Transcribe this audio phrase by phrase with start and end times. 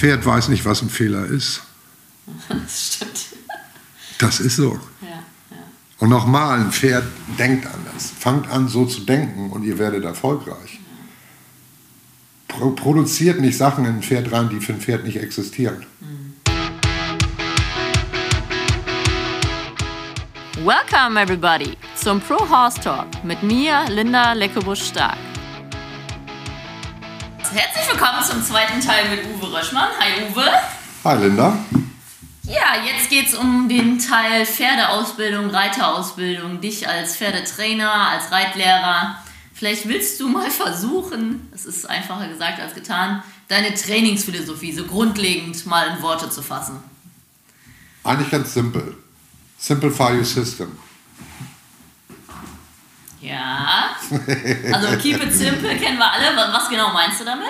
[0.00, 1.60] Pferd weiß nicht, was ein Fehler ist.
[2.48, 3.20] Das stimmt.
[4.18, 4.80] Das ist so.
[5.02, 5.56] Ja, ja.
[5.98, 7.04] Und nochmal, ein Pferd
[7.38, 8.10] denkt anders.
[8.18, 10.80] Fangt an, so zu denken und ihr werdet erfolgreich.
[12.48, 15.84] Pro produziert nicht Sachen in ein Pferd rein, die für ein Pferd nicht existieren.
[20.64, 25.29] Welcome everybody zum Pro Horse Talk mit mir, Linda Leckebusch-Stark.
[27.52, 29.88] Herzlich willkommen zum zweiten Teil mit Uwe Röschmann.
[29.98, 30.48] Hi Uwe.
[31.02, 31.58] Hi Linda.
[32.44, 39.16] Ja, jetzt geht es um den Teil Pferdeausbildung, Reiterausbildung, dich als Pferdetrainer, als Reitlehrer.
[39.52, 45.66] Vielleicht willst du mal versuchen, das ist einfacher gesagt als getan, deine Trainingsphilosophie so grundlegend
[45.66, 46.76] mal in Worte zu fassen.
[48.04, 48.96] Eigentlich ganz simpel.
[49.58, 50.78] Simplify your system.
[53.20, 53.96] Ja.
[54.72, 56.52] Also keep it simple kennen wir alle.
[56.52, 57.48] Was genau meinst du damit?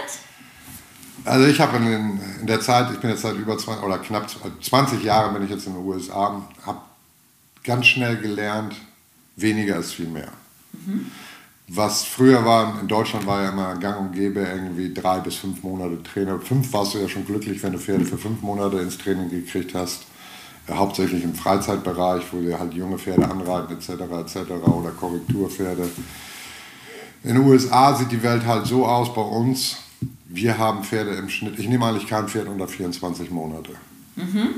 [1.24, 4.26] Also ich habe in, in, der Zeit, ich bin jetzt seit über 20 oder knapp
[4.62, 6.80] 20 Jahren bin ich jetzt in den USA, habe
[7.62, 8.74] ganz schnell gelernt,
[9.36, 10.32] weniger ist viel mehr.
[10.72, 11.10] Mhm.
[11.68, 15.62] Was früher war, in Deutschland war ja immer gang und gäbe irgendwie drei bis fünf
[15.62, 16.40] Monate Trainer.
[16.40, 19.74] Fünf warst du ja schon glücklich, wenn du Pferde für fünf Monate ins Training gekriegt
[19.74, 20.06] hast.
[20.70, 23.90] Hauptsächlich im Freizeitbereich, wo wir halt junge Pferde anreiten etc.
[23.90, 24.50] etc.
[24.66, 25.88] oder Korrekturpferde.
[27.22, 29.76] In den USA sieht die Welt halt so aus bei uns.
[30.26, 33.72] Wir haben Pferde im Schnitt, ich nehme eigentlich kein Pferd unter 24 Monate.
[34.16, 34.54] Mhm.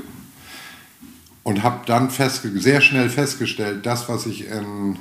[1.43, 4.97] Und habe dann sehr schnell festgestellt, das, was ich in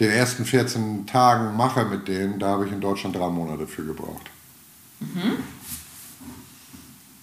[0.00, 3.84] den ersten 14 Tagen mache mit denen, da habe ich in Deutschland drei Monate für
[3.84, 4.30] gebraucht.
[5.00, 5.36] Mhm.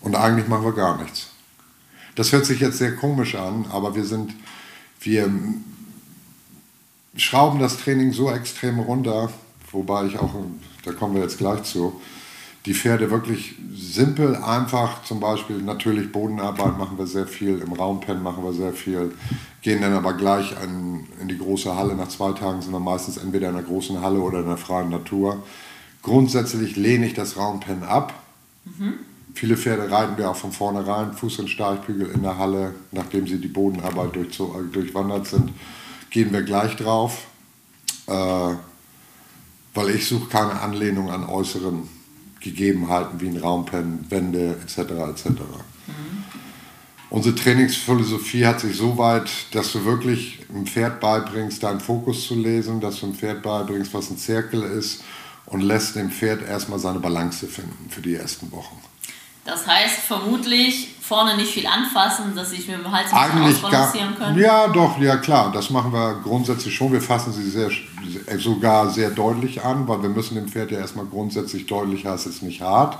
[0.01, 1.32] Und eigentlich machen wir gar nichts.
[2.15, 4.33] Das hört sich jetzt sehr komisch an, aber wir sind,
[4.99, 5.29] wir
[7.15, 9.31] schrauben das Training so extrem runter,
[9.71, 10.33] wobei ich auch,
[10.85, 11.99] da kommen wir jetzt gleich zu,
[12.65, 18.23] die Pferde wirklich simpel, einfach, zum Beispiel natürlich Bodenarbeit machen wir sehr viel, im Raumpen
[18.23, 19.13] machen wir sehr viel,
[19.61, 21.95] gehen dann aber gleich an, in die große Halle.
[21.95, 24.89] Nach zwei Tagen sind wir meistens entweder in der großen Halle oder in der freien
[24.89, 25.43] Natur.
[26.03, 28.13] Grundsätzlich lehne ich das Raumpen ab.
[28.63, 28.93] Mhm.
[29.33, 33.39] Viele Pferde reiten wir auch von vornherein, Fuß- und Steigbügel in der Halle, nachdem sie
[33.39, 34.37] die Bodenarbeit durch,
[34.71, 35.51] durchwandert sind,
[36.11, 37.25] gehen wir gleich drauf,
[38.07, 38.13] äh,
[39.73, 41.87] weil ich suche keine Anlehnung an äußeren
[42.39, 44.77] Gegebenheiten wie ein Raumpen, Wände etc.
[44.77, 45.25] etc.
[45.27, 46.23] Mhm.
[47.09, 52.35] Unsere Trainingsphilosophie hat sich so weit, dass du wirklich einem Pferd beibringst, deinen Fokus zu
[52.35, 55.03] lesen, dass du einem Pferd beibringst, was ein Zirkel ist
[55.45, 58.77] und lässt dem Pferd erstmal seine Balance finden für die ersten Wochen.
[59.45, 64.37] Das heißt vermutlich vorne nicht viel anfassen, dass sich mit dem Hals bisschen ausbalancieren können?
[64.37, 65.51] Ja, doch, ja klar.
[65.51, 66.93] Das machen wir grundsätzlich schon.
[66.93, 67.69] Wir fassen sie sehr,
[68.39, 72.41] sogar sehr deutlich an, weil wir müssen dem Pferd ja erstmal grundsätzlich deutlich heißt es
[72.41, 72.97] nicht hart.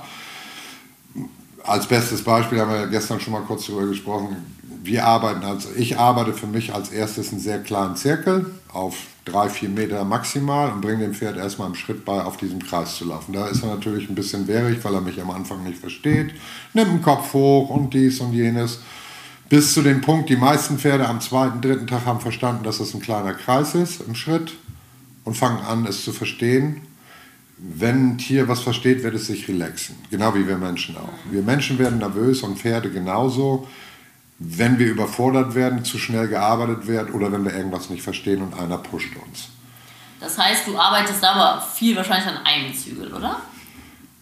[1.62, 4.36] Als bestes Beispiel haben wir ja gestern schon mal kurz darüber gesprochen.
[4.82, 9.48] Wir arbeiten also, ich arbeite für mich als erstes einen sehr kleinen Zirkel auf drei,
[9.48, 13.06] vier Meter maximal und bringe dem Pferd erstmal im Schritt bei, auf diesem Kreis zu
[13.06, 13.32] laufen.
[13.32, 16.34] Da ist er natürlich ein bisschen wehrig, weil er mich am Anfang nicht versteht.
[16.74, 18.80] Nimmt den Kopf hoch und dies und jenes.
[19.48, 22.94] Bis zu dem Punkt, die meisten Pferde am zweiten, dritten Tag haben verstanden, dass das
[22.94, 24.54] ein kleiner Kreis ist im Schritt
[25.24, 26.82] und fangen an, es zu verstehen.
[27.56, 29.94] Wenn ein Tier was versteht, wird es sich relaxen.
[30.10, 31.12] Genau wie wir Menschen auch.
[31.30, 33.68] Wir Menschen werden nervös und Pferde genauso
[34.38, 38.58] wenn wir überfordert werden, zu schnell gearbeitet wird oder wenn wir irgendwas nicht verstehen und
[38.58, 39.48] einer pusht uns.
[40.20, 43.40] Das heißt, du arbeitest aber viel wahrscheinlich an einem Zügel, oder?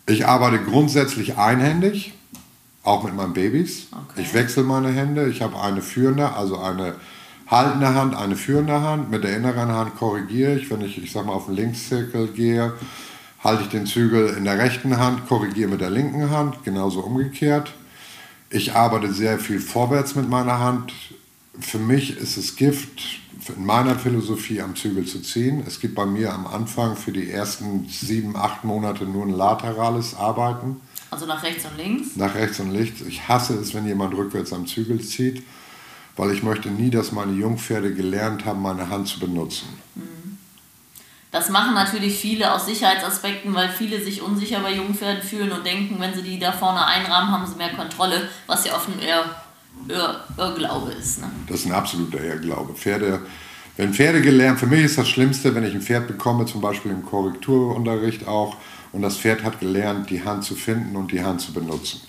[0.07, 2.13] Ich arbeite grundsätzlich einhändig,
[2.83, 3.87] auch mit meinen Babys.
[3.93, 4.23] Okay.
[4.23, 5.29] Ich wechsle meine Hände.
[5.29, 6.97] Ich habe eine führende, also eine
[7.47, 9.11] haltende Hand, eine führende Hand.
[9.11, 10.71] Mit der inneren Hand korrigiere ich.
[10.71, 12.73] Wenn ich, ich sag mal, auf den Linkszirkel gehe,
[13.45, 17.73] halte ich den Zügel in der rechten Hand, korrigiere mit der linken Hand, genauso umgekehrt.
[18.55, 20.93] Ich arbeite sehr viel vorwärts mit meiner Hand.
[21.59, 23.01] Für mich ist es Gift,
[23.49, 25.65] in meiner Philosophie am Zügel zu ziehen.
[25.67, 30.15] Es gibt bei mir am Anfang für die ersten sieben, acht Monate nur ein laterales
[30.15, 30.83] Arbeiten.
[31.11, 32.17] Also nach rechts und links?
[32.17, 33.01] Nach rechts und links.
[33.01, 35.43] Ich hasse es, wenn jemand rückwärts am Zügel zieht,
[36.17, 39.67] weil ich möchte nie, dass meine Jungpferde gelernt haben, meine Hand zu benutzen.
[41.33, 45.65] Das machen natürlich viele aus Sicherheitsaspekten, weil viele sich unsicher bei jungen Pferden fühlen und
[45.65, 49.01] denken, wenn sie die da vorne einrahmen, haben sie mehr Kontrolle, was ja oft ein
[49.01, 49.25] eher
[50.37, 51.21] Irrglaube ist.
[51.21, 51.31] Ne?
[51.49, 52.75] Das ist ein absoluter Irrglaube.
[52.75, 53.21] Pferde,
[53.79, 56.93] wenn Pferde gelernt, für mich ist das Schlimmste, wenn ich ein Pferd bekomme, zum Beispiel
[56.93, 58.57] im Korrekturunterricht auch,
[58.93, 62.03] und das Pferd hat gelernt, die Hand zu finden und die Hand zu benutzen.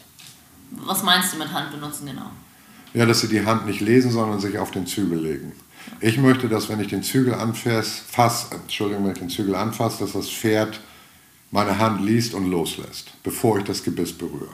[0.71, 2.29] Was meinst du mit Hand benutzen genau?
[2.93, 5.53] Ja, dass sie die Hand nicht lesen, sondern sich auf den Zügel legen.
[5.99, 8.01] Ich möchte, dass wenn ich den Zügel anfasse,
[8.51, 10.79] Entschuldigung, wenn ich den Zügel anfasse, dass das Pferd
[11.51, 14.49] meine Hand liest und loslässt, bevor ich das Gebiss berühre.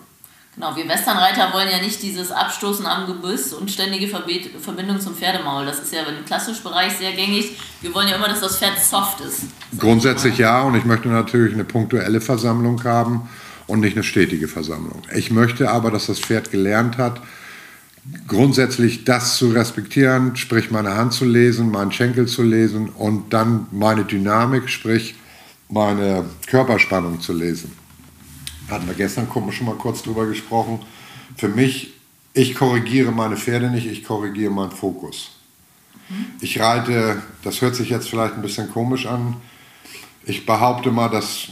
[0.55, 5.65] Genau, wir Westernreiter wollen ja nicht dieses Abstoßen am Gebiss und ständige Verbindung zum Pferdemaul.
[5.65, 7.57] Das ist ja im klassischen Bereich sehr gängig.
[7.81, 9.43] Wir wollen ja immer, dass das Pferd soft ist.
[9.77, 13.29] Grundsätzlich ja, und ich möchte natürlich eine punktuelle Versammlung haben
[13.67, 15.03] und nicht eine stetige Versammlung.
[15.15, 17.21] Ich möchte aber, dass das Pferd gelernt hat,
[18.27, 23.67] grundsätzlich das zu respektieren, sprich meine Hand zu lesen, meinen Schenkel zu lesen und dann
[23.71, 25.15] meine Dynamik, sprich
[25.69, 27.71] meine Körperspannung zu lesen
[28.69, 30.79] hatten wir gestern schon mal kurz drüber gesprochen.
[31.35, 31.93] Für mich,
[32.33, 35.31] ich korrigiere meine Pferde nicht, ich korrigiere meinen Fokus.
[36.41, 39.35] Ich reite, das hört sich jetzt vielleicht ein bisschen komisch an,
[40.25, 41.47] ich behaupte mal, dass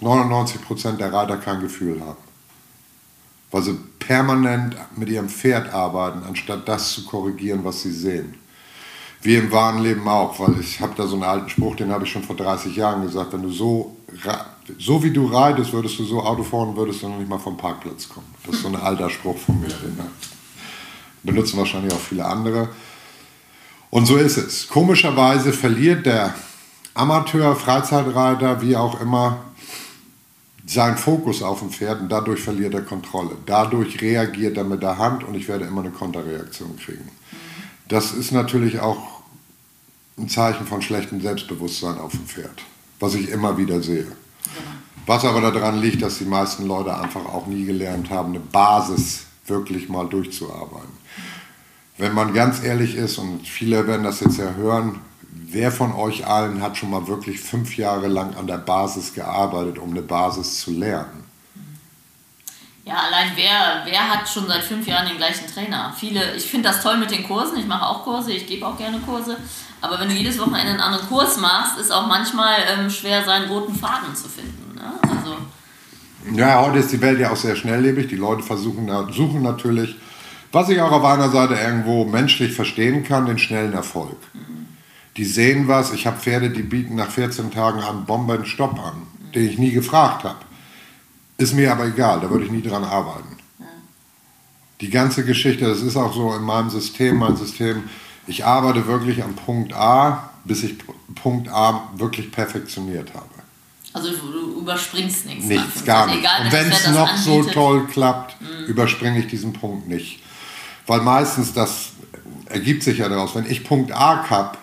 [0.00, 2.29] 99% der Reiter kein Gefühl haben.
[3.50, 8.34] Weil sie permanent mit ihrem Pferd arbeiten, anstatt das zu korrigieren, was sie sehen.
[9.22, 12.04] Wie im wahren Leben auch, weil ich habe da so einen alten Spruch, den habe
[12.04, 13.96] ich schon vor 30 Jahren gesagt, wenn du so
[14.78, 17.56] so wie du reitest, würdest du so Auto fahren, würdest du noch nicht mal vom
[17.56, 18.26] Parkplatz kommen.
[18.44, 19.68] Das ist so ein alter Spruch von mir.
[19.68, 19.98] Den
[21.22, 22.68] benutzen wahrscheinlich auch viele andere.
[23.90, 24.68] Und so ist es.
[24.68, 26.34] Komischerweise verliert der
[26.94, 29.38] Amateur, Freizeitreiter, wie auch immer,
[30.72, 33.36] seinen Fokus auf dem Pferd und dadurch verliert er Kontrolle.
[33.46, 37.08] Dadurch reagiert er mit der Hand und ich werde immer eine Konterreaktion kriegen.
[37.88, 39.20] Das ist natürlich auch
[40.18, 42.62] ein Zeichen von schlechtem Selbstbewusstsein auf dem Pferd
[43.00, 44.06] was ich immer wieder sehe.
[45.06, 49.24] Was aber daran liegt, dass die meisten Leute einfach auch nie gelernt haben, eine Basis
[49.46, 51.00] wirklich mal durchzuarbeiten.
[51.98, 55.00] Wenn man ganz ehrlich ist, und viele werden das jetzt ja hören,
[55.52, 59.78] wer von euch allen hat schon mal wirklich fünf Jahre lang an der Basis gearbeitet,
[59.78, 61.24] um eine Basis zu lernen?
[62.84, 65.94] Ja, allein wer, wer hat schon seit fünf Jahren den gleichen Trainer?
[65.96, 68.76] Viele, ich finde das toll mit den Kursen, ich mache auch Kurse, ich gebe auch
[68.76, 69.36] gerne Kurse,
[69.80, 73.48] aber wenn du jedes Wochenende einen anderen Kurs machst, ist auch manchmal ähm, schwer, seinen
[73.48, 74.74] roten Faden zu finden.
[74.74, 74.92] Ne?
[75.02, 75.36] Also
[76.34, 78.08] ja, heute ist die Welt ja auch sehr schnelllebig.
[78.08, 79.96] Die Leute versuchen, suchen natürlich,
[80.52, 84.18] was ich auch auf einer Seite irgendwo menschlich verstehen kann, den schnellen Erfolg.
[84.34, 84.59] Mhm.
[85.20, 85.92] Die sehen was.
[85.92, 89.02] Ich habe Pferde, die bieten nach 14 Tagen einen Bombenstopp an,
[89.34, 90.38] den ich nie gefragt habe.
[91.36, 93.36] Ist mir aber egal, da würde ich nie dran arbeiten.
[94.80, 97.82] Die ganze Geschichte, das ist auch so in meinem System, mein System
[98.26, 100.76] ich arbeite wirklich am Punkt A, bis ich
[101.16, 103.28] Punkt A wirklich perfektioniert habe.
[103.92, 105.44] Also du überspringst nichts.
[105.44, 106.20] Nichts, gar nicht.
[106.20, 108.64] Egal, Und wenn es noch so toll klappt, mhm.
[108.68, 110.22] überspringe ich diesen Punkt nicht.
[110.86, 111.90] Weil meistens das
[112.46, 114.56] ergibt sich ja daraus, wenn ich Punkt A habe,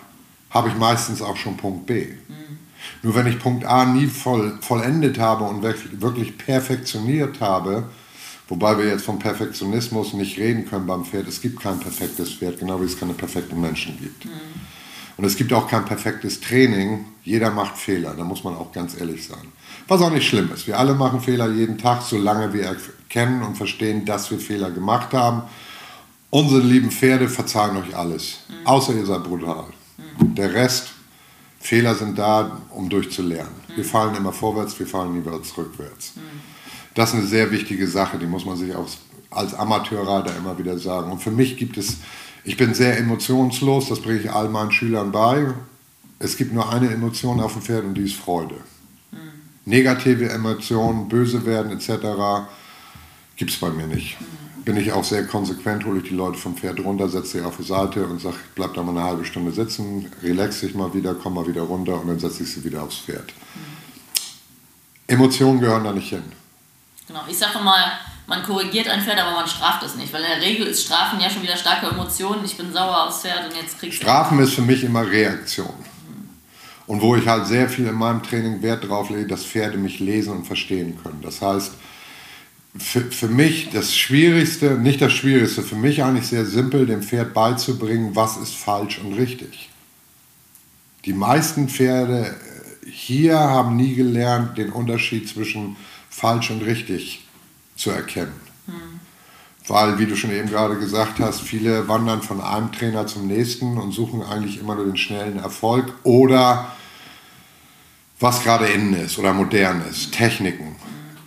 [0.50, 2.06] habe ich meistens auch schon Punkt B.
[2.06, 2.58] Mhm.
[3.02, 7.84] Nur wenn ich Punkt A nie voll, vollendet habe und wirklich, wirklich perfektioniert habe,
[8.48, 11.28] Wobei wir jetzt vom Perfektionismus nicht reden können beim Pferd.
[11.28, 14.24] Es gibt kein perfektes Pferd, genau wie es keine perfekten Menschen gibt.
[14.24, 14.30] Mhm.
[15.18, 17.04] Und es gibt auch kein perfektes Training.
[17.24, 19.52] Jeder macht Fehler, da muss man auch ganz ehrlich sein.
[19.86, 20.66] Was auch nicht schlimm ist.
[20.66, 25.12] Wir alle machen Fehler jeden Tag, solange wir erkennen und verstehen, dass wir Fehler gemacht
[25.12, 25.42] haben.
[26.30, 28.66] Unsere lieben Pferde verzeihen euch alles, mhm.
[28.66, 29.66] außer ihr seid brutal.
[30.20, 30.90] Der Rest,
[31.60, 33.52] Fehler sind da, um durchzulernen.
[33.68, 33.88] Wir mhm.
[33.88, 36.14] fallen immer vorwärts, wir fallen niemals rückwärts.
[36.16, 36.58] Mhm
[36.98, 38.88] das ist eine sehr wichtige Sache, die muss man sich auch
[39.30, 41.12] als Amateurreiter immer wieder sagen.
[41.12, 41.98] Und für mich gibt es,
[42.42, 45.54] ich bin sehr emotionslos, das bringe ich all meinen Schülern bei.
[46.18, 48.56] Es gibt nur eine Emotion auf dem Pferd und die ist Freude.
[49.12, 49.18] Mhm.
[49.64, 52.48] Negative Emotionen, böse werden etc.
[53.36, 54.16] gibt es bei mir nicht.
[54.64, 57.56] Bin ich auch sehr konsequent, hole ich die Leute vom Pferd runter, setze sie auf
[57.56, 61.14] die Seite und sage, bleib da mal eine halbe Stunde sitzen, relax dich mal wieder,
[61.14, 63.26] komm mal wieder runter und dann setze ich sie wieder aufs Pferd.
[63.54, 63.78] Mhm.
[65.08, 66.22] Emotionen gehören da nicht hin.
[67.06, 67.92] Genau, ich sage mal,
[68.26, 71.18] man korrigiert ein Pferd, aber man straft es nicht, weil in der Regel ist Strafen
[71.18, 72.44] ja schon wieder starke Emotionen.
[72.44, 74.02] Ich bin sauer aufs Pferd und jetzt kriegst du.
[74.02, 75.72] Strafen ist für mich immer Reaktion.
[76.86, 79.98] Und wo ich halt sehr viel in meinem Training Wert drauf lege, dass Pferde mich
[80.00, 81.20] lesen und verstehen können.
[81.22, 81.72] Das heißt,
[82.76, 87.34] für, für mich das Schwierigste, nicht das Schwierigste, für mich eigentlich sehr simpel, dem Pferd
[87.34, 89.70] beizubringen, was ist falsch und richtig.
[91.04, 92.36] Die meisten Pferde
[92.90, 95.76] hier haben nie gelernt, den Unterschied zwischen
[96.10, 97.26] falsch und richtig
[97.76, 98.34] zu erkennen.
[98.66, 99.00] Hm.
[99.66, 103.76] Weil, wie du schon eben gerade gesagt hast, viele wandern von einem Trainer zum nächsten
[103.76, 106.72] und suchen eigentlich immer nur den schnellen Erfolg oder
[108.18, 110.76] was gerade innen ist oder modern ist, Techniken.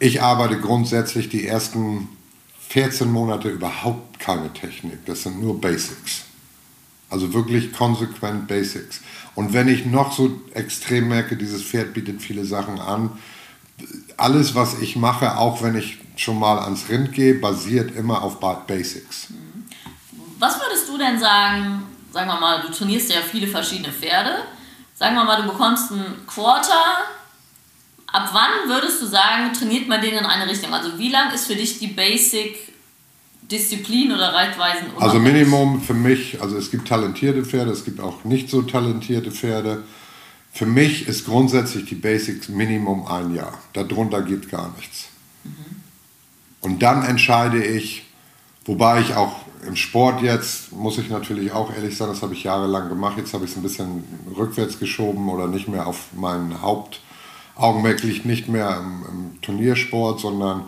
[0.04, 2.10] Ich arbeite grundsätzlich die ersten
[2.70, 5.06] 14 Monate überhaupt keine Technik.
[5.06, 6.24] Das sind nur Basics.
[7.12, 9.02] Also wirklich konsequent Basics.
[9.36, 13.12] Und wenn ich noch so extrem merke, dieses Pferd bietet viele Sachen an,
[14.18, 18.40] alles, was ich mache, auch wenn ich schon mal ans Rind gehe, basiert immer auf
[18.66, 19.28] Basics.
[20.40, 24.46] Was würdest du denn sagen, sagen wir mal, du trainierst ja viele verschiedene Pferde.
[24.96, 27.06] Sagen wir mal, du bekommst ein Quarter,
[28.12, 30.74] Ab wann würdest du sagen, trainiert man den in eine Richtung?
[30.74, 32.58] Also wie lang ist für dich die Basic
[33.44, 34.88] Disziplin oder Reitweisen?
[34.98, 39.32] Also Minimum für mich, also es gibt talentierte Pferde, es gibt auch nicht so talentierte
[39.32, 39.84] Pferde.
[40.54, 43.58] Für mich ist grundsätzlich die Basics Minimum ein Jahr.
[43.74, 45.08] Darunter geht gar nichts.
[45.44, 45.82] Mhm.
[46.62, 48.04] Und dann entscheide ich,
[48.66, 52.44] wobei ich auch im Sport jetzt, muss ich natürlich auch ehrlich sein, das habe ich
[52.44, 54.04] jahrelang gemacht, jetzt habe ich es ein bisschen
[54.36, 56.62] rückwärts geschoben oder nicht mehr auf mein
[58.04, 60.64] Liegt nicht mehr im, im Turniersport, sondern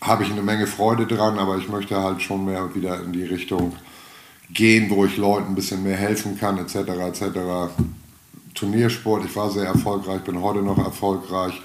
[0.00, 3.24] habe ich eine Menge Freude dran, aber ich möchte halt schon mehr wieder in die
[3.24, 3.76] Richtung
[4.52, 6.74] gehen, wo ich Leuten ein bisschen mehr helfen kann, etc.
[6.74, 7.72] etc.
[8.54, 11.60] Turniersport, ich war sehr erfolgreich, bin heute noch erfolgreich,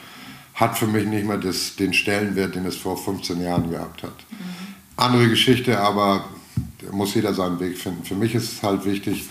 [0.54, 4.16] hat für mich nicht mehr das, den Stellenwert, den es vor 15 Jahren gehabt hat.
[4.30, 4.76] Mhm.
[4.98, 6.26] Andere Geschichte, aber
[6.80, 8.04] da muss jeder seinen Weg finden.
[8.04, 9.26] Für mich ist es halt wichtig,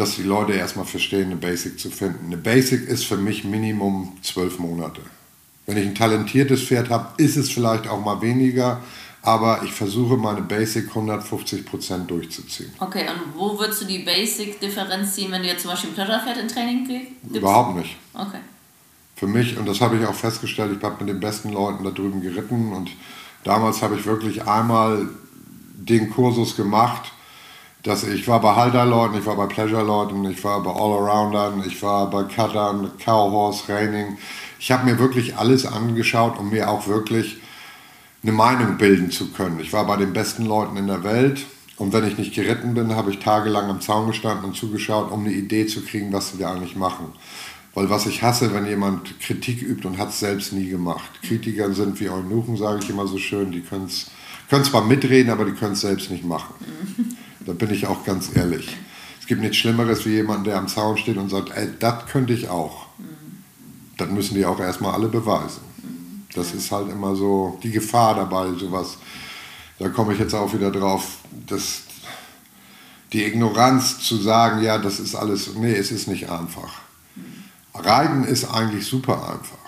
[0.00, 2.26] dass die Leute erstmal verstehen, eine Basic zu finden.
[2.26, 5.02] Eine Basic ist für mich Minimum zwölf Monate.
[5.66, 8.80] Wenn ich ein talentiertes Pferd habe, ist es vielleicht auch mal weniger,
[9.20, 12.72] aber ich versuche meine Basic 150% durchzuziehen.
[12.78, 16.38] Okay, und wo würdest du die Basic-Differenz ziehen, wenn du jetzt zum Beispiel ein Pleasure-Pferd
[16.38, 17.36] in Training gibst?
[17.36, 17.96] Überhaupt nicht.
[18.14, 18.40] Okay.
[19.16, 21.90] Für mich, und das habe ich auch festgestellt, ich habe mit den besten Leuten da
[21.90, 22.90] drüben geritten und
[23.44, 25.10] damals habe ich wirklich einmal
[25.74, 27.12] den Kursus gemacht,
[27.82, 32.10] dass ich war bei Halterleuten, ich war bei Pleasure-Leuten, ich war bei All-Aroundern, ich war
[32.10, 34.18] bei Cuttern, Cowhorse, Raining.
[34.58, 37.38] Ich habe mir wirklich alles angeschaut, um mir auch wirklich
[38.22, 39.60] eine Meinung bilden zu können.
[39.60, 41.46] Ich war bei den besten Leuten in der Welt
[41.76, 45.20] und wenn ich nicht geritten bin, habe ich tagelang am Zaun gestanden und zugeschaut, um
[45.20, 47.06] eine Idee zu kriegen, was sie da eigentlich machen.
[47.72, 51.10] Weil was ich hasse, wenn jemand Kritik übt und hat es selbst nie gemacht.
[51.22, 55.52] Kritiker sind wie Eunuchen, sage ich immer so schön, die können zwar mitreden, aber die
[55.52, 56.52] können es selbst nicht machen.
[57.46, 58.76] Da bin ich auch ganz ehrlich.
[59.20, 62.32] Es gibt nichts Schlimmeres wie jemand, der am Zaun steht und sagt, ey, das könnte
[62.32, 62.86] ich auch
[64.00, 65.60] das müssen die auch erstmal alle beweisen.
[66.34, 68.96] Das ist halt immer so die Gefahr dabei, sowas.
[69.78, 71.82] Da komme ich jetzt auch wieder drauf, dass
[73.12, 76.80] die Ignoranz zu sagen, ja, das ist alles, nee, es ist nicht einfach.
[77.74, 79.58] Reiten ist eigentlich super einfach.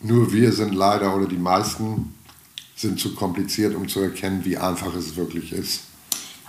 [0.00, 2.14] Nur wir sind leider, oder die meisten
[2.74, 5.82] sind zu kompliziert, um zu erkennen, wie einfach es wirklich ist.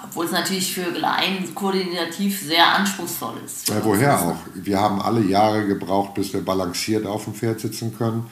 [0.04, 3.68] Obwohl es natürlich für Laien koordinativ sehr anspruchsvoll ist.
[3.70, 4.36] Ja, woher auch?
[4.54, 8.30] Wir haben alle Jahre gebraucht, bis wir balanciert auf dem Pferd sitzen können.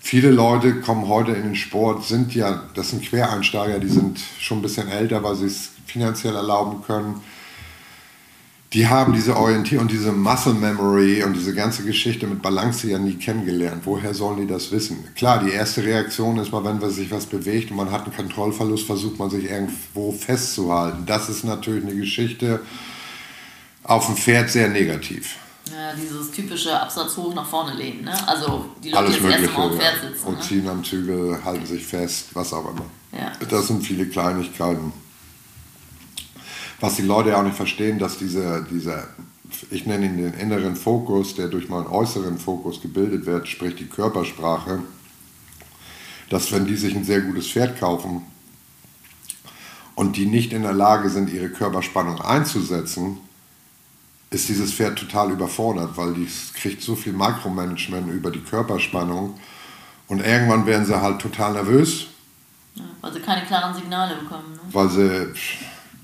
[0.00, 4.58] Viele Leute kommen heute in den Sport, sind ja, das sind Quereinsteiger, die sind schon
[4.58, 7.22] ein bisschen älter, weil sie es finanziell erlauben können
[8.72, 12.98] die haben diese Orientierung und diese Muscle Memory und diese ganze Geschichte mit Balance ja
[12.98, 13.82] nie kennengelernt.
[13.84, 15.04] Woher sollen die das wissen?
[15.14, 18.86] Klar, die erste Reaktion ist mal, wenn sich was bewegt und man hat einen Kontrollverlust,
[18.86, 21.04] versucht man sich irgendwo festzuhalten.
[21.04, 22.60] Das ist natürlich eine Geschichte
[23.84, 25.36] auf dem Pferd sehr negativ.
[25.70, 28.04] Ja, dieses typische Absatz hoch nach vorne lehnen.
[28.04, 28.28] Ne?
[28.28, 30.26] Also die Leute, Alles die jetzt erst Mal auf Pferd sitzen.
[30.26, 30.40] Und ne?
[30.40, 32.86] ziehen am Zügel, halten sich fest, was auch immer.
[33.12, 33.32] Ja.
[33.48, 34.92] Das sind viele Kleinigkeiten
[36.82, 39.06] was die Leute ja auch nicht verstehen, dass dieser, dieser,
[39.70, 43.86] ich nenne ihn den inneren Fokus, der durch meinen äußeren Fokus gebildet wird, sprich die
[43.86, 44.80] Körpersprache,
[46.28, 48.22] dass wenn die sich ein sehr gutes Pferd kaufen
[49.94, 53.18] und die nicht in der Lage sind, ihre Körperspannung einzusetzen,
[54.30, 59.38] ist dieses Pferd total überfordert, weil die kriegt so viel Makromanagement über die Körperspannung
[60.08, 62.06] und irgendwann werden sie halt total nervös.
[62.74, 64.54] Ja, weil sie keine klaren Signale bekommen.
[64.54, 64.60] Ne?
[64.72, 65.32] Weil sie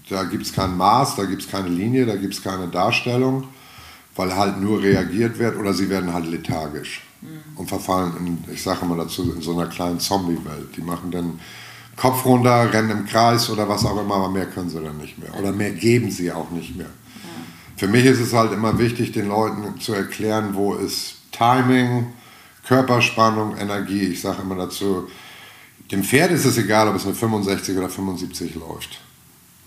[0.09, 3.45] da gibt es kein Maß, da gibt es keine Linie, da gibt es keine Darstellung,
[4.17, 7.57] weil halt nur reagiert wird oder sie werden halt lethargisch mhm.
[7.57, 10.77] und verfallen, in, ich sage mal dazu, in so einer kleinen Zombie-Welt.
[10.77, 11.41] Die machen dann
[11.97, 15.19] Kopf runter, rennen im Kreis oder was auch immer, aber mehr können sie dann nicht
[15.19, 15.35] mehr.
[15.39, 16.91] Oder mehr geben sie auch nicht mehr.
[17.77, 22.07] Für mich ist es halt immer wichtig, den Leuten zu erklären, wo ist Timing,
[22.67, 24.03] Körperspannung, Energie.
[24.03, 25.09] Ich sage immer dazu,
[25.93, 29.01] dem Pferd ist es egal, ob es mit 65 oder 75 läuft.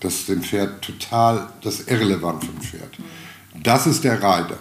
[0.01, 2.97] Das ist dem Pferd total, das irrelevant ein Pferd.
[3.63, 4.57] Das ist der Reiter.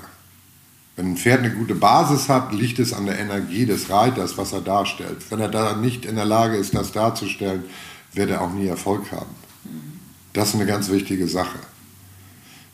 [0.96, 4.52] Wenn ein Pferd eine gute Basis hat, liegt es an der Energie des Reiters, was
[4.52, 5.18] er darstellt.
[5.30, 7.64] Wenn er da nicht in der Lage ist, das darzustellen,
[8.12, 9.34] wird er auch nie Erfolg haben.
[10.34, 11.58] Das ist eine ganz wichtige Sache.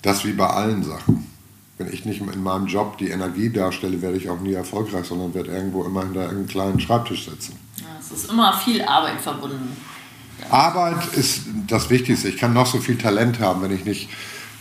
[0.03, 1.27] Das wie bei allen Sachen.
[1.79, 5.35] Wenn ich nicht in meinem Job die Energie darstelle, werde ich auch nie erfolgreich, sondern
[5.35, 7.57] werde irgendwo immer hinter einem kleinen Schreibtisch sitzen.
[7.77, 9.77] Ja, es ist immer viel Arbeit verbunden.
[10.51, 12.29] Arbeit ist das Wichtigste.
[12.29, 14.09] Ich kann noch so viel Talent haben, wenn ich nicht.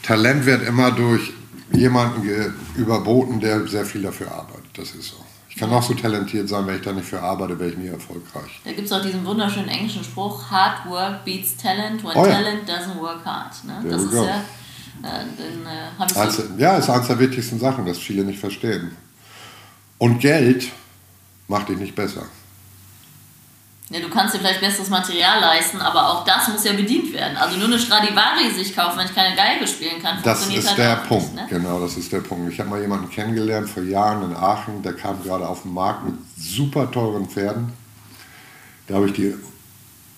[0.04, 1.32] Talent wird immer durch
[1.72, 4.66] jemanden überboten, der sehr viel dafür arbeitet.
[4.74, 5.18] Das ist so.
[5.50, 7.88] Ich kann noch so talentiert sein, wenn ich da nicht für arbeite, wäre ich nie
[7.88, 8.60] erfolgreich.
[8.66, 12.34] Da gibt es auch diesen wunderschönen englischen Spruch: Hard work beats talent when oh ja.
[12.34, 13.64] talent doesn't work hard.
[13.64, 13.90] Ne?
[13.90, 14.26] Das ist go.
[14.26, 14.44] ja.
[15.02, 18.92] Äh, den, äh, also, ja, ist eines der wichtigsten Sachen, das viele nicht verstehen.
[19.98, 20.68] Und Geld
[21.48, 22.24] macht dich nicht besser.
[23.92, 27.38] Ja, du kannst dir vielleicht besseres Material leisten, aber auch das muss ja bedient werden.
[27.38, 30.78] Also nur eine Stradivari sich kaufen, wenn ich keine Geige spielen kann, das ist halt
[30.80, 31.36] der Punkt.
[31.36, 31.60] Nicht, ne?
[31.60, 32.52] Genau, das ist der Punkt.
[32.52, 36.04] Ich habe mal jemanden kennengelernt vor Jahren in Aachen, der kam gerade auf den Markt
[36.04, 37.74] mit super teuren Pferden.
[38.88, 39.36] Da habe ich die,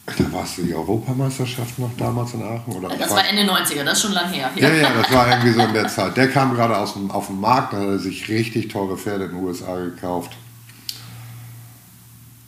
[0.06, 2.74] da war es die Europameisterschaft noch damals in Aachen?
[2.74, 4.50] Oder das war Ende 90er, das ist schon lange her.
[4.56, 4.70] Ja.
[4.70, 6.16] ja, ja, das war irgendwie so in der Zeit.
[6.16, 9.26] Der kam gerade aus dem, auf den Markt, da hat er sich richtig teure Pferde
[9.26, 10.38] in den USA gekauft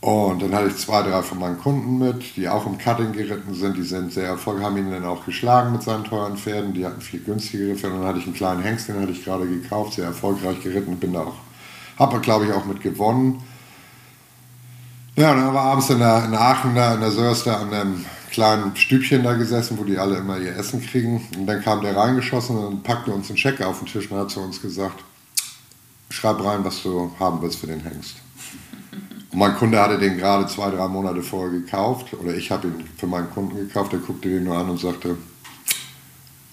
[0.01, 3.53] und dann hatte ich zwei, drei von meinen Kunden mit, die auch im Cutting geritten
[3.53, 3.75] sind.
[3.75, 6.73] Die sind sehr erfolgreich, haben ihn dann auch geschlagen mit seinen teuren Pferden.
[6.73, 7.95] Die hatten viel günstigere Pferde.
[7.95, 10.97] Und dann hatte ich einen kleinen Hengst, den hatte ich gerade gekauft, sehr erfolgreich geritten.
[10.97, 11.35] Bin da auch,
[11.97, 13.43] habe glaube ich auch mit gewonnen.
[15.17, 18.05] Ja, und dann war abends in, der, in Aachen, da in der Sörster, an einem
[18.31, 21.27] kleinen Stübchen da gesessen, wo die alle immer ihr Essen kriegen.
[21.37, 24.31] Und dann kam der reingeschossen und packte uns einen Scheck auf den Tisch und hat
[24.31, 25.03] zu uns gesagt,
[26.09, 28.15] schreib rein, was du haben willst für den Hengst.
[29.31, 32.83] Und mein Kunde hatte den gerade zwei, drei Monate vorher gekauft oder ich habe ihn
[32.97, 33.91] für meinen Kunden gekauft.
[33.91, 35.17] Der guckte den nur an und sagte,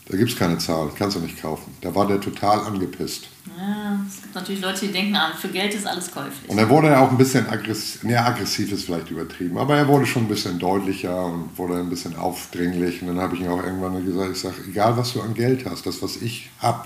[0.08, 1.74] da gibt es keine Zahl, kannst du nicht kaufen.
[1.80, 3.28] Da war der total angepisst.
[3.58, 6.48] Ja, es gibt natürlich Leute, die denken, ah, für Geld ist alles käuflich.
[6.48, 9.88] Und er wurde ja auch ein bisschen aggressiv, ja, aggressiv ist vielleicht übertrieben, aber er
[9.88, 13.02] wurde schon ein bisschen deutlicher und wurde ein bisschen aufdringlich.
[13.02, 15.64] Und dann habe ich ihm auch irgendwann gesagt, ich sage, egal was du an Geld
[15.64, 16.84] hast, das, was ich habe,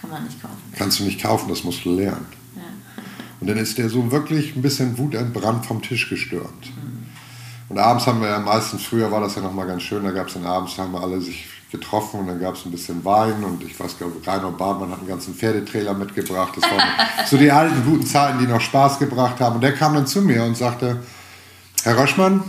[0.00, 0.56] kann man nicht kaufen.
[0.76, 2.37] Kannst du nicht kaufen, das musst du lernen.
[3.40, 6.66] Und dann ist der so wirklich ein bisschen wutentbrannt vom Tisch gestürmt.
[6.66, 7.06] Mhm.
[7.68, 10.28] Und abends haben wir ja meistens, früher war das ja nochmal ganz schön, da gab
[10.28, 13.44] es dann abends, haben wir alle sich getroffen und dann gab es ein bisschen Wein
[13.44, 16.54] und ich weiß gar nicht, Rainer Bartmann hat einen ganzen Pferdetrailer mitgebracht.
[16.56, 16.82] Das waren
[17.26, 19.56] so die alten guten Zeiten, die noch Spaß gebracht haben.
[19.56, 21.02] Und der kam dann zu mir und sagte,
[21.82, 22.42] Herr Röschmann,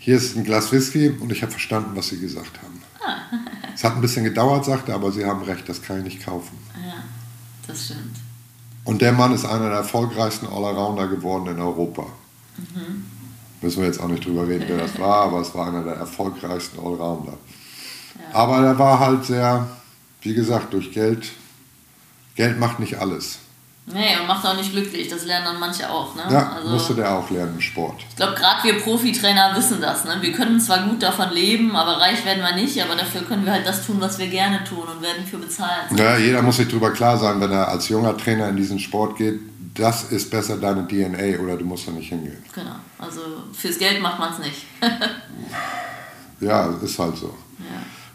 [0.00, 2.82] hier ist ein Glas Whisky und ich habe verstanden, was Sie gesagt haben.
[3.00, 3.38] Ah.
[3.74, 6.24] Es hat ein bisschen gedauert, sagte er, aber Sie haben recht, das kann ich nicht
[6.24, 6.58] kaufen.
[6.74, 7.04] Ja,
[7.66, 8.23] das stimmt.
[8.84, 12.06] Und der Mann ist einer der erfolgreichsten Allrounder geworden in Europa.
[12.56, 13.04] Mhm.
[13.62, 15.94] Müssen wir jetzt auch nicht drüber reden, wer das war, aber es war einer der
[15.94, 17.32] erfolgreichsten Allrounder.
[18.14, 18.34] Ja.
[18.34, 19.68] Aber er war halt sehr,
[20.20, 21.32] wie gesagt, durch Geld.
[22.34, 23.38] Geld macht nicht alles.
[23.86, 25.08] Nee, und macht auch nicht glücklich.
[25.08, 26.14] Das lernen dann manche auch.
[26.14, 26.22] Ne?
[26.30, 28.00] Ja, also, musste der auch lernen im Sport.
[28.08, 30.06] Ich glaube, gerade wir Profitrainer wissen das.
[30.06, 30.16] Ne?
[30.22, 32.82] Wir können zwar gut davon leben, aber reich werden wir nicht.
[32.82, 35.90] Aber dafür können wir halt das tun, was wir gerne tun und werden für bezahlt.
[35.96, 39.18] Ja, jeder muss sich darüber klar sein, wenn er als junger Trainer in diesen Sport
[39.18, 39.40] geht,
[39.74, 42.42] das ist besser deine DNA oder du musst da nicht hingehen.
[42.54, 43.20] Genau, also
[43.52, 44.66] fürs Geld macht man es nicht.
[46.40, 47.34] ja, ist halt so.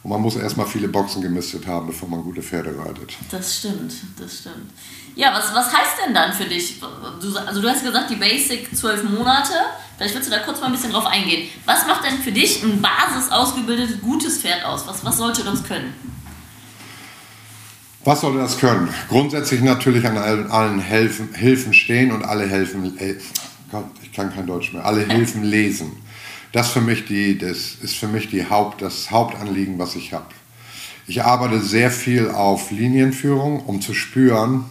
[0.01, 3.17] Und man muss erstmal viele Boxen gemistet haben, bevor man gute Pferde reitet.
[3.31, 4.71] Das stimmt, das stimmt.
[5.15, 6.79] Ja, was, was heißt denn dann für dich?
[6.79, 9.53] Du, also du hast gesagt, die Basic zwölf Monate.
[9.97, 11.49] Vielleicht willst du da kurz mal ein bisschen drauf eingehen.
[11.65, 14.87] Was macht denn für dich ein basis ausgebildetes, gutes Pferd aus?
[14.87, 15.93] Was, was sollte das können?
[18.05, 18.87] Was sollte das können?
[19.09, 22.97] Grundsätzlich natürlich an allen, allen Hilfen, Hilfen stehen und alle helfen.
[22.97, 23.15] Äh,
[23.69, 24.85] Gott, ich kann kein Deutsch mehr.
[24.85, 25.97] Alle Hilfen lesen.
[26.51, 30.25] Das, für mich die, das ist für mich die Haupt, das Hauptanliegen, was ich habe.
[31.07, 34.65] Ich arbeite sehr viel auf Linienführung, um zu spüren,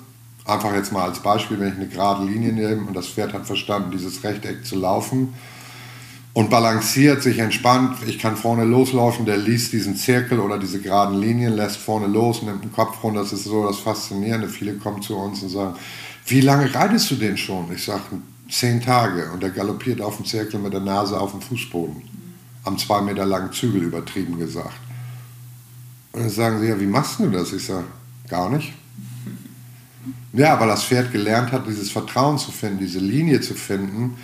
[0.45, 3.47] einfach jetzt mal als Beispiel, wenn ich eine gerade Linie nehme und das Pferd hat
[3.47, 5.35] verstanden, dieses Rechteck zu laufen
[6.33, 7.99] und balanciert sich entspannt.
[8.07, 12.43] Ich kann vorne loslaufen, der liest diesen Zirkel oder diese geraden Linien, lässt vorne los,
[12.43, 13.21] nimmt den Kopf runter.
[13.21, 14.49] Das ist so das Faszinierende.
[14.49, 15.75] Viele kommen zu uns und sagen,
[16.27, 17.67] wie lange reitest du denn schon?
[17.75, 18.03] Ich sage,
[18.49, 19.31] zehn Tage.
[19.33, 22.03] Und der galoppiert auf dem Zirkel mit der Nase auf dem Fußboden.
[22.65, 24.81] Am zwei Meter langen Zügel übertrieben gesagt.
[26.13, 27.53] Und dann sagen sie, ja, wie machst du das?
[27.53, 27.87] Ich sage,
[28.29, 28.73] gar nicht.
[30.33, 34.17] Ja, weil das Pferd gelernt hat, dieses Vertrauen zu finden, diese Linie zu finden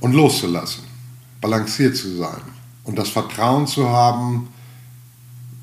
[0.00, 0.84] und loszulassen,
[1.40, 2.42] balanciert zu sein
[2.84, 4.48] und das Vertrauen zu haben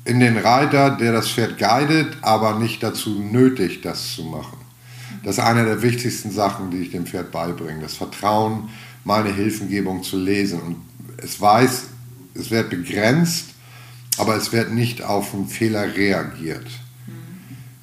[0.04, 4.58] in den Reiter, der das Pferd guidet, aber nicht dazu nötig, das zu machen.
[5.22, 7.80] Das ist eine der wichtigsten Sachen, die ich dem Pferd beibringe.
[7.80, 8.70] Das Vertrauen,
[9.04, 10.60] meine Hilfengebung zu lesen.
[10.60, 10.76] Und
[11.18, 11.84] es weiß,
[12.34, 13.46] es wird begrenzt,
[14.18, 16.66] aber es wird nicht auf einen Fehler reagiert.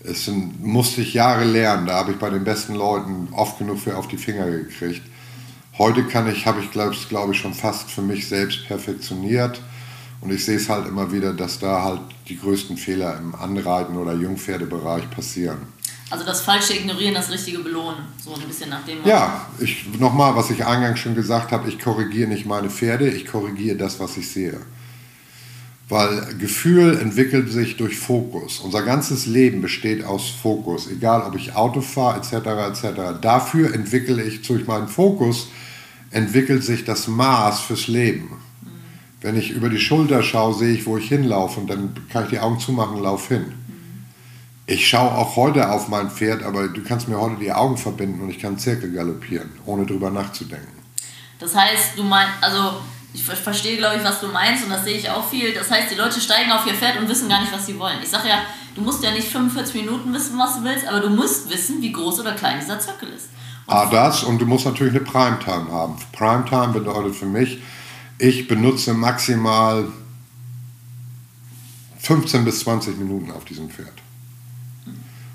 [0.04, 1.86] Es sind, musste ich Jahre lernen.
[1.88, 5.02] Da habe ich bei den besten Leuten oft genug für auf die Finger gekriegt.
[5.78, 9.62] Heute kann ich, habe ich glaube glaub ich schon fast für mich selbst perfektioniert.
[10.21, 13.95] Und ich sehe es halt immer wieder, dass da halt die größten Fehler im Anreiten-
[13.95, 15.60] oder Jungpferdebereich passieren.
[16.10, 19.06] Also das falsche Ignorieren, das richtige Belohnen, so ein bisschen nach dem.
[19.06, 23.28] Ja, ich, nochmal, was ich eingangs schon gesagt habe, ich korrigiere nicht meine Pferde, ich
[23.28, 24.60] korrigiere das, was ich sehe.
[25.88, 28.60] Weil Gefühl entwickelt sich durch Fokus.
[28.60, 30.88] Unser ganzes Leben besteht aus Fokus.
[30.88, 32.34] Egal, ob ich Auto fahre, etc.,
[32.69, 33.19] etc.
[33.22, 35.48] Dafür entwickle ich, durch meinen Fokus,
[36.12, 38.30] entwickelt sich das Maß fürs Leben.
[38.62, 38.69] Mhm.
[39.22, 42.32] Wenn ich über die Schulter schaue, sehe ich, wo ich hinlaufe und dann kann ich
[42.32, 43.59] die Augen zumachen und laufe hin.
[44.69, 48.21] Ich schaue auch heute auf mein Pferd, aber du kannst mir heute die Augen verbinden
[48.21, 50.67] und ich kann Zirkel galoppieren, ohne drüber nachzudenken.
[51.39, 52.79] Das heißt, du meinst, also
[53.12, 55.55] ich verstehe, glaube ich, was du meinst und das sehe ich auch viel.
[55.55, 57.97] Das heißt, die Leute steigen auf ihr Pferd und wissen gar nicht, was sie wollen.
[58.03, 58.43] Ich sage ja,
[58.75, 61.91] du musst ja nicht 45 Minuten wissen, was du willst, aber du musst wissen, wie
[61.91, 63.29] groß oder klein dieser Zirkel ist.
[63.65, 65.95] Und ah, das und du musst natürlich eine Primetime haben.
[66.12, 67.60] Primetime bedeutet für mich,
[68.19, 69.88] ich benutze maximal
[71.97, 73.98] 15 bis 20 Minuten auf diesem Pferd.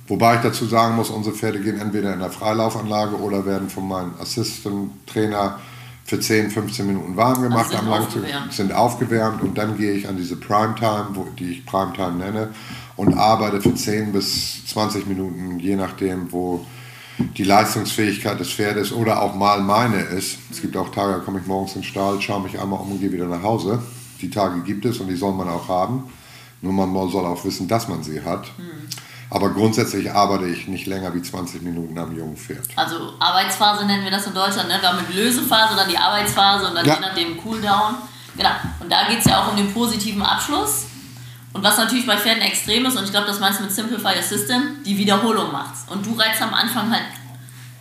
[0.06, 3.88] Wobei ich dazu sagen muss, unsere Pferde gehen entweder in der Freilaufanlage oder werden von
[3.88, 5.58] meinem Assistant-Trainer
[6.04, 10.06] für 10, 15 Minuten warm gemacht also am Langzug, sind aufgewärmt und dann gehe ich
[10.06, 12.50] an diese Primetime, wo, die ich Primetime nenne,
[12.96, 16.66] und arbeite für 10 bis 20 Minuten, je nachdem, wo
[17.18, 20.36] die Leistungsfähigkeit des Pferdes oder auch mal meine ist.
[20.50, 22.92] Es gibt auch Tage, da komme ich morgens in den Stall, schaue mich einmal um
[22.92, 23.82] und gehe wieder nach Hause.
[24.20, 26.04] Die Tage gibt es und die soll man auch haben.
[26.60, 28.46] Nur man soll auch wissen, dass man sie hat.
[28.58, 28.88] Mhm.
[29.30, 32.66] Aber grundsätzlich arbeite ich nicht länger wie 20 Minuten am jungen Pferd.
[32.76, 34.78] Also Arbeitsphase nennen wir das in Deutschland, ne?
[34.80, 36.94] Wir mit Lösephase, dann die Arbeitsphase und dann ja.
[36.94, 37.94] je nachdem Cooldown.
[38.36, 38.50] Genau.
[38.80, 40.86] Und da geht es ja auch um den positiven Abschluss.
[41.52, 44.20] Und was natürlich bei Pferden extrem ist, und ich glaube, das meinst du mit Simplify
[44.20, 45.88] System, die Wiederholung macht.
[45.88, 47.04] Und du reizt am Anfang halt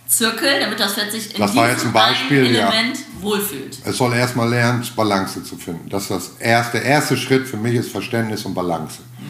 [0.06, 3.04] Zirkel, damit das Pferd sich in das war jetzt ein Beispiel, Element ja.
[3.20, 3.78] wohlfühlt.
[3.84, 5.88] Es soll erstmal lernen, Balance zu finden.
[5.88, 8.98] Das ist das erste, der erste Schritt für mich ist Verständnis und Balance.
[9.00, 9.24] Mhm.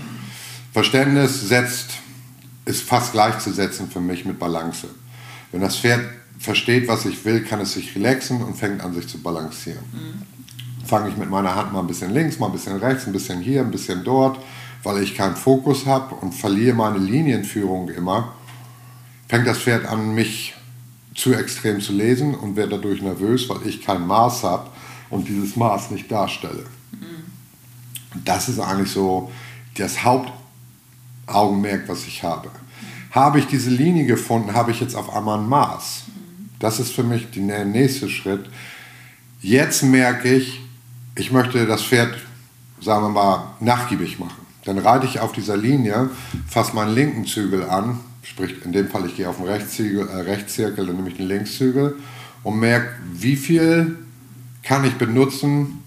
[0.73, 1.93] Verständnis setzt,
[2.65, 4.89] ist fast gleichzusetzen für mich mit Balance.
[5.53, 6.03] Wenn das Pferd
[6.39, 9.85] versteht, was ich will, kann es sich relaxen und fängt an, sich zu balancieren.
[9.93, 10.35] Mhm
[10.85, 13.41] fange ich mit meiner Hand mal ein bisschen links, mal ein bisschen rechts, ein bisschen
[13.41, 14.39] hier, ein bisschen dort,
[14.83, 18.35] weil ich keinen Fokus habe und verliere meine Linienführung immer,
[19.29, 20.55] fängt das Pferd an, mich
[21.15, 24.71] zu extrem zu lesen und werde dadurch nervös, weil ich kein Maß habe
[25.11, 26.67] und dieses Maß nicht darstelle.
[26.93, 28.23] Mhm.
[28.25, 29.31] Das ist eigentlich so
[29.77, 30.05] das
[31.29, 32.51] Hauptaugenmerk, was ich habe.
[33.11, 36.05] Habe ich diese Linie gefunden, habe ich jetzt auf einmal ein Maß.
[36.59, 38.49] Das ist für mich der nächste Schritt.
[39.41, 40.61] Jetzt merke ich,
[41.17, 42.17] ich möchte das Pferd,
[42.81, 44.45] sagen wir mal, nachgiebig machen.
[44.65, 46.11] Dann reite ich auf dieser Linie,
[46.49, 50.23] fasse meinen linken Zügel an, sprich in dem Fall, ich gehe auf den Rechtszirkel, äh,
[50.23, 51.97] Rechtszirkel dann nehme ich den Linkszügel
[52.43, 53.99] und merke, wie viel
[54.63, 55.83] kann ich benutzen,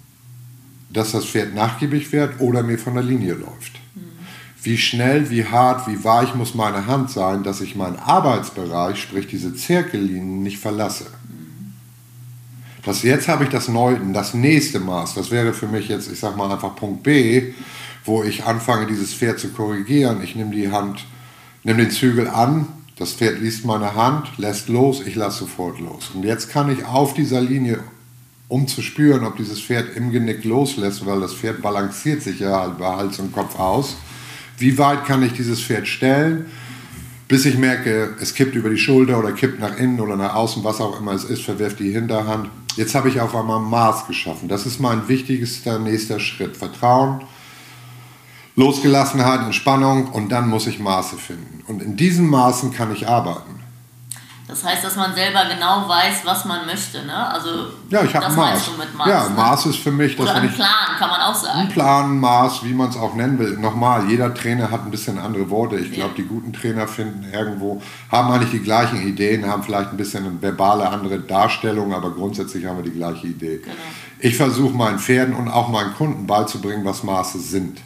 [0.91, 3.73] dass das Pferd nachgiebig wird oder mir von der Linie läuft.
[3.95, 4.06] Mhm.
[4.67, 9.25] Wie schnell, wie hart, wie weich muss meine Hand sein, dass ich meinen Arbeitsbereich, sprich
[9.25, 11.05] diese Zirkellinien, nicht verlasse.
[12.83, 15.13] Das, jetzt habe ich das neue, das nächste Maß.
[15.13, 17.53] Das wäre für mich jetzt, ich sage mal einfach Punkt B,
[18.03, 20.21] wo ich anfange, dieses Pferd zu korrigieren.
[20.21, 21.05] Ich nehme die Hand,
[21.63, 26.11] nehme den Zügel an, das Pferd liest meine Hand, lässt los, ich lasse sofort los.
[26.13, 27.79] Und jetzt kann ich auf dieser Linie,
[28.49, 32.59] um zu spüren, ob dieses Pferd im Genick loslässt, weil das Pferd balanciert sich ja
[32.59, 33.95] halt bei Hals und Kopf aus,
[34.57, 36.47] wie weit kann ich dieses Pferd stellen,
[37.27, 40.63] bis ich merke, es kippt über die Schulter oder kippt nach innen oder nach außen,
[40.63, 42.49] was auch immer es ist, verwirft die Hinterhand.
[42.75, 44.47] Jetzt habe ich auf einmal Maß geschaffen.
[44.47, 46.55] Das ist mein wichtigster nächster Schritt.
[46.55, 47.21] Vertrauen,
[48.55, 51.63] Losgelassenheit, Entspannung und dann muss ich Maße finden.
[51.67, 53.56] Und in diesen Maßen kann ich arbeiten.
[54.47, 57.29] Das heißt, dass man selber genau weiß, was man möchte, ne?
[57.29, 57.49] Also
[57.89, 58.69] ja, ich habe Maß.
[58.95, 59.07] Maß.
[59.07, 59.35] Ja, ne?
[59.35, 61.59] Maß ist für mich, dass Oder ein Plan kann man auch sagen.
[61.59, 63.57] Ein Plan, Maß, wie man es auch nennen will.
[63.57, 65.75] Nochmal, jeder Trainer hat ein bisschen andere Worte.
[65.75, 69.97] Ich glaube, die guten Trainer finden irgendwo haben eigentlich die gleichen Ideen, haben vielleicht ein
[69.97, 73.57] bisschen eine verbale andere Darstellung, aber grundsätzlich haben wir die gleiche Idee.
[73.57, 73.75] Genau.
[74.19, 77.79] Ich versuche meinen Pferden und auch meinen Kunden beizubringen, was Maße sind.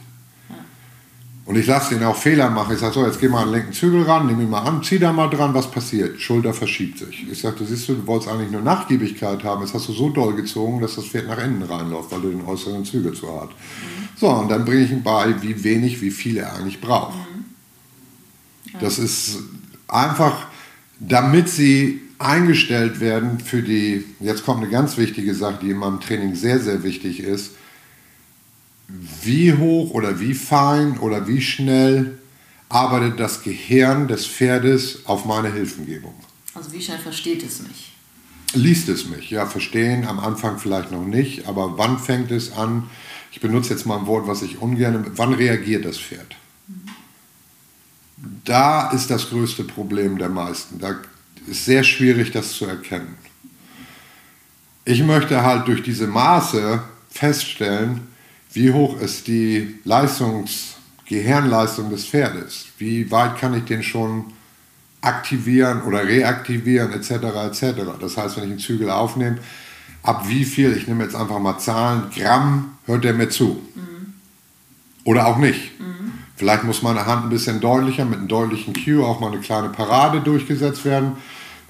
[1.45, 2.73] Und ich lasse den auch Fehler machen.
[2.73, 4.83] Ich sage so, jetzt geh mal an den linken Zügel ran, nimm ihn mal an,
[4.83, 6.21] zieh da mal dran, was passiert?
[6.21, 7.25] Schulter verschiebt sich.
[7.31, 10.35] Ich sage, siehst du, du wolltest eigentlich nur Nachgiebigkeit haben, jetzt hast du so doll
[10.35, 13.49] gezogen, dass das Pferd nach innen reinläuft, weil du den äußeren Zügel zu hart.
[13.49, 14.09] Mhm.
[14.15, 17.17] So, und dann bringe ich ihm bei, wie wenig, wie viel er eigentlich braucht.
[17.17, 17.45] Mhm.
[18.73, 18.79] Ja.
[18.81, 19.39] Das ist
[19.87, 20.45] einfach,
[20.99, 25.99] damit sie eingestellt werden für die, jetzt kommt eine ganz wichtige Sache, die in meinem
[25.99, 27.53] Training sehr, sehr wichtig ist,
[29.23, 32.17] wie hoch oder wie fein oder wie schnell
[32.69, 36.13] arbeitet das Gehirn des Pferdes auf meine Hilfengebung.
[36.53, 37.93] Also wie schnell versteht es mich?
[38.53, 42.89] Liest es mich, ja, verstehen am Anfang vielleicht noch nicht, aber wann fängt es an?
[43.31, 46.35] Ich benutze jetzt mal ein Wort, was ich ungern, wann reagiert das Pferd?
[48.43, 50.79] Da ist das größte Problem der meisten.
[50.79, 50.95] Da
[51.47, 53.15] ist sehr schwierig, das zu erkennen.
[54.83, 58.10] Ich möchte halt durch diese Maße feststellen,
[58.53, 62.67] wie hoch ist die Leistungs, Gehirnleistung des Pferdes?
[62.77, 64.25] Wie weit kann ich den schon
[65.01, 67.11] aktivieren oder reaktivieren etc.
[67.11, 67.81] etc.
[67.99, 69.37] Das heißt, wenn ich einen Zügel aufnehme,
[70.03, 73.61] ab wie viel, ich nehme jetzt einfach mal Zahlen, Gramm, hört er mir zu.
[73.75, 74.13] Mhm.
[75.03, 75.79] Oder auch nicht.
[75.79, 76.13] Mhm.
[76.35, 79.69] Vielleicht muss meine Hand ein bisschen deutlicher, mit einem deutlichen Cue auch mal eine kleine
[79.69, 81.13] Parade durchgesetzt werden,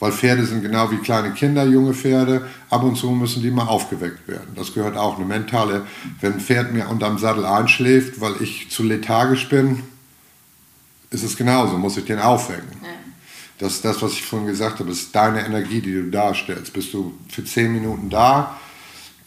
[0.01, 2.47] weil Pferde sind genau wie kleine Kinder, junge Pferde.
[2.71, 4.47] Ab und zu müssen die mal aufgeweckt werden.
[4.55, 5.85] Das gehört auch eine mentale,
[6.19, 9.83] wenn ein Pferd mir unterm Sattel einschläft, weil ich zu lethargisch bin,
[11.11, 12.67] ist es genauso, muss ich den aufwecken.
[12.81, 12.89] Ja.
[13.59, 16.73] Das ist das, was ich vorhin gesagt habe, ist deine Energie, die du darstellst.
[16.73, 18.57] Bist du für zehn Minuten da,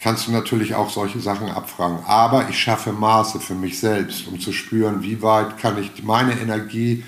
[0.01, 1.99] kannst du natürlich auch solche Sachen abfragen.
[2.05, 6.37] Aber ich schaffe Maße für mich selbst, um zu spüren, wie weit kann ich meine
[6.37, 7.05] Energie,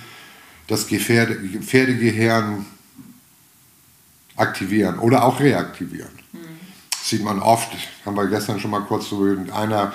[0.68, 2.66] das Pferde, Pferdegehirn
[4.38, 6.12] aktivieren oder auch reaktivieren.
[6.32, 6.40] Mhm.
[7.04, 7.70] Sieht man oft,
[8.06, 9.92] haben wir gestern schon mal kurz so, einer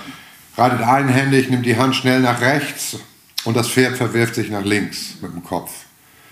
[0.57, 2.99] reitet einhändig, nimmt die Hand schnell nach rechts
[3.45, 5.71] und das Pferd verwirft sich nach links mit dem Kopf.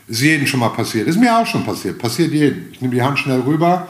[0.06, 1.06] Ist jedem schon mal passiert.
[1.06, 1.98] Ist mir auch schon passiert.
[1.98, 2.72] Passiert jedem.
[2.72, 3.88] Ich nehme die Hand schnell rüber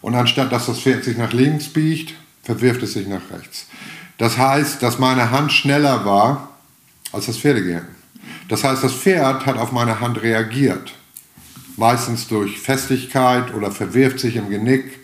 [0.00, 3.66] und anstatt dass das Pferd sich nach links biegt, verwirft es sich nach rechts.
[4.18, 6.50] Das heißt, dass meine Hand schneller war
[7.12, 7.86] als das Pferdegehirn.
[8.48, 10.92] Das heißt, das Pferd hat auf meine Hand reagiert.
[11.82, 15.00] Meistens durch Festigkeit oder verwirft sich im Genick.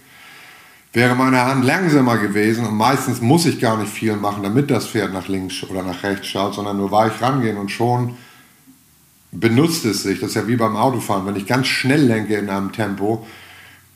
[0.92, 4.86] Wäre meine Hand langsamer gewesen und meistens muss ich gar nicht viel machen, damit das
[4.86, 8.14] Pferd nach links oder nach rechts schaut, sondern nur weich rangehen und schon
[9.32, 10.20] benutzt es sich.
[10.20, 11.26] Das ist ja wie beim Autofahren.
[11.26, 13.26] Wenn ich ganz schnell lenke in einem Tempo,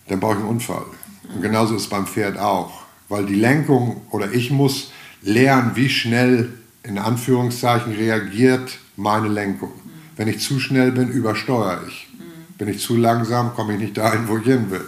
[0.08, 0.86] dann brauche ich einen Unfall.
[1.32, 2.82] Und genauso ist es beim Pferd auch.
[3.08, 4.90] Weil die Lenkung oder ich muss
[5.22, 9.70] lernen, wie schnell in Anführungszeichen reagiert meine Lenkung.
[10.16, 12.08] Wenn ich zu schnell bin, übersteuere ich.
[12.58, 14.84] Bin ich zu langsam, komme ich nicht dahin, wo ich hin will.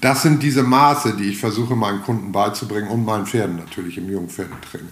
[0.00, 4.10] Das sind diese Maße, die ich versuche meinen Kunden beizubringen und meinen Pferden natürlich im
[4.10, 4.88] Jungpferdetraining.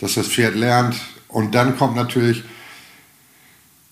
[0.00, 0.96] Dass das Pferd lernt
[1.28, 2.44] und dann kommt natürlich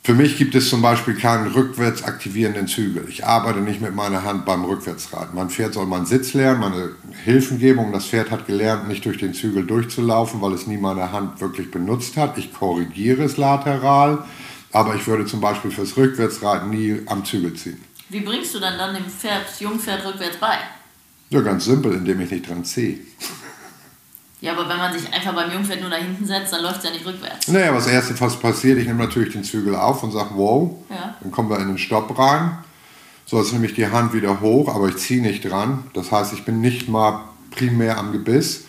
[0.03, 3.05] für mich gibt es zum Beispiel keinen rückwärts aktivierenden Zügel.
[3.09, 5.35] Ich arbeite nicht mit meiner Hand beim Rückwärtsreiten.
[5.35, 6.89] Mein Pferd soll meinen Sitz lernen, meine
[7.25, 7.81] Hilfen geben.
[7.81, 11.43] Und das Pferd hat gelernt, nicht durch den Zügel durchzulaufen, weil es nie meine Hand
[11.43, 12.39] wirklich benutzt hat.
[12.39, 14.25] Ich korrigiere es lateral,
[14.73, 17.83] aber ich würde zum Beispiel fürs Rückwärtsreiten nie am Zügel ziehen.
[18.09, 20.59] Wie bringst du dann dann dem Pferd, Jungpferd rückwärts bei?
[21.31, 22.99] Ja, ganz simpel, indem ich nicht dran ziehe.
[24.41, 26.85] Ja, aber wenn man sich einfach beim Jungpferd nur da hinten setzt, dann läuft es
[26.85, 27.47] ja nicht rückwärts.
[27.49, 31.15] Naja, was erste was passiert, ich nehme natürlich den Zügel auf und sage, wow, ja.
[31.21, 32.59] dann kommen wir in den Stopp rein.
[33.27, 35.85] So, jetzt nehme ich die Hand wieder hoch, aber ich ziehe nicht dran.
[35.93, 38.65] Das heißt, ich bin nicht mal primär am Gebiss.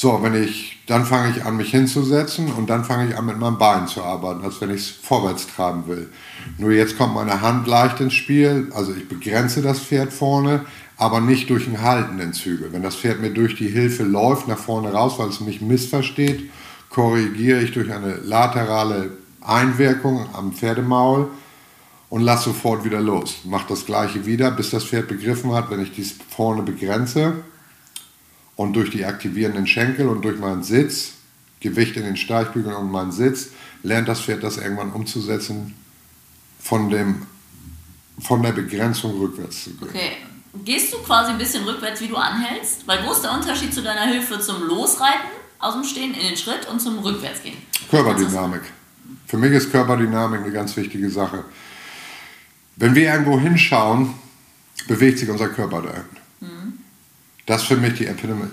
[0.00, 3.36] So, wenn ich, dann fange ich an, mich hinzusetzen und dann fange ich an, mit
[3.36, 6.08] meinem Bein zu arbeiten, als wenn ich es vorwärts treiben will.
[6.56, 10.64] Nur jetzt kommt meine Hand leicht ins Spiel, also ich begrenze das Pferd vorne,
[10.98, 12.72] aber nicht durch einen haltenden Zügel.
[12.72, 16.48] Wenn das Pferd mir durch die Hilfe läuft, nach vorne raus, weil es mich missversteht,
[16.90, 21.26] korrigiere ich durch eine laterale Einwirkung am Pferdemaul
[22.08, 23.38] und lasse sofort wieder los.
[23.46, 27.42] Mache das gleiche wieder, bis das Pferd begriffen hat, wenn ich dies vorne begrenze
[28.58, 31.12] und durch die aktivierenden Schenkel und durch meinen Sitz,
[31.60, 33.50] Gewicht in den Steigbügeln und meinen Sitz,
[33.82, 35.74] lernt das Pferd das irgendwann umzusetzen,
[36.60, 37.22] von, dem,
[38.18, 39.88] von der Begrenzung rückwärts zu gehen.
[39.88, 40.12] Okay
[40.64, 42.86] gehst du quasi ein bisschen rückwärts, wie du anhältst?
[42.86, 45.28] Weil wo ist der Unterschied zu deiner Hilfe zum Losreiten
[45.60, 47.56] aus dem Stehen in den Schritt und zum Rückwärtsgehen?
[47.90, 48.62] Körperdynamik.
[49.26, 51.44] Für mich ist Körperdynamik eine ganz wichtige Sache.
[52.76, 54.14] Wenn wir irgendwo hinschauen,
[54.88, 56.04] bewegt sich unser Körper dahin.
[57.48, 58.50] Das ist für mich die Epidemie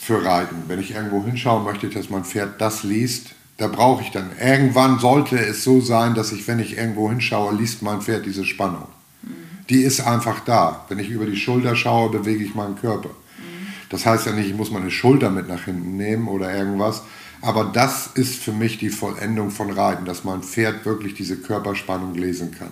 [0.00, 0.56] für Reiten.
[0.68, 3.34] Wenn ich irgendwo hinschaue, möchte ich, dass mein Pferd das liest.
[3.58, 4.30] Da brauche ich dann.
[4.40, 8.46] Irgendwann sollte es so sein, dass ich, wenn ich irgendwo hinschaue, liest mein Pferd diese
[8.46, 8.86] Spannung
[9.68, 10.84] die ist einfach da.
[10.88, 13.10] Wenn ich über die Schulter schaue, bewege ich meinen Körper.
[13.88, 17.02] Das heißt ja nicht, ich muss meine Schulter mit nach hinten nehmen oder irgendwas.
[17.40, 22.14] Aber das ist für mich die Vollendung von Reiten, dass mein Pferd wirklich diese Körperspannung
[22.14, 22.70] lesen kann.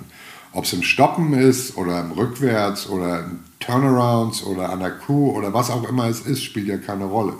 [0.54, 5.32] Ob es im Stoppen ist oder im Rückwärts oder im Turnarounds oder an der Kuh
[5.32, 7.34] oder was auch immer es ist, spielt ja keine Rolle.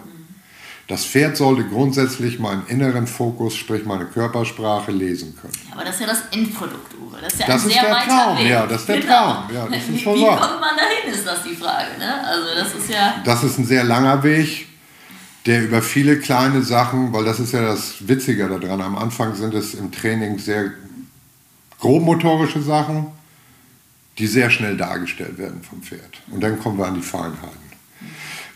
[0.89, 5.55] Das Pferd sollte grundsätzlich meinen inneren Fokus, sprich meine Körpersprache, lesen können.
[5.69, 7.17] Ja, aber das ist ja das Endprodukt, Uwe.
[7.23, 8.39] Das ist ja das ein ist sehr der Traum.
[8.39, 8.49] Weg.
[8.49, 9.15] Ja, das ist der genau.
[9.15, 9.55] Traum.
[9.55, 11.99] Ja, das ist wie, wie kommt man dahin, ist das die Frage.
[11.99, 12.27] Ne?
[12.27, 13.15] Also das ist ja...
[13.25, 14.67] Das ist ein sehr langer Weg,
[15.47, 19.55] der über viele kleine Sachen, weil das ist ja das Witzige daran, am Anfang sind
[19.55, 20.73] es im Training sehr
[21.81, 23.07] grobmotorische Sachen,
[24.19, 26.23] die sehr schnell dargestellt werden vom Pferd.
[26.31, 27.65] Und dann kommen wir an die Feinheiten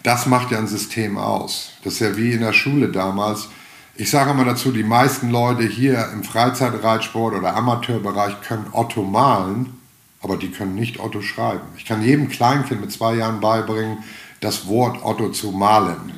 [0.02, 1.72] das macht ja ein System aus.
[1.84, 3.48] Das ist ja wie in der Schule damals.
[3.94, 9.76] Ich sage immer dazu, die meisten Leute hier im Freizeitreitsport oder Amateurbereich können Otto malen,
[10.22, 11.66] aber die können nicht Otto schreiben.
[11.76, 13.98] Ich kann jedem Kleinkind mit zwei Jahren beibringen,
[14.40, 16.12] das Wort Otto zu malen.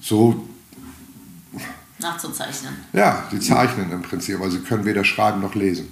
[0.00, 0.46] So
[2.02, 2.74] nachzuzeichnen.
[2.92, 5.88] Ja, sie zeichnen im Prinzip, aber sie können weder schreiben noch lesen.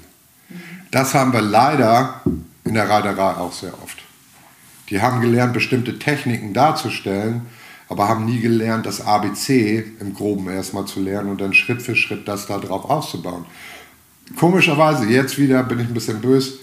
[0.90, 2.20] Das haben wir leider
[2.64, 3.98] in der Reiterei auch sehr oft.
[4.88, 7.42] Die haben gelernt, bestimmte Techniken darzustellen,
[7.88, 11.96] aber haben nie gelernt, das ABC im Groben erstmal zu lernen und dann Schritt für
[11.96, 13.44] Schritt das da drauf auszubauen.
[14.36, 16.58] Komischerweise, jetzt wieder bin ich ein bisschen böse,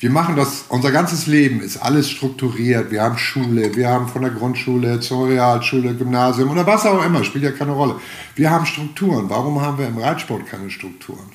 [0.00, 2.92] wir machen das, unser ganzes Leben ist alles strukturiert.
[2.92, 7.24] Wir haben Schule, wir haben von der Grundschule zur Realschule, Gymnasium oder was auch immer,
[7.24, 7.96] spielt ja keine Rolle.
[8.36, 9.28] Wir haben Strukturen.
[9.28, 11.32] Warum haben wir im Reitsport keine Strukturen?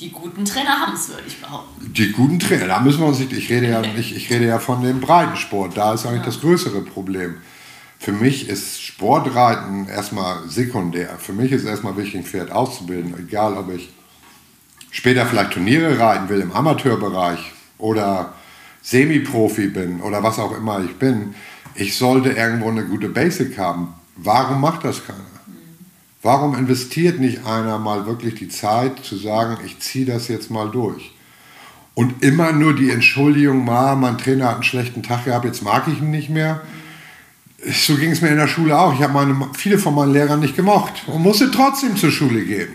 [0.00, 1.92] Die guten Trainer haben es, würde ich behaupten.
[1.92, 4.58] Die guten Trainer, da müssen wir uns nicht, ich rede ja, nicht, ich rede ja
[4.58, 6.26] von dem Breitensport, da ist eigentlich ja.
[6.26, 7.36] das größere Problem.
[7.98, 11.10] Für mich ist Sportreiten erstmal sekundär.
[11.18, 13.90] Für mich ist erstmal wichtig, ein Pferd auszubilden, egal ob ich
[14.90, 17.51] später vielleicht Turniere reiten will im Amateurbereich
[17.82, 18.32] oder
[18.82, 21.34] Semi-Profi bin oder was auch immer ich bin.
[21.74, 23.94] Ich sollte irgendwo eine gute Basic haben.
[24.16, 25.18] Warum macht das keiner?
[26.22, 30.70] Warum investiert nicht einer mal wirklich die Zeit zu sagen, ich ziehe das jetzt mal
[30.70, 31.12] durch?
[31.94, 35.88] Und immer nur die Entschuldigung, mal, mein Trainer hat einen schlechten Tag gehabt, jetzt mag
[35.88, 36.62] ich ihn nicht mehr.
[37.66, 38.94] So ging es mir in der Schule auch.
[38.94, 42.70] Ich habe viele von meinen Lehrern nicht gemocht und musste trotzdem zur Schule gehen.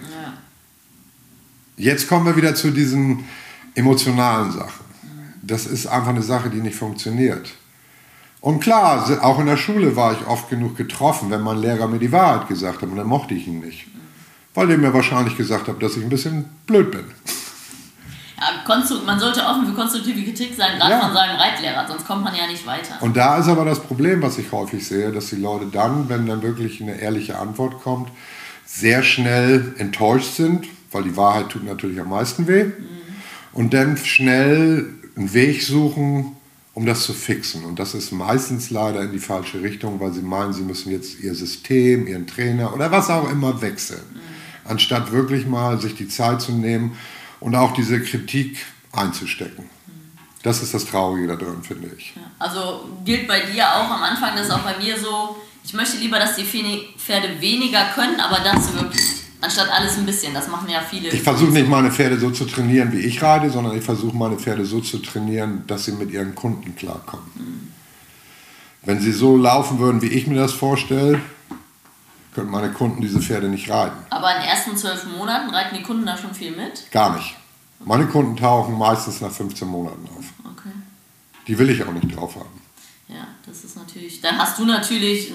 [1.77, 3.23] Jetzt kommen wir wieder zu diesen
[3.75, 4.86] emotionalen Sachen.
[5.47, 7.49] Das ist einfach eine Sache, die nicht funktioniert.
[8.41, 11.99] Und klar, auch in der Schule war ich oft genug getroffen, wenn mein Lehrer mir
[11.99, 13.87] die Wahrheit gesagt hat und dann mochte ich ihn nicht.
[14.53, 17.05] Weil er mir wahrscheinlich gesagt hat, dass ich ein bisschen blöd bin.
[18.39, 20.99] Ja, man sollte offen für konstruktive Kritik sein, gerade ja.
[20.99, 23.01] von seinem Reitlehrer, sonst kommt man ja nicht weiter.
[23.01, 26.27] Und da ist aber das Problem, was ich häufig sehe, dass die Leute dann, wenn
[26.27, 28.09] dann wirklich eine ehrliche Antwort kommt,
[28.65, 32.65] sehr schnell enttäuscht sind, weil die Wahrheit tut natürlich am meisten weh.
[32.65, 32.73] Mhm.
[33.53, 36.37] Und dann schnell einen Weg suchen,
[36.73, 37.65] um das zu fixen.
[37.65, 41.19] Und das ist meistens leider in die falsche Richtung, weil sie meinen, sie müssen jetzt
[41.19, 44.03] ihr System, ihren Trainer oder was auch immer wechseln.
[44.13, 44.69] Mhm.
[44.69, 46.95] Anstatt wirklich mal sich die Zeit zu nehmen
[47.39, 48.57] und auch diese Kritik
[48.91, 49.65] einzustecken.
[50.43, 52.13] Das ist das Traurige da drin, finde ich.
[52.37, 55.97] Also gilt bei dir auch am Anfang, das ist auch bei mir so, ich möchte
[55.97, 60.67] lieber, dass die Pferde weniger können, aber das wirklich Anstatt alles ein bisschen, das machen
[60.69, 61.09] ja viele.
[61.09, 64.37] Ich versuche nicht meine Pferde so zu trainieren, wie ich reite, sondern ich versuche meine
[64.37, 67.27] Pferde so zu trainieren, dass sie mit ihren Kunden klarkommen.
[67.35, 67.71] Mhm.
[68.81, 71.21] Wenn sie so laufen würden, wie ich mir das vorstelle,
[72.33, 73.97] könnten meine Kunden diese Pferde nicht reiten.
[74.09, 76.89] Aber in den ersten zwölf Monaten reiten die Kunden da schon viel mit?
[76.91, 77.35] Gar nicht.
[77.83, 80.25] Meine Kunden tauchen meistens nach 15 Monaten auf.
[80.43, 80.71] Okay.
[81.47, 82.61] Die will ich auch nicht drauf haben.
[83.07, 84.21] Ja, das ist natürlich.
[84.21, 85.31] Dann hast du natürlich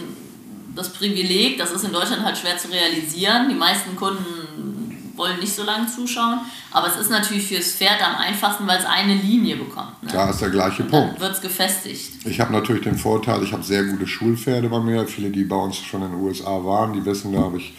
[0.75, 3.49] das Privileg, das ist in Deutschland halt schwer zu realisieren.
[3.49, 8.17] Die meisten Kunden wollen nicht so lange zuschauen, aber es ist natürlich fürs Pferd am
[8.17, 10.03] einfachsten, weil es eine Linie bekommt.
[10.03, 10.11] Ne?
[10.13, 11.21] Da ist der gleiche Punkt.
[11.21, 12.25] wird es gefestigt.
[12.25, 15.07] Ich habe natürlich den Vorteil, ich habe sehr gute Schulpferde bei mir.
[15.07, 17.75] Viele, die bei uns schon in den USA waren, die wissen, da habe ich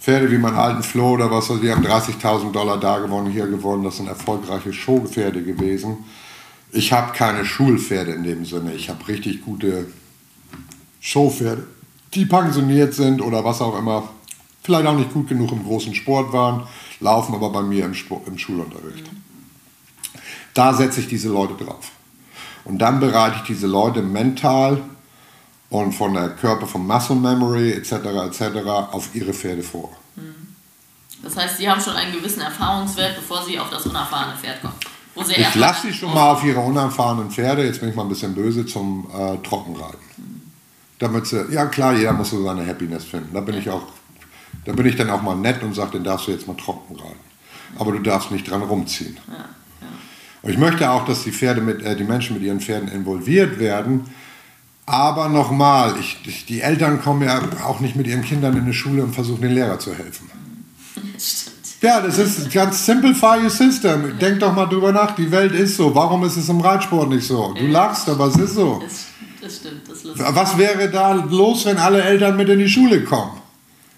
[0.00, 3.84] Pferde wie meinen alten Flo oder was, die haben 30.000 Dollar da gewonnen, hier gewonnen.
[3.84, 5.98] Das sind erfolgreiche Showpferde gewesen.
[6.72, 8.74] Ich habe keine Schulpferde in dem Sinne.
[8.74, 9.86] Ich habe richtig gute
[11.00, 11.66] Showpferde
[12.14, 14.08] die pensioniert sind oder was auch immer,
[14.62, 16.66] vielleicht auch nicht gut genug im großen Sport waren,
[17.00, 19.04] laufen aber bei mir im, Sport, im Schulunterricht.
[20.54, 21.90] Da setze ich diese Leute drauf.
[22.64, 24.82] Und dann bereite ich diese Leute mental
[25.70, 27.92] und von der Körper, vom Muscle Memory etc.
[27.92, 28.42] etc.
[28.92, 29.90] auf ihre Pferde vor.
[31.22, 34.74] Das heißt, sie haben schon einen gewissen Erfahrungswert, bevor sie auf das unerfahrene Pferd kommen.
[35.28, 38.34] ich lasse sie schon mal auf ihre unerfahrenen Pferde, jetzt bin ich mal ein bisschen
[38.34, 40.31] böse, zum äh, Trockenreiten
[41.02, 43.34] damit sie, ja klar, jeder muss so seine Happiness finden.
[43.34, 43.82] Da bin ich auch,
[44.64, 46.94] da bin ich dann auch mal nett und sage, den darfst du jetzt mal trocken
[46.94, 47.18] reiten.
[47.76, 49.18] Aber du darfst nicht dran rumziehen.
[49.26, 49.44] Ja, ja.
[50.42, 53.58] Und ich möchte auch, dass die Pferde mit, äh, die Menschen mit ihren Pferden involviert
[53.58, 54.04] werden.
[54.86, 55.94] Aber nochmal,
[56.48, 59.52] die Eltern kommen ja auch nicht mit ihren Kindern in die Schule und versuchen den
[59.52, 60.30] Lehrer zu helfen.
[61.82, 64.16] Ja, das ist ganz simplify your system.
[64.20, 65.92] Denk doch mal drüber nach, die Welt ist so.
[65.92, 67.52] Warum ist es im Reitsport nicht so?
[67.58, 68.80] Du lachst, aber es ist so.
[69.42, 70.24] Das stimmt, das lustig.
[70.28, 73.40] Was wäre da los, wenn alle Eltern mit in die Schule kommen?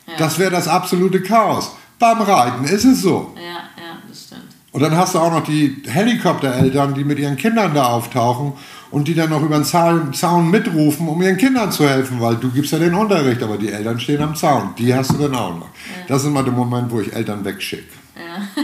[0.07, 0.14] Ja.
[0.16, 1.72] Das wäre das absolute Chaos.
[1.98, 3.35] Beim Reiten ist es so.
[3.37, 4.42] Ja, ja, das stimmt.
[4.72, 8.54] Und dann hast du auch noch die Helikoptereltern, die mit ihren Kindern da auftauchen
[8.90, 12.50] und die dann noch über den Zaun mitrufen, um ihren Kindern zu helfen, weil du
[12.50, 14.75] gibst ja den Unterricht, aber die Eltern stehen am Zaun.
[14.79, 15.66] Die hast du dann auch noch.
[15.66, 16.06] Ja.
[16.08, 17.92] Das ist immer der Moment, wo ich Eltern wegschicke.
[18.16, 18.62] Ja.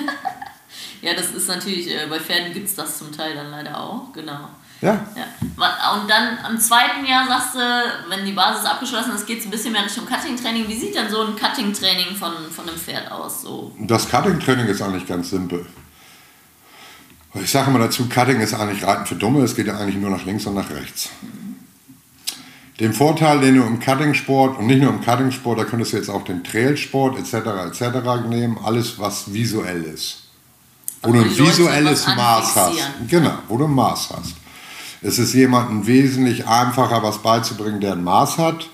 [1.10, 4.12] ja, das ist natürlich, äh, bei Pferden gibt es das zum Teil dann leider auch,
[4.12, 4.48] genau.
[4.80, 5.06] Ja.
[5.14, 5.92] ja.
[5.92, 7.60] Und dann am zweiten Jahr sagst du,
[8.08, 10.68] wenn die Basis abgeschlossen ist, geht es ein bisschen mehr Richtung Cutting-Training.
[10.68, 13.42] Wie sieht denn so ein Cutting-Training von, von einem Pferd aus?
[13.42, 13.74] So?
[13.78, 15.66] Das Cutting-Training ist eigentlich ganz simpel.
[17.34, 20.10] Ich sage immer dazu, Cutting ist eigentlich Reiten für Dumme, es geht ja eigentlich nur
[20.10, 21.10] nach links und nach rechts.
[21.20, 21.50] Mhm.
[22.80, 26.08] Den Vorteil, den du im Cutting-Sport und nicht nur im Cutting-Sport, da könntest du jetzt
[26.08, 27.34] auch den Trail-Sport etc.
[27.66, 28.26] etc.
[28.26, 30.22] nehmen, alles was visuell ist.
[31.02, 32.78] Wo du ein visuelles Maß hast.
[33.06, 34.34] Genau, wo du ein Maß hast.
[35.02, 38.68] Es ist jemandem wesentlich einfacher, was beizubringen, der ein Maß hat,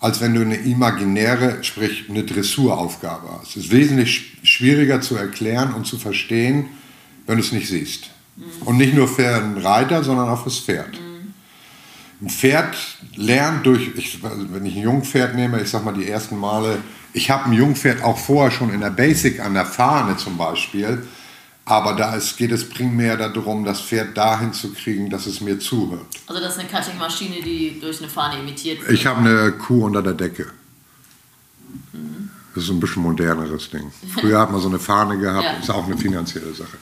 [0.00, 3.56] als wenn du eine imaginäre, sprich eine Dressuraufgabe hast.
[3.56, 6.66] Es ist wesentlich schwieriger zu erklären und zu verstehen,
[7.26, 8.10] wenn du es nicht siehst.
[8.36, 8.66] Mhm.
[8.66, 10.92] Und nicht nur für einen Reiter, sondern auch fürs Pferd.
[10.92, 11.34] Mhm.
[12.22, 12.76] Ein Pferd
[13.14, 16.78] lernt durch, ich, wenn ich ein Jungpferd nehme, ich sag mal die ersten Male,
[17.12, 21.06] ich habe ein Jungpferd auch vorher schon in der Basic an der Fahne zum Beispiel,
[21.70, 25.58] aber da ist, geht es primär darum, das Pferd dahin zu kriegen, dass es mir
[25.58, 26.06] zuhört.
[26.26, 28.90] Also das ist eine Cutting-Maschine, die durch eine Fahne imitiert wird?
[28.90, 30.46] Ich habe eine Kuh unter der Decke.
[31.92, 32.30] Mhm.
[32.54, 33.92] Das ist ein bisschen moderneres Ding.
[34.14, 35.52] Früher hat man so eine Fahne gehabt, ja.
[35.52, 36.76] ist auch eine finanzielle Sache.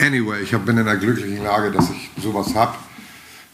[0.00, 2.74] Anyway, ich bin in der glücklichen Lage, dass ich sowas habe.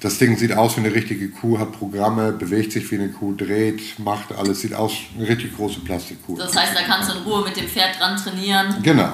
[0.00, 3.34] Das Ding sieht aus wie eine richtige Kuh, hat Programme, bewegt sich wie eine Kuh,
[3.34, 6.36] dreht, macht alles, sieht aus wie eine richtig große Plastikkuh.
[6.38, 8.76] Das heißt, da kannst du in Ruhe mit dem Pferd dran trainieren.
[8.84, 9.12] Genau.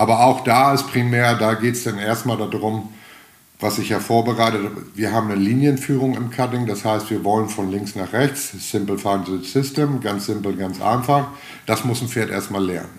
[0.00, 2.90] Aber auch da ist primär, da geht es dann erstmal darum,
[3.58, 4.86] was ich ja vorbereitet habe.
[4.94, 8.96] Wir haben eine Linienführung im Cutting, das heißt, wir wollen von links nach rechts, Simple
[8.96, 11.26] Final System, ganz simpel, ganz einfach.
[11.66, 12.98] Das muss ein Pferd erstmal lernen.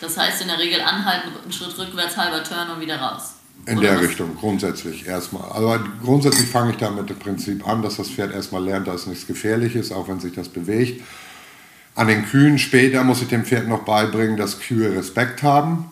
[0.00, 3.34] Das heißt in der Regel anhalten, einen Schritt rückwärts, halber Turn und wieder raus.
[3.66, 4.08] In Oder der was?
[4.10, 5.50] Richtung, grundsätzlich erstmal.
[5.50, 9.26] Aber grundsätzlich fange ich damit im Prinzip an, dass das Pferd erstmal lernt, dass nichts
[9.26, 11.02] Gefährliches, auch wenn sich das bewegt.
[11.96, 15.90] An den Kühen später muss ich dem Pferd noch beibringen, dass Kühe Respekt haben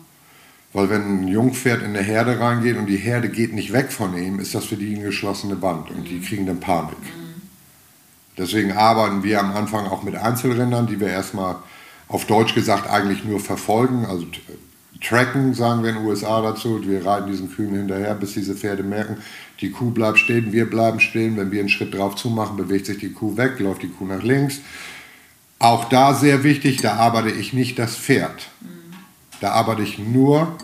[0.79, 4.17] weil wenn ein Jungpferd in eine Herde reingeht und die Herde geht nicht weg von
[4.17, 6.95] ihm, ist das für die ein geschlossene Band und die kriegen dann Panik.
[8.37, 11.57] Deswegen arbeiten wir am Anfang auch mit Einzelrindern, die wir erstmal
[12.07, 14.25] auf Deutsch gesagt eigentlich nur verfolgen, also
[15.03, 16.81] tracken, sagen wir in den USA dazu.
[16.87, 19.17] Wir reiten diesen Kühen hinterher, bis diese Pferde merken,
[19.61, 21.37] die Kuh bleibt stehen, wir bleiben stehen.
[21.37, 24.23] Wenn wir einen Schritt drauf zumachen, bewegt sich die Kuh weg, läuft die Kuh nach
[24.23, 24.61] links.
[25.59, 28.49] Auch da sehr wichtig, da arbeite ich nicht das Pferd.
[29.41, 30.57] Da arbeite ich nur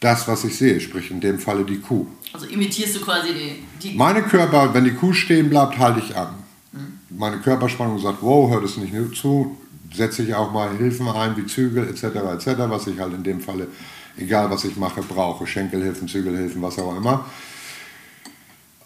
[0.00, 2.06] das, was ich sehe, sprich in dem Falle die Kuh.
[2.32, 6.16] Also imitierst du quasi die, die Meine Körper, wenn die Kuh stehen bleibt, halte ich
[6.16, 6.34] an.
[6.72, 7.18] Mhm.
[7.18, 9.56] Meine Körperspannung sagt, wow, hört es nicht zu,
[9.92, 12.04] setze ich auch mal Hilfen ein, wie Zügel etc.
[12.04, 13.68] etc., was ich halt in dem Falle,
[14.16, 17.24] egal was ich mache, brauche, Schenkelhilfen, Zügelhilfen, was auch immer.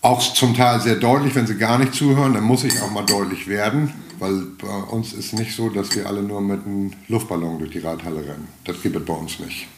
[0.00, 3.04] Auch zum Teil sehr deutlich, wenn sie gar nicht zuhören, dann muss ich auch mal
[3.04, 7.58] deutlich werden, weil bei uns ist nicht so, dass wir alle nur mit einem Luftballon
[7.58, 8.48] durch die Reithalle rennen.
[8.64, 9.68] Das gibt es bei uns nicht.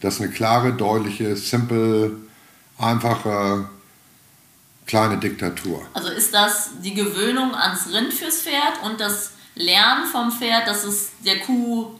[0.00, 2.12] Das ist eine klare, deutliche, simple,
[2.78, 3.68] einfache,
[4.86, 5.82] kleine Diktatur.
[5.94, 10.84] Also ist das die Gewöhnung ans Rind fürs Pferd und das Lernen vom Pferd, dass
[10.84, 11.92] es der Kuh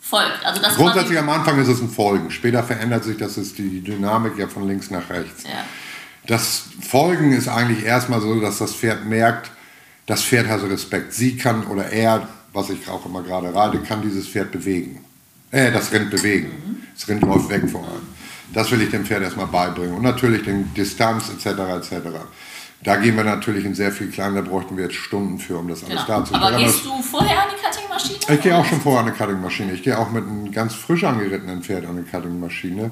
[0.00, 0.44] folgt?
[0.44, 2.30] Also Grundsätzlich am Anfang ist es ein Folgen.
[2.30, 5.44] Später verändert sich das ist die Dynamik ja von links nach rechts.
[5.44, 5.64] Ja.
[6.26, 9.50] Das Folgen ist eigentlich erstmal so, dass das Pferd merkt,
[10.06, 11.14] das Pferd hat Respekt.
[11.14, 15.04] Sie kann oder er, was ich auch immer gerade reite, kann dieses Pferd bewegen.
[15.50, 16.48] Äh, das Rind bewegen.
[16.48, 16.82] Mhm.
[16.94, 18.06] Das Rind läuft weg vor allem.
[18.52, 19.94] Das will ich dem Pferd erstmal beibringen.
[19.94, 21.46] Und natürlich den Distanz etc.
[21.46, 22.08] etc.
[22.82, 25.68] Da gehen wir natürlich in sehr viel kleiner, da bräuchten wir jetzt Stunden für, um
[25.68, 26.06] das alles genau.
[26.06, 26.42] darzustellen.
[26.42, 28.34] Aber gehst du vorher an die Cutting-Maschine?
[28.34, 29.72] Ich gehe auch schon vorher an eine Cutting-Maschine.
[29.72, 32.90] Ich gehe auch mit einem ganz frisch angerittenen Pferd an eine Cutting-Maschine.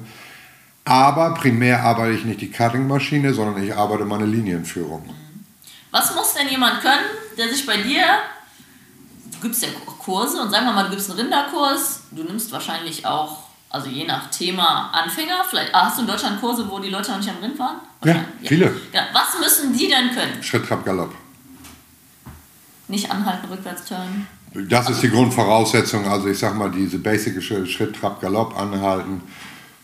[0.85, 5.09] Aber primär arbeite ich nicht die Cutting-Maschine, sondern ich arbeite meine Linienführung.
[5.91, 7.05] Was muss denn jemand können,
[7.37, 8.03] der sich bei dir,
[9.33, 9.69] du gibst ja
[10.09, 14.07] Kurse und sagen wir mal, du gibst einen Rinderkurs, du nimmst wahrscheinlich auch, also je
[14.07, 17.29] nach Thema Anfänger, vielleicht ah, hast du in Deutschland Kurse, wo die Leute noch nicht
[17.29, 17.75] am Rind waren?
[18.03, 18.75] Ja, ja, viele.
[18.91, 19.03] Ja.
[19.13, 20.41] Was müssen die denn können?
[20.41, 21.13] Schritt, Trab, Galopp.
[22.87, 24.25] Nicht anhalten, rückwärts turnen.
[24.67, 26.07] Das ist die Grundvoraussetzung.
[26.07, 29.21] Also ich sag mal, diese basic Schritt, Trab, Galopp anhalten.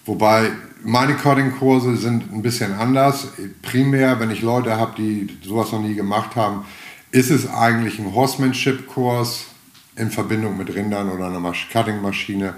[0.05, 0.51] Wobei
[0.83, 3.27] meine Coding-Kurse sind ein bisschen anders.
[3.61, 6.65] Primär, wenn ich Leute habe, die sowas noch nie gemacht haben,
[7.11, 9.49] ist es eigentlich ein Horsemanship-Kurs
[9.95, 12.55] in Verbindung mit Rindern oder einer Cutting-Maschine,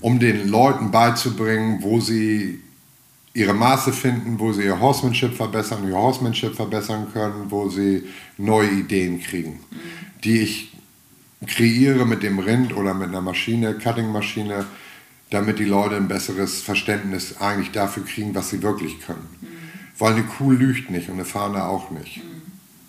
[0.00, 2.60] um den Leuten beizubringen, wo sie
[3.32, 8.04] ihre Maße finden, wo sie ihr Horsemanship verbessern, ihr Horsemanship verbessern können, wo sie
[8.38, 9.60] neue Ideen kriegen,
[10.22, 10.72] die ich
[11.46, 14.64] kreiere mit dem Rind oder mit einer Maschine, Cutting-Maschine,
[15.30, 19.26] damit die Leute ein besseres Verständnis eigentlich dafür kriegen, was sie wirklich können.
[19.98, 22.22] Weil eine Kuh lügt nicht und eine Fahne auch nicht.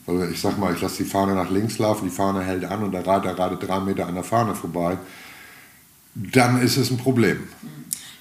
[0.08, 2.84] Also ich sag mal, ich lasse die Fahne nach links laufen, die Fahne hält an
[2.84, 4.98] und der Reiter gerade drei Meter an der Fahne vorbei.
[6.14, 7.48] Dann ist es ein Problem.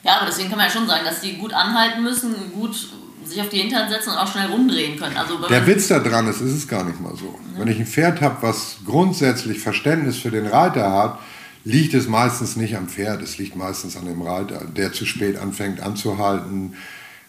[0.02, 2.88] Ja, aber deswegen kann man ja schon sagen, dass die gut anhalten müssen, gut
[3.24, 5.16] sich auf die Hintern setzen und auch schnell rumdrehen können.
[5.16, 7.38] Also der Witz daran ist, ist es gar nicht mal so.
[7.38, 7.58] Mhm.
[7.58, 11.18] Wenn ich ein Pferd habe, was grundsätzlich Verständnis für den Reiter hat,
[11.64, 15.38] liegt es meistens nicht am Pferd, es liegt meistens an dem Reiter, der zu spät
[15.38, 16.74] anfängt anzuhalten,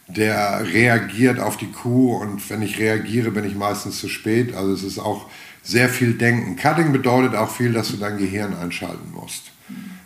[0.07, 4.55] der reagiert auf die Kuh und wenn ich reagiere, bin ich meistens zu spät.
[4.55, 5.27] Also es ist auch
[5.63, 6.55] sehr viel Denken.
[6.55, 9.51] Cutting bedeutet auch viel, dass du dein Gehirn einschalten musst.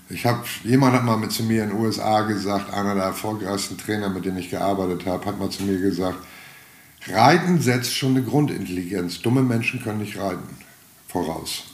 [0.10, 3.78] Ich habe, jemand hat mal mit zu mir in den USA gesagt, einer der erfolgreichsten
[3.78, 6.18] Trainer, mit denen ich gearbeitet habe, hat mal zu mir gesagt,
[7.08, 9.22] Reiten setzt schon eine Grundintelligenz.
[9.22, 10.48] Dumme Menschen können nicht reiten.
[11.08, 11.66] Voraus.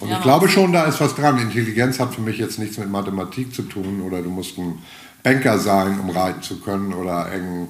[0.00, 1.38] Und ja, ich glaube schon, da ist was dran.
[1.38, 4.78] Intelligenz hat für mich jetzt nichts mit Mathematik zu tun oder du musst ein
[5.22, 7.68] Banker sein, um reiten zu können oder eng,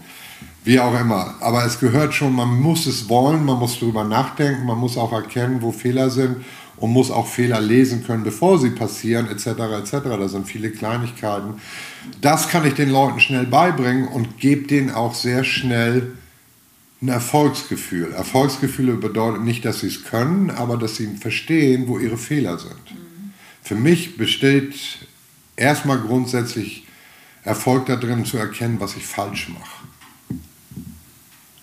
[0.64, 1.34] wie auch immer.
[1.40, 5.12] Aber es gehört schon, man muss es wollen, man muss darüber nachdenken, man muss auch
[5.12, 6.44] erkennen, wo Fehler sind
[6.76, 9.46] und muss auch Fehler lesen können, bevor sie passieren, etc.
[9.46, 9.92] etc.
[10.04, 11.54] Da sind viele Kleinigkeiten.
[12.20, 16.12] Das kann ich den Leuten schnell beibringen und gebe denen auch sehr schnell
[17.02, 18.12] ein Erfolgsgefühl.
[18.12, 22.92] Erfolgsgefühle bedeutet nicht, dass sie es können, aber dass sie verstehen, wo ihre Fehler sind.
[22.92, 23.32] Mhm.
[23.62, 24.74] Für mich besteht
[25.56, 26.86] erstmal grundsätzlich
[27.44, 29.82] Erfolg darin zu erkennen, was ich falsch mache.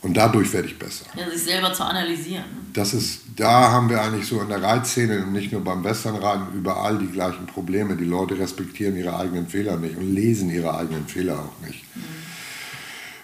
[0.02, 1.06] Und dadurch werde ich besser.
[1.16, 2.46] Ja, sich selber zu analysieren.
[2.74, 6.54] Das ist, da haben wir eigentlich so in der Reitszene und nicht nur beim Westernreiten
[6.54, 7.98] überall die gleichen Probleme.
[7.98, 11.84] Die Leute respektieren ihre eigenen Fehler nicht und lesen ihre eigenen Fehler auch nicht.
[11.96, 12.04] Mhm.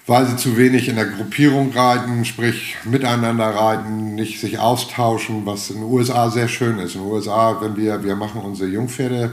[0.07, 5.69] Weil sie zu wenig in der Gruppierung reiten, sprich miteinander reiten, nicht sich austauschen, was
[5.69, 6.95] in den USA sehr schön ist.
[6.95, 9.31] In den USA, wenn wir, wir machen unsere Jungpferde,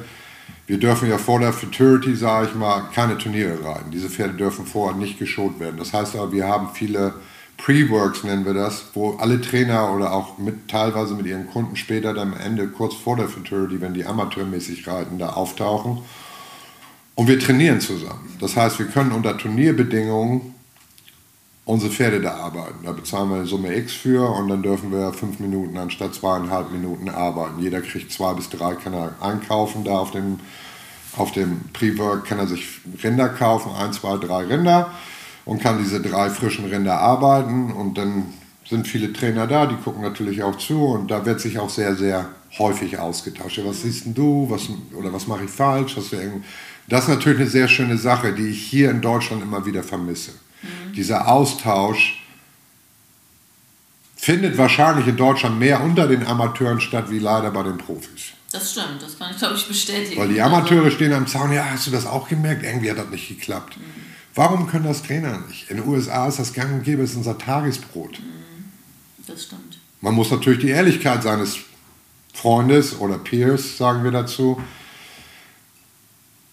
[0.67, 3.91] wir dürfen ja vor der Futurity, sage ich mal, keine Turniere reiten.
[3.91, 5.77] Diese Pferde dürfen vorher nicht geschont werden.
[5.77, 7.15] Das heißt aber, wir haben viele
[7.59, 12.13] Pre-Works nennen wir das, wo alle Trainer oder auch mit, teilweise mit ihren Kunden später
[12.13, 15.99] dann am Ende, kurz vor der Futurity, wenn die amateurmäßig reiten, da auftauchen.
[17.15, 18.37] Und wir trainieren zusammen.
[18.41, 20.52] Das heißt, wir können unter Turnierbedingungen
[21.65, 22.85] unsere Pferde da arbeiten.
[22.85, 26.73] Da bezahlen wir eine Summe X für und dann dürfen wir fünf Minuten anstatt zweieinhalb
[26.73, 27.61] Minuten arbeiten.
[27.61, 30.41] Jeder kriegt zwei bis drei, kann er einkaufen da auf dem,
[31.17, 34.91] auf dem Pre-Work, kann er sich Rinder kaufen, ein, zwei, drei Rinder
[35.45, 37.73] und kann diese drei frischen Rinder arbeiten.
[37.73, 38.33] Und dann
[38.69, 41.95] sind viele Trainer da, die gucken natürlich auch zu und da wird sich auch sehr,
[41.95, 43.61] sehr häufig ausgetauscht.
[43.65, 44.47] Was siehst denn du?
[44.51, 45.97] Was, oder was mache ich falsch?
[45.97, 46.17] Hast du
[46.89, 50.33] das ist natürlich eine sehr schöne Sache, die ich hier in Deutschland immer wieder vermisse.
[50.63, 50.93] Mhm.
[50.95, 52.23] Dieser Austausch
[54.17, 58.33] findet wahrscheinlich in Deutschland mehr unter den Amateuren statt, wie leider bei den Profis.
[58.53, 60.21] Das stimmt, das kann ich glaube ich bestätigen.
[60.21, 62.63] Weil die Amateure stehen am Zaun, ja, hast du das auch gemerkt?
[62.63, 63.79] Irgendwie hat das nicht geklappt.
[63.79, 63.83] Mhm.
[64.35, 65.71] Warum können das Trainer nicht?
[65.71, 68.21] In den USA ist das gang und gäbe, ist unser Tagesbrot.
[68.21, 68.65] Mhm.
[69.27, 69.79] Das stimmt.
[70.01, 71.59] Man muss natürlich die Ehrlichkeit seines
[72.35, 74.61] Freundes oder Peers, sagen wir dazu,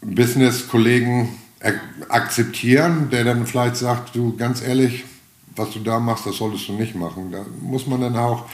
[0.02, 1.38] Business-Kollegen
[2.08, 5.06] akzeptieren, der dann vielleicht sagt, du ganz ehrlich,
[5.56, 7.32] was du da machst, das solltest du nicht machen.
[7.32, 8.46] Da muss man dann auch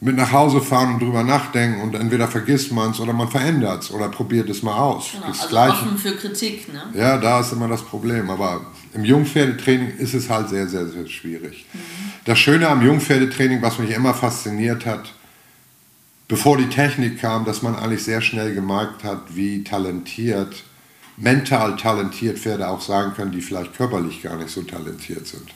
[0.00, 3.84] mit nach Hause fahren und drüber nachdenken und entweder vergisst man es oder man verändert
[3.84, 5.12] es oder probiert es mal aus.
[5.12, 5.72] Genau, das also Gleiche.
[5.72, 6.72] offen für Kritik.
[6.72, 6.82] Ne?
[6.94, 8.28] Ja, da ist immer das Problem.
[8.28, 11.66] Aber im Jungpferdetraining ist es halt sehr, sehr, sehr schwierig.
[11.72, 11.78] Mhm.
[12.24, 15.12] Das Schöne am Jungpferdetraining, was mich immer fasziniert hat,
[16.28, 20.64] bevor die Technik kam, dass man eigentlich sehr schnell gemerkt hat, wie talentiert,
[21.16, 25.46] mental talentiert Pferde auch sein können, die vielleicht körperlich gar nicht so talentiert sind.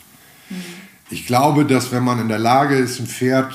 [0.51, 0.63] Mhm.
[1.11, 3.55] Ich glaube, dass wenn man in der Lage ist, ein Pferd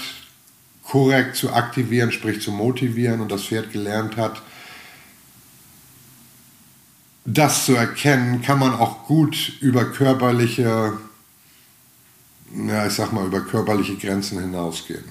[0.83, 4.41] korrekt zu aktivieren, sprich zu motivieren und das Pferd gelernt hat,
[7.25, 10.97] das zu erkennen, kann man auch gut über körperliche,
[12.67, 15.05] ja, ich sag mal, über körperliche Grenzen hinausgehen.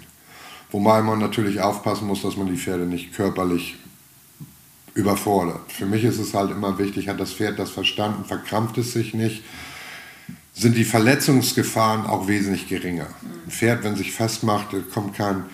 [0.70, 3.76] Wobei man natürlich aufpassen muss, dass man die Pferde nicht körperlich
[4.94, 5.72] überfordert.
[5.72, 9.14] Für mich ist es halt immer wichtig, hat das Pferd das verstanden, verkrampft es sich
[9.14, 9.42] nicht,
[10.54, 13.06] sind die Verletzungsgefahren auch wesentlich geringer.
[13.46, 15.44] Ein Pferd, wenn sich festmacht, kommt kein,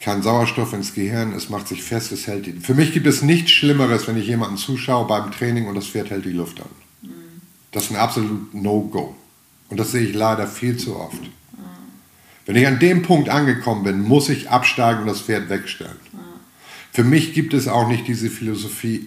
[0.00, 2.52] kein Sauerstoff ins Gehirn, es macht sich fest, es hält die.
[2.52, 6.10] Für mich gibt es nichts Schlimmeres, wenn ich jemanden zuschaue beim Training und das Pferd
[6.10, 6.68] hält die Luft an.
[7.72, 9.14] Das ist ein absolut No-Go.
[9.70, 11.20] Und das sehe ich leider viel zu oft.
[12.46, 15.96] Wenn ich an dem Punkt angekommen bin, muss ich absteigen und das Pferd wegstellen.
[16.98, 19.06] Für mich gibt es auch nicht diese Philosophie,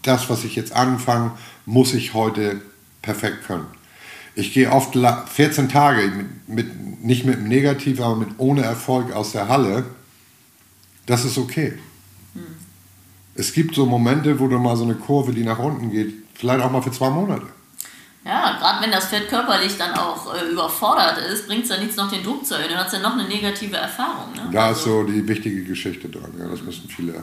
[0.00, 1.32] das, was ich jetzt anfange,
[1.66, 2.62] muss ich heute
[3.02, 3.66] perfekt können.
[4.34, 6.10] Ich gehe oft 14 Tage,
[6.46, 9.84] mit, mit, nicht mit einem Negativ, aber mit ohne Erfolg aus der Halle.
[11.04, 11.74] Das ist okay.
[12.32, 12.42] Hm.
[13.34, 16.64] Es gibt so Momente, wo du mal so eine Kurve, die nach unten geht, vielleicht
[16.64, 17.44] auch mal für zwei Monate.
[18.26, 21.94] Ja, gerade wenn das Pferd körperlich dann auch äh, überfordert ist, bringt es ja nichts,
[21.94, 22.70] noch den Druck zu erhöhen.
[22.70, 24.32] Dann hat es ja noch eine negative Erfahrung.
[24.34, 24.48] Ne?
[24.50, 26.32] Da also, ist so die wichtige Geschichte dran.
[26.36, 27.22] Ja, das müssen viele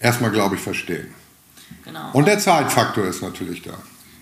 [0.00, 1.14] erstmal, glaube ich, verstehen.
[1.84, 2.08] Genau.
[2.14, 3.74] Und der Zeitfaktor ist natürlich da.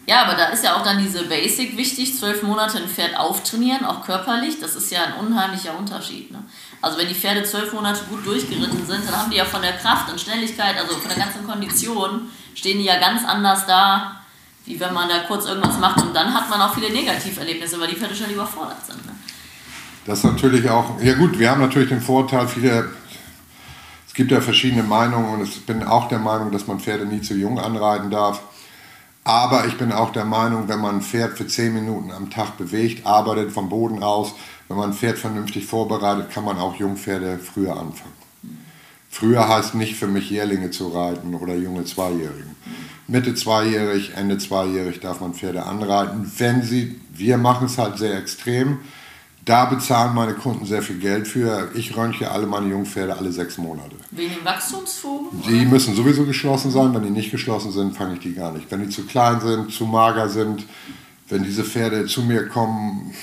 [0.06, 3.84] Ja, aber da ist ja auch dann diese Basic wichtig, zwölf Monate ein Pferd auftrainieren,
[3.84, 6.30] auch körperlich, das ist ja ein unheimlicher Unterschied.
[6.30, 6.38] Ne?
[6.80, 9.72] Also wenn die Pferde zwölf Monate gut durchgeritten sind, dann haben die ja von der
[9.72, 14.15] Kraft und Schnelligkeit, also von der ganzen Kondition, stehen die ja ganz anders da,
[14.66, 17.88] wie wenn man da kurz irgendwas macht und dann hat man auch viele Negativerlebnisse, weil
[17.88, 19.04] die Pferde schon überfordert sind.
[19.06, 19.12] Ne?
[20.04, 22.90] Das ist natürlich auch, ja gut, wir haben natürlich den Vorteil, viele
[24.06, 27.20] es gibt ja verschiedene Meinungen und ich bin auch der Meinung, dass man Pferde nie
[27.20, 28.40] zu jung anreiten darf.
[29.24, 32.56] Aber ich bin auch der Meinung, wenn man ein Pferd für 10 Minuten am Tag
[32.56, 34.32] bewegt, arbeitet vom Boden aus,
[34.68, 38.14] wenn man ein Pferd vernünftig vorbereitet, kann man auch Jungpferde früher anfangen.
[39.10, 42.56] Früher heißt nicht für mich Jährlinge zu reiten oder junge Zweijährigen.
[43.08, 48.18] Mitte zweijährig, Ende zweijährig darf man Pferde anreiten, wenn sie, wir machen es halt sehr
[48.18, 48.78] extrem,
[49.46, 51.70] da bezahlen meine Kunden sehr viel Geld für.
[51.74, 53.94] Ich röntge alle meine Jungpferde alle sechs Monate.
[54.10, 55.40] Wegen Wachstumsfugen?
[55.48, 56.92] Die müssen sowieso geschlossen sein.
[56.92, 58.68] Wenn die nicht geschlossen sind, fange ich die gar nicht.
[58.72, 60.64] Wenn die zu klein sind, zu mager sind,
[61.28, 63.14] wenn diese Pferde zu mir kommen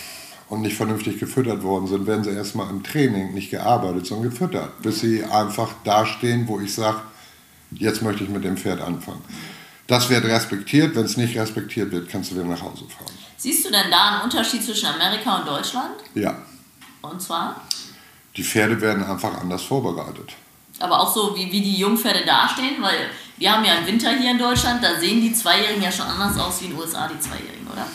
[0.47, 4.81] und nicht vernünftig gefüttert worden sind, werden sie erstmal im Training nicht gearbeitet, sondern gefüttert,
[4.81, 7.01] bis sie einfach dastehen, wo ich sage,
[7.71, 9.21] jetzt möchte ich mit dem Pferd anfangen.
[9.87, 10.95] Das wird respektiert.
[10.95, 13.13] Wenn es nicht respektiert wird, kannst du wieder nach Hause fahren.
[13.37, 15.95] Siehst du denn da einen Unterschied zwischen Amerika und Deutschland?
[16.15, 16.37] Ja.
[17.01, 17.61] Und zwar?
[18.37, 20.33] Die Pferde werden einfach anders vorbereitet.
[20.79, 24.31] Aber auch so, wie, wie die Jungpferde dastehen, weil wir haben ja einen Winter hier
[24.31, 27.19] in Deutschland, da sehen die Zweijährigen ja schon anders aus wie in den USA, die
[27.19, 27.85] Zweijährigen, oder?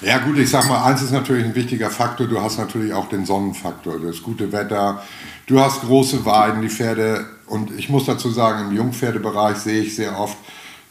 [0.00, 3.08] Ja gut, ich sag mal, eins ist natürlich ein wichtiger Faktor, du hast natürlich auch
[3.08, 5.02] den Sonnenfaktor, das gute Wetter,
[5.46, 9.94] du hast große Weiden, die Pferde und ich muss dazu sagen, im Jungpferdebereich sehe ich
[9.94, 10.36] sehr oft,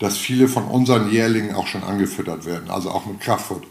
[0.02, 3.68] dass viele von unseren Jährlingen auch schon angefüttert werden, also auch mit Kraftfutter.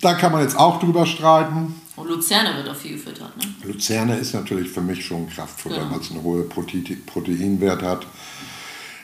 [0.00, 1.74] Da kann man jetzt auch drüber streiten.
[1.96, 3.54] Und Luzerne wird auch viel gefüttert, ne?
[3.64, 5.90] Luzerne ist natürlich für mich schon Kraftfutter, genau.
[5.90, 8.06] weil es einen hohen Proteinwert hat.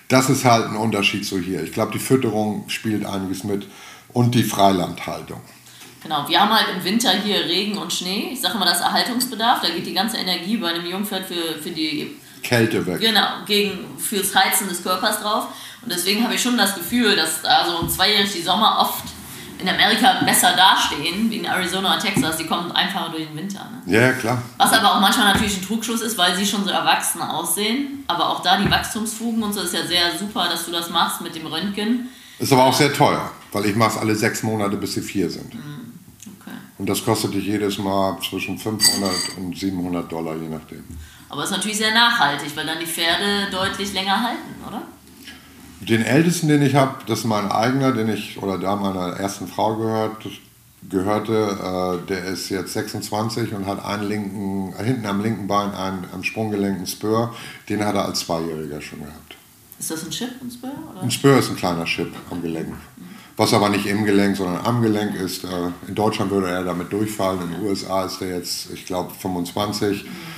[0.06, 1.64] Das ist halt ein Unterschied zu hier.
[1.64, 3.66] Ich glaube, die Fütterung spielt einiges mit
[4.12, 5.40] und die Freilandhaltung.
[6.04, 8.28] Genau, wir haben halt im Winter hier Regen und Schnee.
[8.32, 11.70] Ich sage mal, das Erhaltungsbedarf, da geht die ganze Energie bei einem Jungpferd für, für
[11.70, 13.00] die Kälte weg.
[13.00, 15.48] Genau, gegen, fürs Heizen des Körpers drauf.
[15.82, 19.04] Und deswegen habe ich schon das Gefühl, dass also zweijährig die Sommer oft
[19.62, 22.36] in Amerika besser dastehen, wie in Arizona und Texas.
[22.36, 23.68] Die kommen einfacher durch den Winter.
[23.86, 23.92] Ne?
[23.94, 24.42] Ja, klar.
[24.58, 28.04] Was aber auch manchmal natürlich ein Trugschluss ist, weil sie schon so erwachsen aussehen.
[28.08, 31.20] Aber auch da die Wachstumsfugen und so ist ja sehr super, dass du das machst
[31.20, 32.08] mit dem Röntgen.
[32.38, 35.30] Ist aber auch sehr teuer, weil ich mache es alle sechs Monate, bis sie vier
[35.30, 35.54] sind.
[35.54, 35.92] Mhm.
[36.40, 36.56] Okay.
[36.78, 40.84] Und das kostet dich jedes Mal zwischen 500 und 700 Dollar, je nachdem.
[41.32, 44.82] Aber es ist natürlich sehr nachhaltig, weil dann die Pferde deutlich länger halten, oder?
[45.80, 49.48] Den ältesten, den ich habe, das ist mein eigener, den ich oder da meiner ersten
[49.48, 50.26] Frau gehört,
[50.90, 56.04] gehörte, äh, der ist jetzt 26 und hat einen linken, hinten am linken Bein einen
[56.12, 57.34] am Sprunggelenk einen Spur.
[57.66, 59.36] Den hat er als Zweijähriger schon gehabt.
[59.78, 60.70] Ist das ein Chip, ein Spur?
[60.92, 61.02] Oder?
[61.02, 62.76] Ein Spur ist ein kleiner Chip am Gelenk.
[63.38, 65.44] Was aber nicht im Gelenk, sondern am Gelenk ist.
[65.44, 65.48] Äh,
[65.88, 70.04] in Deutschland würde er damit durchfallen, in den USA ist er jetzt, ich glaube, 25.
[70.04, 70.31] Mhm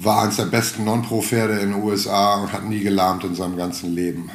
[0.00, 3.94] war eines der besten Non-Pro-Pferde in den USA und hat nie gelahmt in seinem ganzen
[3.94, 4.30] Leben.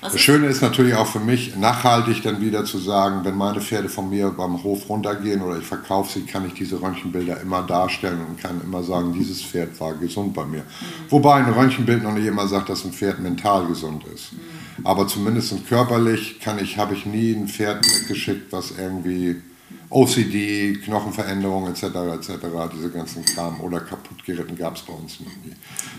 [0.00, 3.60] Was das Schöne ist natürlich auch für mich, nachhaltig dann wieder zu sagen, wenn meine
[3.60, 7.62] Pferde von mir beim Hof runtergehen oder ich verkaufe sie, kann ich diese Röntgenbilder immer
[7.62, 10.60] darstellen und kann immer sagen, dieses Pferd war gesund bei mir.
[10.60, 10.64] Mhm.
[11.10, 14.34] Wobei ein Röntgenbild noch nicht immer sagt, dass ein Pferd mental gesund ist.
[14.34, 14.86] Mhm.
[14.86, 19.42] Aber zumindest körperlich kann ich, habe ich nie ein Pferd geschickt, was irgendwie
[19.90, 21.84] OCD, Knochenveränderungen etc.
[21.84, 22.46] etc.
[22.74, 25.54] Diese ganzen Kram oder kaputt geritten gab es bei uns noch nie.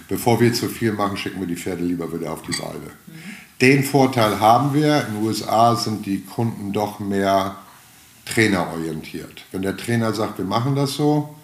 [0.08, 2.92] Bevor wir zu viel machen, schicken wir die Pferde lieber wieder auf die Weide.
[3.62, 5.08] Den Vorteil haben wir.
[5.08, 7.56] In den USA sind die Kunden doch mehr
[8.26, 9.44] trainerorientiert.
[9.52, 11.36] Wenn der Trainer sagt, wir machen das so,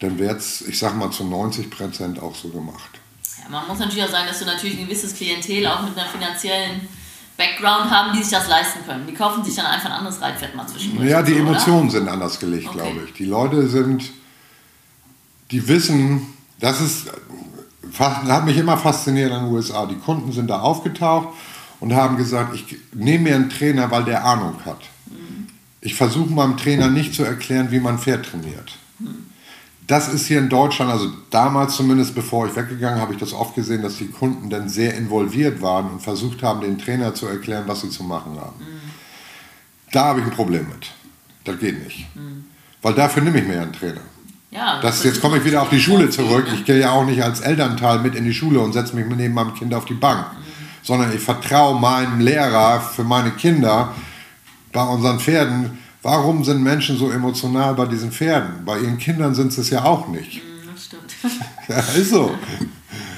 [0.00, 3.00] dann wird es, ich sag mal, zu 90 Prozent auch so gemacht.
[3.42, 6.08] Ja, man muss natürlich auch sagen, dass du natürlich ein gewisses Klientel auch mit einer
[6.08, 6.88] finanziellen
[7.36, 9.06] Background haben, die sich das leisten können.
[9.06, 11.08] Die kaufen sich dann einfach ein anderes Reitpferd mal zwischendurch.
[11.08, 11.90] Ja, die so, Emotionen oder?
[11.90, 12.78] sind anders gelegt, okay.
[12.78, 13.12] glaube ich.
[13.14, 14.10] Die Leute sind,
[15.50, 16.26] die wissen,
[16.60, 17.10] das ist,
[17.98, 19.86] hat mich immer fasziniert in den USA.
[19.86, 21.28] Die Kunden sind da aufgetaucht
[21.80, 24.80] und haben gesagt, ich nehme mir einen Trainer, weil der Ahnung hat.
[25.06, 25.48] Mhm.
[25.80, 28.72] Ich versuche meinem Trainer nicht zu erklären, wie man Pferd trainiert.
[28.98, 29.31] Mhm
[29.86, 33.54] das ist hier in Deutschland, also damals zumindest, bevor ich weggegangen habe ich das oft
[33.54, 37.64] gesehen, dass die Kunden dann sehr involviert waren und versucht haben, den Trainer zu erklären,
[37.66, 38.58] was sie zu machen haben.
[38.58, 38.80] Mhm.
[39.90, 40.90] Da habe ich ein Problem mit.
[41.44, 42.06] Das geht nicht.
[42.14, 42.44] Mhm.
[42.80, 44.00] Weil dafür nehme ich mir ja einen Trainer.
[44.50, 46.46] Ja, das, jetzt komme ich wieder auf die Schule zurück.
[46.52, 49.34] Ich gehe ja auch nicht als Elternteil mit in die Schule und setze mich neben
[49.34, 50.42] meinem Kind auf die Bank, mhm.
[50.82, 53.94] sondern ich vertraue meinem Lehrer für meine Kinder
[54.72, 58.64] bei unseren Pferden, Warum sind Menschen so emotional bei diesen Pferden?
[58.64, 60.42] Bei ihren Kindern sind sie es ja auch nicht.
[60.42, 61.14] Mm, das stimmt.
[61.68, 62.36] ja, ist so.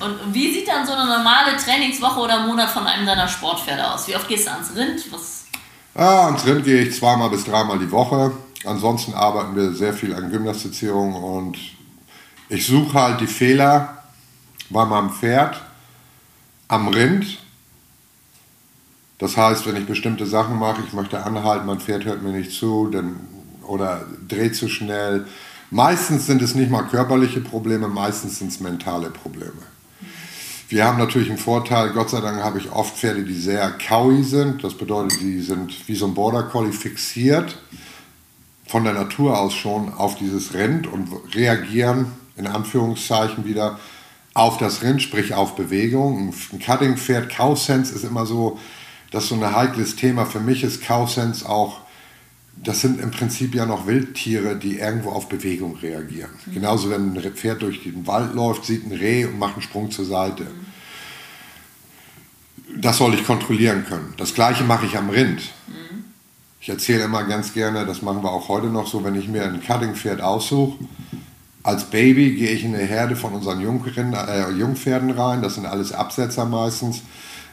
[0.01, 4.07] Und wie sieht dann so eine normale Trainingswoche oder Monat von einem deiner Sportpferde aus?
[4.07, 5.01] Wie oft gehst du ans Rind?
[5.11, 5.47] Was?
[5.95, 8.32] Ja, ans Rind gehe ich zweimal bis dreimal die Woche.
[8.66, 11.57] Ansonsten arbeiten wir sehr viel an Gymnastizierung und
[12.49, 14.03] ich suche halt die Fehler
[14.70, 15.61] bei meinem Pferd
[16.68, 17.39] am Rind
[19.19, 22.53] das heißt, wenn ich bestimmte Sachen mache, ich möchte anhalten, mein Pferd hört mir nicht
[22.53, 23.17] zu dann,
[23.67, 25.27] oder dreht zu schnell.
[25.71, 29.62] Meistens sind es nicht mal körperliche Probleme, meistens sind es mentale Probleme.
[30.69, 34.25] Wir haben natürlich einen Vorteil, Gott sei Dank habe ich oft Pferde, die sehr cowy
[34.25, 34.65] sind.
[34.65, 37.59] Das bedeutet, die sind wie so ein Border Collie fixiert,
[38.67, 42.07] von der Natur aus schon auf dieses Rind und reagieren
[42.37, 43.79] in Anführungszeichen wieder
[44.33, 46.35] auf das Rind, sprich auf Bewegung.
[46.53, 48.59] Ein Cutting-Pferd, Cow-Sense ist immer so,
[49.15, 50.27] das ist so ein heikles Thema.
[50.27, 51.81] Für mich ist Cow-Sense auch,
[52.57, 56.31] das sind im Prinzip ja noch Wildtiere, die irgendwo auf Bewegung reagieren.
[56.47, 56.55] Mhm.
[56.55, 59.91] Genauso, wenn ein Pferd durch den Wald läuft, sieht ein Reh und macht einen Sprung
[59.91, 60.45] zur Seite.
[60.45, 60.75] Mhm
[62.77, 64.15] das soll ich kontrollieren können.
[64.17, 65.41] Das gleiche mache ich am Rind.
[65.67, 66.05] Mhm.
[66.61, 69.45] Ich erzähle immer ganz gerne, das machen wir auch heute noch so, wenn ich mir
[69.45, 70.79] ein Cutting-Pferd aussuche,
[71.62, 75.67] als Baby gehe ich in eine Herde von unseren Jungrind, äh, Jungpferden rein, das sind
[75.67, 77.03] alles Absetzer meistens,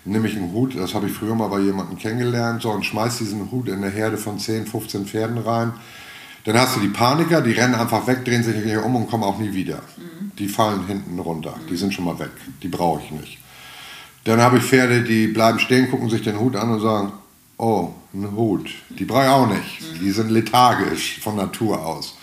[0.06, 3.20] nehme ich einen Hut, das habe ich früher mal bei jemandem kennengelernt, so, und schmeiß
[3.20, 5.74] diesen Hut in eine Herde von 10, 15 Pferden rein.
[6.44, 9.24] Dann hast du die Paniker, die rennen einfach weg, drehen sich hier um und kommen
[9.24, 9.78] auch nie wieder.
[9.98, 10.32] Mhm.
[10.40, 12.32] Die fallen hinten runter, die sind schon mal weg,
[12.64, 13.38] die brauche ich nicht.
[14.24, 17.12] Dann habe ich Pferde, die bleiben stehen, gucken sich den Hut an und sagen,
[17.58, 18.70] oh, ein Hut.
[18.90, 20.02] Die brauche ich auch nicht.
[20.02, 22.18] Die sind lethargisch von Natur aus.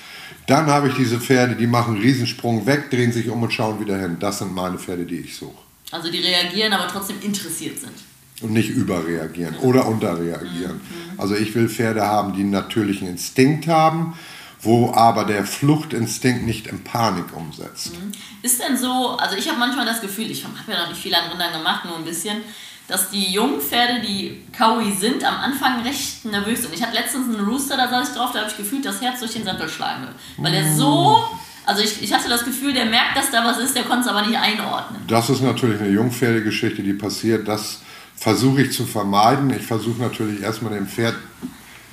[0.46, 3.80] Dann habe ich diese Pferde, die machen einen Riesensprung weg, drehen sich um und schauen
[3.80, 4.16] wieder hin.
[4.18, 5.67] Das sind meine Pferde, die ich suche.
[5.90, 7.92] Also die reagieren, aber trotzdem interessiert sind.
[8.40, 10.76] Und nicht überreagieren oder unterreagieren.
[10.76, 11.20] Mhm.
[11.20, 14.16] Also ich will Pferde haben, die einen natürlichen Instinkt haben,
[14.60, 17.92] wo aber der Fluchtinstinkt nicht in Panik umsetzt.
[17.94, 18.12] Mhm.
[18.42, 21.14] Ist denn so, also ich habe manchmal das Gefühl, ich habe ja noch nicht viel
[21.14, 22.42] an Rindern gemacht, nur ein bisschen,
[22.86, 26.74] dass die jungen Pferde, die Kaui sind, am Anfang recht nervös sind.
[26.74, 29.20] Ich hatte letztens einen Rooster, da saß ich drauf, da habe ich gefühlt das Herz
[29.20, 30.14] durch den Sattel schlagen will.
[30.38, 31.22] Weil er so,
[31.68, 34.06] also ich, ich hatte das Gefühl, der merkt, dass da was ist, der konnte es
[34.08, 35.02] aber nicht einordnen.
[35.06, 37.46] Das ist natürlich eine Jungpferdegeschichte, die passiert.
[37.46, 37.82] Das
[38.16, 39.50] versuche ich zu vermeiden.
[39.50, 41.14] Ich versuche natürlich erstmal dem Pferd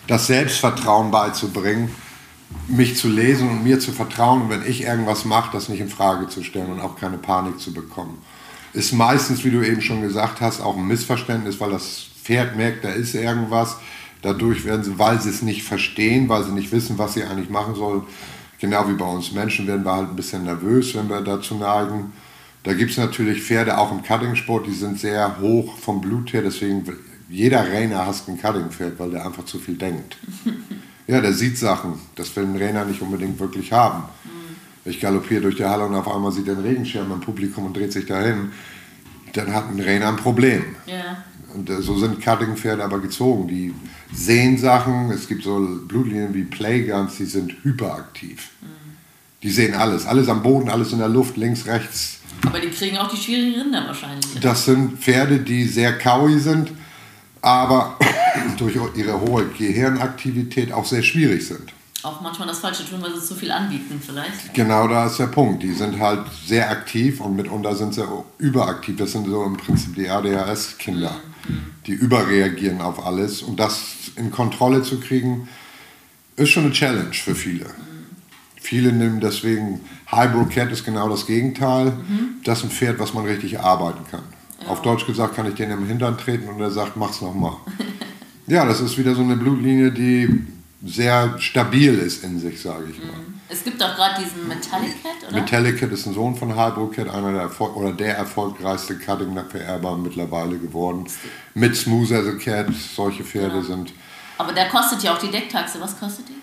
[0.07, 1.89] das Selbstvertrauen beizubringen
[2.67, 5.89] mich zu lesen und mir zu vertrauen und wenn ich irgendwas mache, das nicht in
[5.89, 8.21] Frage zu stellen und auch keine Panik zu bekommen.
[8.73, 12.83] Ist meistens, wie du eben schon gesagt hast, auch ein Missverständnis, weil das Pferd merkt,
[12.83, 13.77] da ist irgendwas.
[14.21, 17.49] Dadurch werden sie, weil sie es nicht verstehen, weil sie nicht wissen, was sie eigentlich
[17.49, 18.03] machen sollen,
[18.59, 22.13] genau wie bei uns Menschen, werden wir halt ein bisschen nervös, wenn wir dazu neigen.
[22.63, 26.41] Da gibt es natürlich Pferde auch im Cutting-Sport, die sind sehr hoch vom Blut her,
[26.41, 26.83] deswegen
[27.29, 30.17] jeder Rainer hasst ein Cutting-Pferd, weil der einfach zu viel denkt.
[31.07, 31.99] Ja, der sieht Sachen.
[32.15, 34.05] Das will ein Trainer nicht unbedingt wirklich haben.
[34.23, 34.89] Mhm.
[34.89, 37.77] Ich galoppiere durch die Halle und auf einmal sieht er einen Regenschirm im Publikum und
[37.77, 38.51] dreht sich dahin.
[39.33, 40.63] Dann hat ein Trainer ein Problem.
[40.87, 41.23] Ja.
[41.55, 43.47] Und äh, so sind Cutting-Pferde aber gezogen.
[43.47, 43.73] Die
[44.13, 45.11] sehen Sachen.
[45.11, 48.49] Es gibt so Blutlinien wie Playguns, die sind hyperaktiv.
[48.61, 48.67] Mhm.
[49.41, 50.05] Die sehen alles.
[50.05, 52.19] Alles am Boden, alles in der Luft, links, rechts.
[52.45, 54.39] Aber die kriegen auch die schwierigen Rinder wahrscheinlich.
[54.41, 56.71] Das sind Pferde, die sehr kaui sind,
[57.41, 57.97] aber
[58.57, 61.74] durch ihre hohe Gehirnaktivität auch sehr schwierig sind.
[62.05, 64.53] Auch manchmal das Falsche tun, weil sie zu viel anbieten vielleicht.
[64.53, 65.63] Genau, da ist der Punkt.
[65.63, 68.05] Die sind halt sehr aktiv und mitunter sind sie
[68.37, 68.97] überaktiv.
[68.97, 71.15] Das sind so im Prinzip die ADHS-Kinder,
[71.47, 71.65] mhm.
[71.87, 73.41] die überreagieren auf alles.
[73.41, 75.49] Und das in Kontrolle zu kriegen,
[76.35, 77.65] ist schon eine Challenge für viele.
[77.65, 77.71] Mhm.
[78.55, 81.85] Viele nehmen deswegen, Hybrid Cat ist genau das Gegenteil.
[81.85, 82.35] Mhm.
[82.43, 84.21] Das ist ein Pferd, was man richtig arbeiten kann.
[84.61, 84.67] Ja.
[84.67, 87.53] Auf Deutsch gesagt kann ich den im Hintern treten und er sagt, mach's nochmal.
[88.47, 90.45] Ja, das ist wieder so eine Blutlinie, die
[90.85, 93.17] sehr stabil ist in sich, sage ich mal.
[93.17, 93.39] Mhm.
[93.49, 95.39] Es gibt auch gerade diesen Metallic Cat, oder?
[95.39, 99.97] Metallic Cat ist ein Sohn von Hybro Cat, einer der Erfolg oder der erfolgreichste Cutting-Vererber
[99.97, 101.05] mittlerweile geworden.
[101.53, 103.63] Mit Smooth as a Cat, solche Pferde ja.
[103.63, 103.93] sind.
[104.37, 105.79] Aber der kostet ja auch die Decktaxe.
[105.79, 106.34] Was kostet die?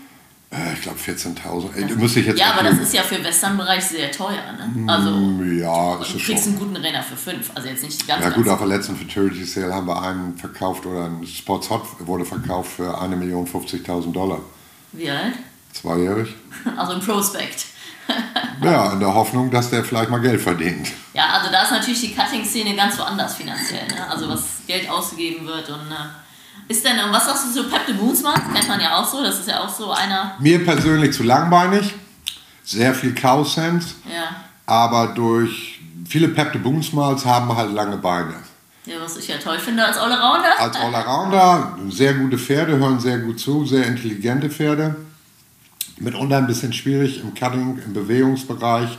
[0.52, 1.96] Äh, ich glaube 14.000.
[1.96, 4.52] Muss ich jetzt ja, aber das ist ja für Western-Bereich sehr teuer.
[4.52, 4.92] Ne?
[4.92, 6.52] Also, mm, ja, ist du kriegst schon.
[6.52, 7.50] einen guten Renner für 5.
[7.54, 8.22] Also jetzt nicht ganz.
[8.22, 11.86] Ja, gut, auf der letzten Futurity Sale haben wir einen verkauft oder ein Sports Hot
[12.00, 14.40] wurde verkauft für 1.050.000 Dollar.
[14.92, 15.34] Wie alt?
[15.72, 16.34] Zweijährig.
[16.76, 17.66] Also im Prospect.
[18.62, 20.92] ja, in der Hoffnung, dass der vielleicht mal Geld verdient.
[21.14, 23.86] Ja, also da ist natürlich die Cutting-Szene ganz woanders finanziell.
[23.88, 24.08] Ne?
[24.08, 25.90] Also was Geld ausgegeben wird und.
[25.90, 26.21] Äh,
[26.72, 28.52] ist denn, was sagst du so, Pep de Boonsmann?
[28.52, 30.34] Kennt man ja auch so, das ist ja auch so einer.
[30.40, 31.94] Mir persönlich zu langbeinig,
[32.64, 34.36] sehr viel Cow Sense, ja.
[34.66, 38.34] aber durch viele Pep de Boonsmals haben halt lange Beine.
[38.86, 40.58] Ja, was ich ja toll finde als Allrounder.
[40.58, 44.96] Als Allrounder, sehr gute Pferde, hören sehr gut zu, sehr intelligente Pferde.
[45.98, 48.98] Mitunter ein bisschen schwierig im Cutting, im Bewegungsbereich,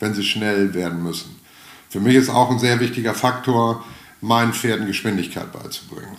[0.00, 1.40] wenn sie schnell werden müssen.
[1.88, 3.84] Für mich ist auch ein sehr wichtiger Faktor,
[4.20, 6.16] meinen Pferden Geschwindigkeit beizubringen.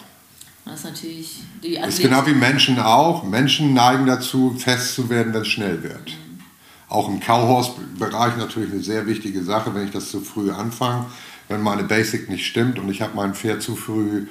[0.65, 3.23] Das ist natürlich die Das ist genau wie Menschen auch.
[3.23, 6.09] Menschen neigen dazu, fest zu werden, wenn es schnell wird.
[6.09, 6.39] Mhm.
[6.87, 11.05] Auch im Cowhorse-Bereich natürlich eine sehr wichtige Sache, wenn ich das zu früh anfange.
[11.49, 14.27] Wenn meine Basic nicht stimmt und ich habe mein Pferd zu früh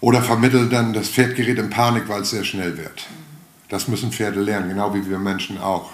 [0.00, 3.06] oder vermittle dann das Pferd gerät in Panik, weil es sehr schnell wird.
[3.08, 3.28] Mhm.
[3.70, 5.90] Das müssen Pferde lernen, genau wie wir Menschen auch.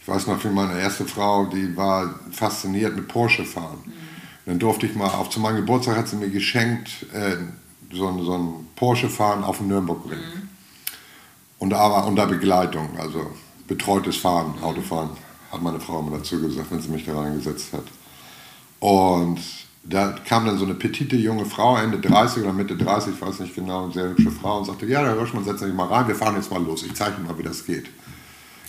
[0.00, 3.78] Ich weiß noch, wie meine erste Frau, die war fasziniert mit Porsche fahren.
[3.84, 3.92] Mhm.
[4.46, 7.36] Dann durfte ich mal, auf zu meinem Geburtstag hat sie mir geschenkt, äh,
[7.92, 10.18] so ein, so ein Porsche fahren auf dem Nürnbergring.
[10.18, 10.48] Mhm.
[11.58, 13.30] Und aber unter Begleitung, also
[13.68, 15.10] betreutes Fahren, Autofahren,
[15.52, 17.84] hat meine Frau immer dazu gesagt, wenn sie mich da reingesetzt hat.
[18.80, 19.38] Und
[19.84, 23.40] da kam dann so eine petite junge Frau, Ende 30 oder Mitte 30, ich weiß
[23.40, 25.86] nicht genau, eine sehr hübsche Frau und sagte, ja, Herr Hirschmann, setzen Sie sich mal
[25.86, 27.86] rein, wir fahren jetzt mal los, ich zeige Ihnen mal, wie das geht.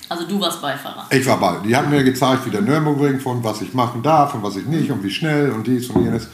[0.09, 1.07] Also du warst Beifahrer?
[1.09, 1.57] Ich war bei.
[1.65, 4.65] Die haben mir gezeigt, wie der Nürburgring von was ich machen darf und was ich
[4.65, 6.27] nicht und wie schnell und dies und jenes.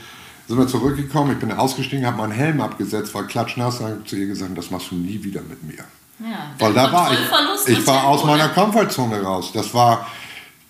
[0.50, 4.26] Sind wir zurückgekommen, ich bin ausgestiegen, habe meinen Helm abgesetzt, war klatschnass, habe zu ihr
[4.26, 5.84] gesagt, das machst du nie wieder mit mir.
[6.28, 9.52] Ja, Weil da war ich, ich war aus meiner Komfortzone raus.
[9.54, 10.08] Das war,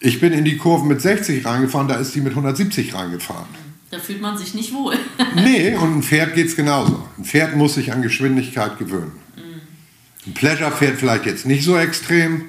[0.02, 3.48] ich bin in die Kurven mit 60 reingefahren, da ist sie mit 170 reingefahren.
[3.90, 4.98] Da fühlt man sich nicht wohl.
[5.36, 7.08] nee, und ein Pferd geht es genauso.
[7.18, 9.14] Ein Pferd muss sich an Geschwindigkeit gewöhnen.
[10.28, 12.44] Ein Pleasure-Pferd vielleicht jetzt nicht so extrem.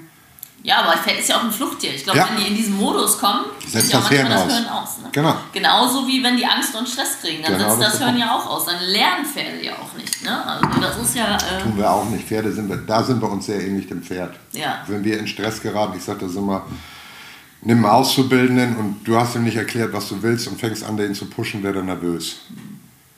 [0.62, 1.94] Ja, aber Pferd ist ja auch ein Fluchttier.
[1.94, 2.28] Ich glaube, ja.
[2.28, 4.52] wenn die in diesen Modus kommen, setzt das, Hirn das aus.
[4.52, 4.98] Hören aus.
[5.02, 5.08] Ne?
[5.12, 5.34] Genau.
[5.52, 8.36] Genauso wie wenn die Angst und Stress kriegen, dann genau, setzt das, das Hören ja
[8.36, 8.66] auch aus.
[8.66, 10.22] Dann lernen Pferde ja auch nicht.
[10.22, 10.46] Ne?
[10.46, 11.36] Also das ist ja.
[11.36, 12.26] Äh Tun wir auch nicht.
[12.26, 14.34] Pferde sind wir, da sind wir uns sehr ähnlich dem Pferd.
[14.52, 14.84] Ja.
[14.86, 16.66] Wenn wir in Stress geraten, ich sage das immer,
[17.62, 20.96] nimm einen Auszubildenden und du hast ihm nicht erklärt, was du willst und fängst an,
[20.98, 22.40] den zu pushen, wird er nervös.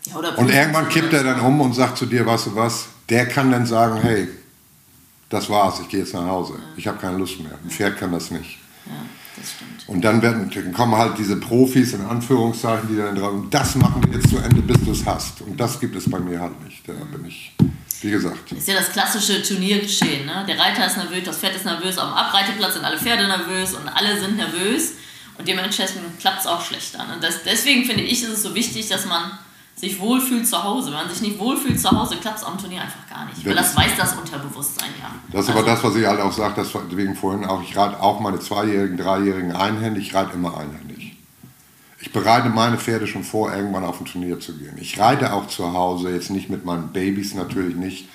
[0.05, 3.27] Ja, und irgendwann kippt er dann um und sagt zu dir, weißt du was, der
[3.27, 4.29] kann dann sagen, hey,
[5.33, 6.55] das war's, ich gehe jetzt nach Hause.
[6.77, 7.53] Ich habe keine Lust mehr.
[7.63, 8.59] Ein Pferd kann das nicht.
[8.87, 8.93] Ja,
[9.37, 9.89] das stimmt.
[9.89, 14.05] Und dann, werden, dann kommen halt diese Profis in Anführungszeichen, die dann und das machen
[14.07, 15.41] wir jetzt zu Ende, bis du es hast.
[15.41, 16.87] Und das gibt es bei mir halt nicht.
[16.87, 17.55] Da bin ich
[18.03, 18.51] wie gesagt.
[18.51, 20.27] Das ist ja das klassische Turniergeschehen.
[20.27, 20.45] Ne?
[20.47, 23.75] Der Reiter ist nervös, das Pferd ist nervös, auf dem Abreiteplatz sind alle Pferde nervös
[23.75, 24.95] und alle sind nervös.
[25.39, 27.07] Und dementsprechend klappt es auch schlechter.
[27.13, 29.39] Und das, deswegen finde ich, ist es so wichtig, dass man
[29.83, 30.93] sich wohlfühlt zu Hause.
[30.93, 33.45] Wenn man sich nicht wohlfühlt zu Hause, klappt es am Turnier einfach gar nicht.
[33.45, 35.11] Weil das weiß das Unterbewusstsein ja.
[35.33, 38.01] Das ist also, aber das, was ich halt auch sage, deswegen vorhin auch, ich reite
[38.01, 41.17] auch meine Zweijährigen, Dreijährigen einhändig, ich reite immer einhändig.
[41.99, 44.77] Ich bereite meine Pferde schon vor, irgendwann auf ein Turnier zu gehen.
[44.81, 48.09] Ich reite auch zu Hause, jetzt nicht mit meinen Babys natürlich nicht,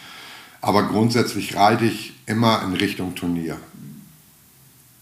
[0.61, 3.57] aber grundsätzlich reite ich immer in Richtung Turnier.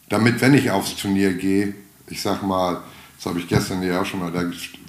[0.09, 1.76] Damit, wenn ich aufs Turnier gehe,
[2.07, 2.82] ich sag mal,
[3.18, 4.43] das habe ich gestern ja auch schon mal, da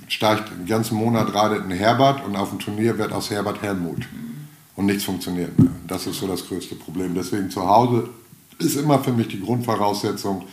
[0.08, 4.02] steigt den ganzen Monat reitet ein Herbert und auf dem Turnier wird aus Herbert Helmut.
[4.76, 5.70] Und nichts funktioniert mehr.
[5.86, 7.14] Das ist so das größte Problem.
[7.14, 8.08] Deswegen zu Hause
[8.58, 10.46] ist immer für mich die Grundvoraussetzung,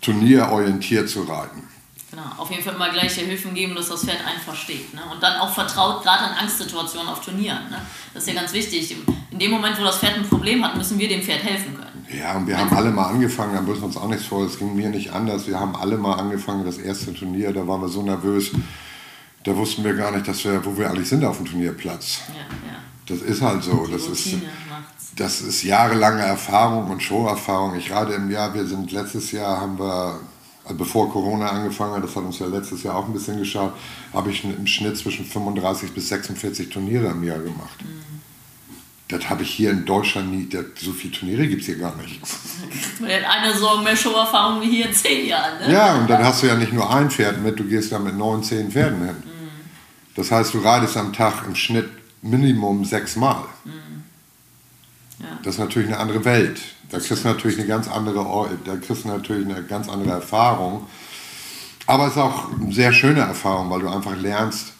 [0.00, 1.64] turnierorientiert zu reiten.
[2.10, 4.94] Genau, auf jeden Fall immer gleiche Hilfen geben, dass das Pferd einen versteht.
[4.94, 5.02] Ne?
[5.12, 7.68] Und dann auch vertraut, gerade in Angstsituationen auf Turnieren.
[7.68, 7.82] Ne?
[8.14, 8.96] Das ist ja ganz wichtig.
[9.30, 11.97] In dem Moment, wo das Pferd ein Problem hat, müssen wir dem Pferd helfen können.
[12.10, 14.58] Ja, und wir haben alle mal angefangen, da müssen wir uns auch nichts vor, es
[14.58, 15.46] ging mir nicht anders.
[15.46, 18.52] Wir haben alle mal angefangen, das erste Turnier, da waren wir so nervös,
[19.44, 22.20] da wussten wir gar nicht, dass wir, wo wir eigentlich sind auf dem Turnierplatz.
[22.28, 22.78] Ja, ja.
[23.06, 23.86] Das ist halt so.
[23.90, 24.36] das ist,
[25.16, 27.74] das ist jahrelange Erfahrung und Showerfahrung.
[27.76, 30.20] Ich rate im Jahr, wir sind letztes Jahr, haben wir
[30.68, 33.72] also bevor Corona angefangen hat, das hat uns ja letztes Jahr auch ein bisschen geschaut,
[34.12, 37.82] habe ich im Schnitt zwischen 35 bis 46 Turniere im Jahr gemacht.
[37.82, 38.17] Mhm.
[39.08, 41.96] Das habe ich hier in Deutschland nie, das, so viele Turniere gibt es hier gar
[41.96, 42.20] nicht.
[43.02, 45.58] Eine Saison mehr Showerfahrung wie hier in zehn Jahren.
[45.60, 45.72] Ne?
[45.72, 48.16] Ja, und dann hast du ja nicht nur ein Pferd mit, du gehst da mit
[48.16, 49.16] neun, zehn Pferden hin.
[49.16, 49.48] Mhm.
[50.14, 51.88] Das heißt, du reitest am Tag im Schnitt
[52.20, 53.44] Minimum sechsmal.
[53.64, 54.04] Mhm.
[55.20, 55.38] Ja.
[55.42, 56.60] Das ist natürlich eine andere Welt.
[56.90, 60.86] Da kriegst du natürlich eine ganz andere, da kriegst du natürlich eine ganz andere Erfahrung.
[61.86, 64.74] Aber es ist auch eine sehr schöne Erfahrung, weil du einfach lernst,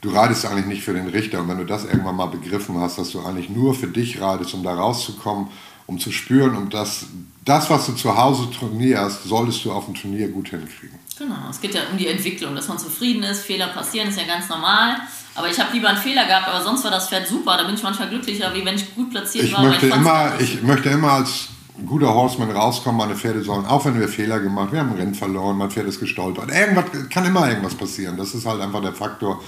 [0.00, 1.40] du reitest eigentlich nicht für den Richter.
[1.40, 4.54] Und wenn du das irgendwann mal begriffen hast, dass du eigentlich nur für dich reitest,
[4.54, 5.48] um da rauszukommen,
[5.86, 7.06] um zu spüren, um das,
[7.44, 10.98] das, was du zu Hause trainierst, solltest du auf dem Turnier gut hinkriegen.
[11.18, 14.26] Genau, es geht ja um die Entwicklung, dass man zufrieden ist, Fehler passieren, ist ja
[14.26, 14.98] ganz normal.
[15.34, 17.56] Aber ich habe lieber einen Fehler gehabt, aber sonst war das Pferd super.
[17.56, 19.62] Da bin ich manchmal glücklicher, wie wenn ich gut platziert ich war.
[19.62, 21.48] Möchte ich, immer, ich möchte immer als
[21.86, 25.14] guter Horseman rauskommen, meine Pferde sollen, auch wenn wir Fehler gemacht, wir haben ein Rennen
[25.14, 26.50] verloren, mein Pferd ist gestolpert.
[26.50, 28.16] Irgendwas kann immer irgendwas passieren.
[28.16, 29.40] Das ist halt einfach der Faktor.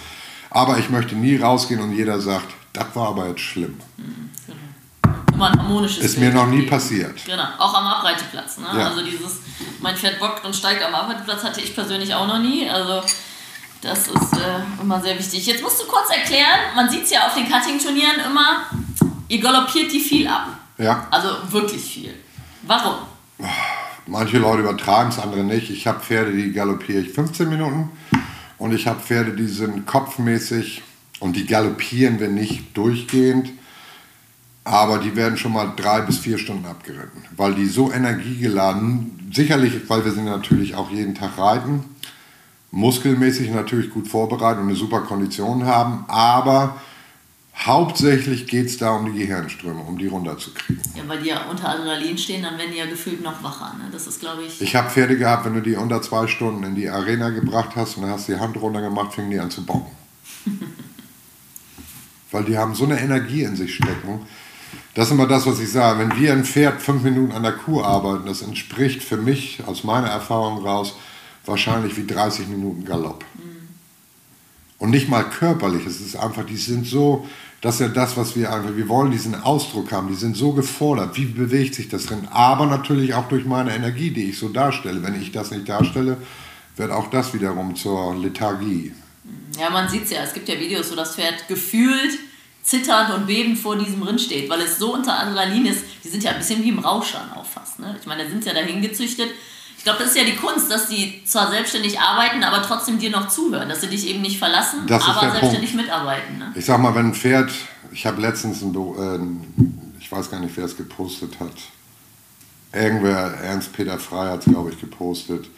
[0.50, 3.78] Aber ich möchte nie rausgehen und jeder sagt, das war aber jetzt schlimm.
[3.96, 5.44] Mhm, genau.
[5.44, 7.24] Ein harmonisches Ist mir noch nie passiert.
[7.24, 8.58] Genau, auch am Abreiteplatz.
[8.58, 8.66] Ne?
[8.74, 8.88] Ja.
[8.88, 9.38] Also dieses,
[9.80, 12.68] mein Pferd bockt und steigt am Abreiteplatz hatte ich persönlich auch noch nie.
[12.68, 13.02] Also
[13.80, 15.46] das ist äh, immer sehr wichtig.
[15.46, 18.66] Jetzt musst du kurz erklären, man sieht es ja auf den Cutting-Turnieren immer,
[19.28, 20.48] ihr galoppiert die viel ab.
[20.76, 21.06] Ja.
[21.10, 22.14] Also wirklich viel.
[22.62, 22.96] Warum?
[24.06, 25.70] Manche Leute übertreiben es, andere nicht.
[25.70, 27.90] Ich habe Pferde, die galoppiere ich 15 Minuten
[28.60, 30.82] und ich habe Pferde, die sind kopfmäßig
[31.18, 33.50] und die galoppieren wir nicht durchgehend,
[34.64, 39.88] aber die werden schon mal drei bis vier Stunden abgeritten, weil die so energiegeladen, sicherlich,
[39.88, 41.84] weil wir sie natürlich auch jeden Tag reiten,
[42.70, 46.76] muskelmäßig natürlich gut vorbereitet und eine super Kondition haben, aber
[47.66, 50.82] hauptsächlich geht es da um die Gehirnströme, um die runterzukriegen.
[50.96, 53.74] Ja, weil die ja unter Adrenalin stehen, dann werden die ja gefühlt noch wacher.
[53.78, 53.88] Ne?
[53.92, 54.60] Das ist, glaube ich.
[54.60, 57.96] Ich habe Pferde gehabt, wenn du die unter zwei Stunden in die Arena gebracht hast
[57.96, 59.90] und dann hast die Hand runter gemacht, fingen die an zu bocken.
[62.30, 64.20] weil die haben so eine Energie in sich stecken.
[64.94, 66.00] Das ist immer das, was ich sage.
[66.00, 69.84] Wenn wir ein Pferd fünf Minuten an der Kuh arbeiten, das entspricht für mich aus
[69.84, 70.94] meiner Erfahrung raus
[71.46, 73.24] wahrscheinlich wie 30 Minuten Galopp.
[74.80, 77.28] Und nicht mal körperlich, es ist einfach, die sind so,
[77.60, 80.52] das ist ja das, was wir einfach, wir wollen diesen Ausdruck haben, die sind so
[80.52, 84.48] gefordert, wie bewegt sich das drin, aber natürlich auch durch meine Energie, die ich so
[84.48, 85.02] darstelle.
[85.02, 86.16] Wenn ich das nicht darstelle,
[86.76, 88.94] wird auch das wiederum zur Lethargie.
[89.58, 92.18] Ja, man sieht es ja, es gibt ja Videos, wo das Pferd gefühlt
[92.62, 96.24] zitternd und bebend vor diesem Rind steht, weil es so unter Adrenalin ist, die sind
[96.24, 97.80] ja ein bisschen wie im Rauschern auch fast.
[97.80, 97.96] Ne?
[98.00, 99.28] Ich meine, da sind ja dahin gezüchtet.
[99.80, 103.08] Ich glaube, das ist ja die Kunst, dass die zwar selbstständig arbeiten, aber trotzdem dir
[103.08, 105.86] noch zuhören, dass sie dich eben nicht verlassen, Das aber selbstständig Punkt.
[105.86, 106.36] mitarbeiten.
[106.36, 106.52] Ne?
[106.54, 107.50] Ich sag mal, wenn ein Pferd,
[107.90, 111.54] ich habe letztens ein, äh, ich weiß gar nicht, wer es gepostet hat.
[112.74, 115.48] Irgendwer, Ernst-Peter Frey hat es, glaube ich, gepostet,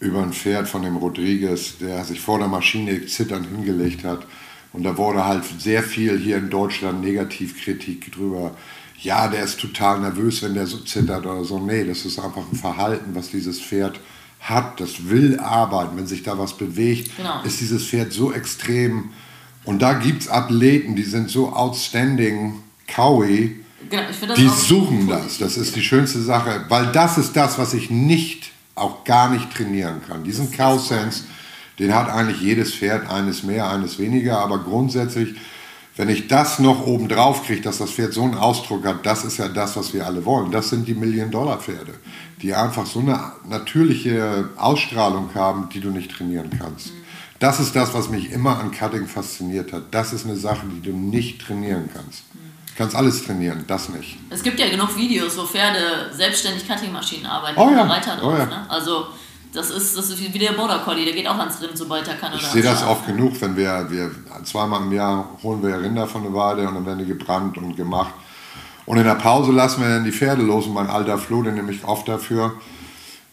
[0.00, 4.20] über ein Pferd von dem Rodriguez, der sich vor der Maschine zitternd hingelegt hat.
[4.72, 8.52] Und da wurde halt sehr viel hier in Deutschland Negativkritik drüber.
[9.00, 11.58] Ja, der ist total nervös, wenn der so zittert oder so.
[11.58, 14.00] Nee, das ist einfach ein Verhalten, was dieses Pferd
[14.40, 14.80] hat.
[14.80, 15.96] Das will arbeiten.
[15.96, 17.42] Wenn sich da was bewegt, Genau.
[17.44, 19.10] ist dieses Pferd so extrem.
[19.64, 22.54] Und da gibt es Athleten, die sind so outstanding,
[22.92, 25.38] Cowie, Genau, die suchen das.
[25.38, 29.52] Das ist die schönste Sache, weil das ist das, was ich nicht, auch gar nicht
[29.54, 30.24] trainieren kann.
[30.24, 31.24] Diesen Cow Sense,
[31.78, 35.34] den hat eigentlich jedes Pferd, eines mehr, eines weniger, aber grundsätzlich,
[35.96, 39.24] wenn ich das noch oben drauf kriege, dass das Pferd so einen Ausdruck hat, das
[39.24, 40.50] ist ja das, was wir alle wollen.
[40.50, 41.94] Das sind die Million-Dollar-Pferde,
[42.42, 46.92] die einfach so eine natürliche Ausstrahlung haben, die du nicht trainieren kannst.
[47.38, 49.84] Das ist das, was mich immer an Cutting fasziniert hat.
[49.90, 52.24] Das ist eine Sache, die du nicht trainieren kannst.
[52.32, 54.18] Du kannst alles trainieren, das nicht.
[54.28, 58.34] Es gibt ja genug Videos, wo Pferde selbstständig Cuttingmaschinen arbeiten, Oh ja, Reiter drauf.
[58.34, 58.46] oh ja.
[58.46, 58.66] ne?
[58.70, 59.06] Also
[59.56, 62.14] das ist, das ist wie der Border Collie, der geht auch ans Rind, sobald er
[62.14, 62.32] kann.
[62.34, 64.10] Ich sehe das oft genug, wenn wir, wir
[64.44, 67.76] zweimal im Jahr holen wir Rinder von der Weide und dann werden die gebrannt und
[67.76, 68.12] gemacht.
[68.84, 71.54] Und in der Pause lassen wir dann die Pferde los und mein alter Flo, den
[71.54, 72.52] nehme ich oft dafür.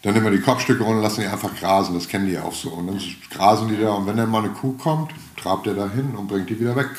[0.02, 1.94] Dann nehmen wir die Kopfstücke runter und lassen die einfach grasen.
[1.94, 2.70] Das kennen die auch so.
[2.70, 5.12] Und dann grasen die da und wenn dann mal eine Kuh kommt,
[5.42, 6.90] trabt er da hin und bringt die wieder weg.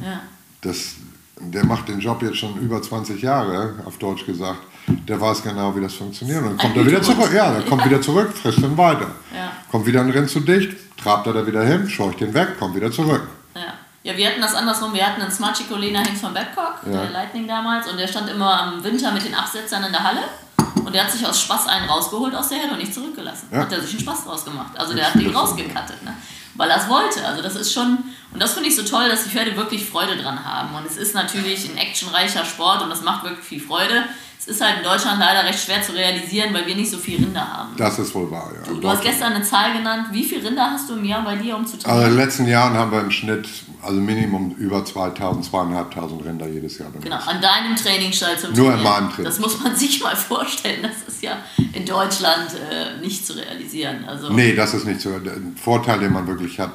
[0.00, 0.20] Ja, ja.
[0.60, 0.94] Das,
[1.40, 4.60] der macht den Job jetzt schon über 20 Jahre, auf Deutsch gesagt.
[4.88, 6.38] Der weiß genau, wie das funktioniert.
[6.42, 7.30] Und dann kommt er wieder zurück.
[7.32, 7.90] Ja, dann kommt Ja.
[7.90, 9.06] wieder zurück, frisst dann weiter.
[9.34, 9.50] Ja.
[9.70, 12.74] Kommt wieder ein Rind zu dicht, trabt er da wieder hin, scheucht den weg, kommt
[12.74, 13.22] wieder zurück.
[13.54, 13.62] Ja.
[14.02, 14.92] ja, wir hatten das andersrum.
[14.94, 17.02] Wir hatten einen Smart Chicolina Hengst von Babcock, Ja.
[17.02, 20.20] der Lightning damals, und der stand immer am Winter mit den Absetzern in der Halle.
[20.84, 23.48] Und der hat sich aus Spaß einen rausgeholt aus der Herde und nicht zurückgelassen.
[23.52, 23.58] Ja.
[23.60, 24.72] Hat er sich einen Spaß draus gemacht.
[24.78, 26.14] Also der hat den rausgekattet, ne?
[26.54, 27.24] weil er es wollte.
[27.26, 27.98] Also das ist schon,
[28.32, 30.74] und das finde ich so toll, dass die Pferde wirklich Freude dran haben.
[30.74, 34.04] Und es ist natürlich ein actionreicher Sport und das macht wirklich viel Freude.
[34.40, 37.16] Es ist halt in Deutschland leider recht schwer zu realisieren, weil wir nicht so viel
[37.22, 37.70] Rinder haben.
[37.76, 38.66] Das ist wohl wahr, ja.
[38.72, 40.06] Du, du hast gestern eine Zahl genannt.
[40.12, 42.10] Wie viele Rinder hast du im Jahr bei dir, um zu Also in trainieren?
[42.12, 43.46] den letzten Jahren haben wir im Schnitt,
[43.82, 46.88] also Minimum über 2000, 2500 Rinder jedes Jahr.
[46.88, 47.04] benutzt.
[47.04, 48.84] Genau, an deinem Trainingsstall zum Nur in Trainieren.
[48.94, 49.24] meinem Training.
[49.24, 50.82] Das muss man sich mal vorstellen.
[50.82, 51.36] Das ist ja
[51.74, 54.04] in Deutschland äh, nicht zu realisieren.
[54.06, 55.18] Also, Nee, das ist nicht so.
[55.18, 56.70] Der Vorteil, den man wirklich hat.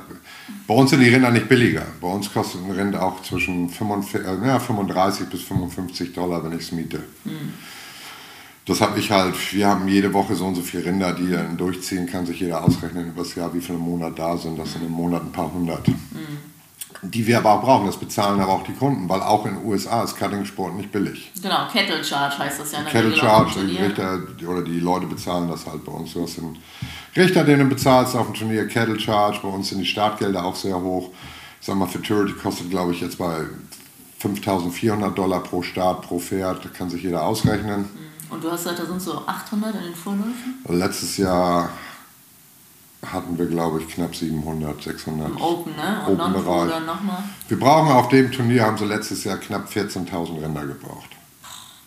[0.68, 1.86] Bei uns sind die Rinder nicht billiger.
[2.02, 6.54] Bei uns kostet ein Rind auch zwischen 45, äh, ja, 35 bis 55 Dollar, wenn
[6.54, 7.00] ich es miete.
[8.66, 11.58] Das habe ich halt, wir haben jede Woche so und so viele Rinder, die dann
[11.58, 14.58] durchziehen, kann sich jeder ausrechnen über das Jahr, wie viele Monate da sind.
[14.58, 15.86] Das sind im Monat ein paar hundert.
[17.02, 19.66] Die wir aber auch brauchen, das bezahlen aber auch die Kunden, weil auch in den
[19.66, 21.32] USA ist Cutting-Sport nicht billig.
[21.42, 23.78] Genau, Kettle Charge heißt das ja in der Kettle Charge, die.
[23.78, 26.14] Richter oder die Leute bezahlen das halt bei uns.
[26.14, 26.58] Du hast einen
[27.16, 29.40] Richter, den du bezahlst auf dem Turnier, Kettle Charge.
[29.42, 31.10] Bei uns sind die Startgelder auch sehr hoch.
[31.60, 33.42] Ich sag mal, Futurity kostet, glaube ich, jetzt bei
[34.20, 36.64] 5400 Dollar pro Start, pro Pferd.
[36.64, 37.86] Da kann sich jeder ausrechnen.
[38.30, 40.64] Und du hast gesagt, da sind so 800 in den Vorläufen?
[40.68, 41.70] Letztes Jahr
[43.12, 45.30] hatten wir, glaube ich, knapp 700, 600.
[45.30, 46.06] Im Open, ne?
[46.08, 47.24] Und dann nochmal.
[47.48, 51.10] Wir brauchen auf dem Turnier, haben sie letztes Jahr knapp 14.000 Rinder gebraucht.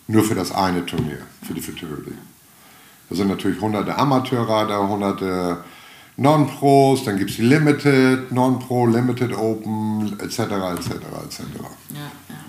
[0.08, 2.12] Nur für das eine Turnier, für die Futurity.
[3.08, 5.64] Da sind natürlich hunderte Amateurreiter, hunderte
[6.16, 10.90] Non-Pros, dann gibt es die Limited, Non-Pro, Limited Open, etc., etc.,
[11.24, 11.40] etc.
[11.90, 12.45] Ja, ja.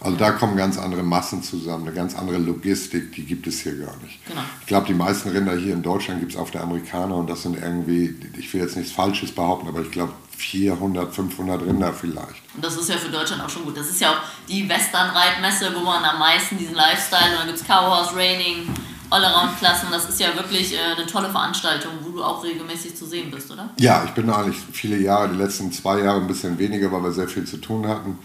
[0.00, 3.76] Also da kommen ganz andere Massen zusammen, eine ganz andere Logistik, die gibt es hier
[3.76, 4.24] gar nicht.
[4.26, 4.40] Genau.
[4.60, 7.42] Ich glaube, die meisten Rinder hier in Deutschland gibt es auf der Amerikaner und das
[7.42, 12.42] sind irgendwie, ich will jetzt nichts Falsches behaupten, aber ich glaube 400, 500 Rinder vielleicht.
[12.54, 13.76] Und das ist ja für Deutschland auch schon gut.
[13.76, 17.60] Das ist ja auch die Western-Reitmesse, wo man am meisten diesen Lifestyle, und dann gibt
[17.60, 18.68] es Cowhorse, Raining,
[19.10, 19.88] Allround-Klassen.
[19.90, 23.50] Das ist ja wirklich äh, eine tolle Veranstaltung, wo du auch regelmäßig zu sehen bist,
[23.50, 23.68] oder?
[23.78, 27.12] Ja, ich bin eigentlich viele Jahre, die letzten zwei Jahre ein bisschen weniger, weil wir
[27.12, 28.18] sehr viel zu tun hatten.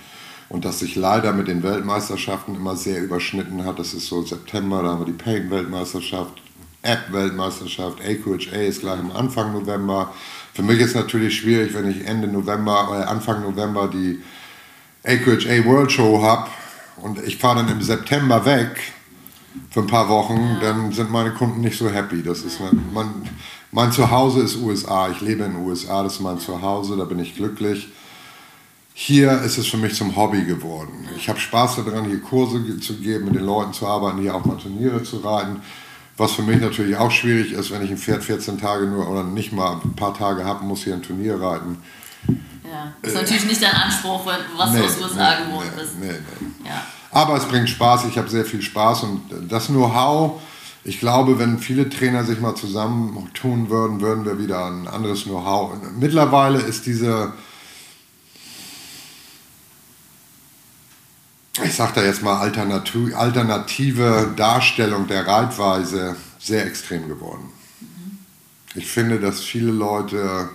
[0.56, 3.78] Und dass sich leider mit den Weltmeisterschaften immer sehr überschnitten hat.
[3.78, 6.42] Das ist so September, da haben wir die Paint-Weltmeisterschaft,
[6.82, 10.14] App-Weltmeisterschaft, AQHA ist gleich am Anfang November.
[10.54, 14.22] Für mich ist natürlich schwierig, wenn ich Ende November, äh, Anfang November die
[15.04, 16.50] AQHA World Show habe
[17.02, 18.94] und ich fahre dann im September weg
[19.72, 22.24] für ein paar Wochen, dann sind meine Kunden nicht so happy.
[22.24, 23.30] Das ist man, man,
[23.74, 25.10] Mein Zuhause ist USA.
[25.10, 27.90] Ich lebe in den USA, das ist mein Zuhause, da bin ich glücklich.
[28.98, 31.06] Hier ist es für mich zum Hobby geworden.
[31.18, 34.46] Ich habe Spaß daran, hier Kurse zu geben, mit den Leuten zu arbeiten, hier auch
[34.46, 35.58] mal Turniere zu reiten.
[36.16, 39.26] Was für mich natürlich auch schwierig ist, wenn ich ein Pferd 14 Tage nur oder
[39.26, 41.78] nicht mal ein paar Tage habe, muss hier ein Turnier reiten.
[42.64, 45.82] Ja, das ist natürlich nicht dein Anspruch, was nee, du aus USA nee, gewohnt nee,
[45.82, 46.00] bist.
[46.00, 46.70] Nee, nee.
[46.70, 46.86] Ja.
[47.12, 50.40] Aber es bringt Spaß, ich habe sehr viel Spaß und das Know-how,
[50.86, 55.74] ich glaube, wenn viele Trainer sich mal zusammentun würden, würden wir wieder ein anderes Know-how.
[56.00, 57.34] Mittlerweile ist diese
[61.64, 67.52] ich sage da jetzt mal, alternative Darstellung der Reitweise sehr extrem geworden.
[67.80, 68.20] Mhm.
[68.76, 70.50] Ich finde, dass viele Leute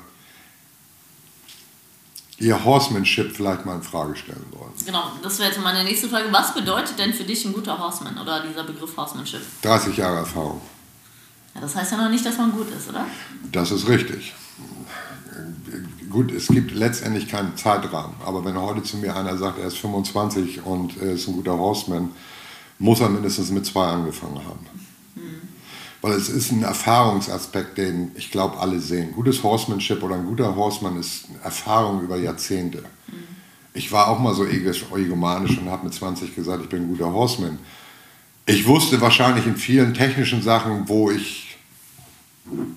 [2.38, 4.72] ihr Horsemanship vielleicht mal in Frage stellen wollen.
[4.84, 6.32] Genau, das wäre jetzt meine nächste Frage.
[6.32, 9.42] Was bedeutet denn für dich ein guter Horseman oder dieser Begriff Horsemanship?
[9.62, 10.60] 30 Jahre Erfahrung.
[11.54, 13.06] Ja, das heißt ja noch nicht, dass man gut ist, oder?
[13.52, 14.32] Das ist richtig
[16.10, 19.78] gut, es gibt letztendlich keinen Zeitrahmen, aber wenn heute zu mir einer sagt, er ist
[19.78, 22.10] 25 und er ist ein guter Horseman,
[22.78, 24.66] muss er mindestens mit zwei angefangen haben.
[25.14, 25.40] Mhm.
[26.02, 29.12] Weil es ist ein Erfahrungsaspekt, den ich glaube alle sehen.
[29.12, 32.78] Gutes Horsemanship oder ein guter Horseman ist Erfahrung über Jahrzehnte.
[32.78, 33.30] Mhm.
[33.72, 37.12] Ich war auch mal so egomanisch und habe mit 20 gesagt, ich bin ein guter
[37.12, 37.58] Horseman.
[38.46, 41.49] Ich wusste wahrscheinlich in vielen technischen Sachen, wo ich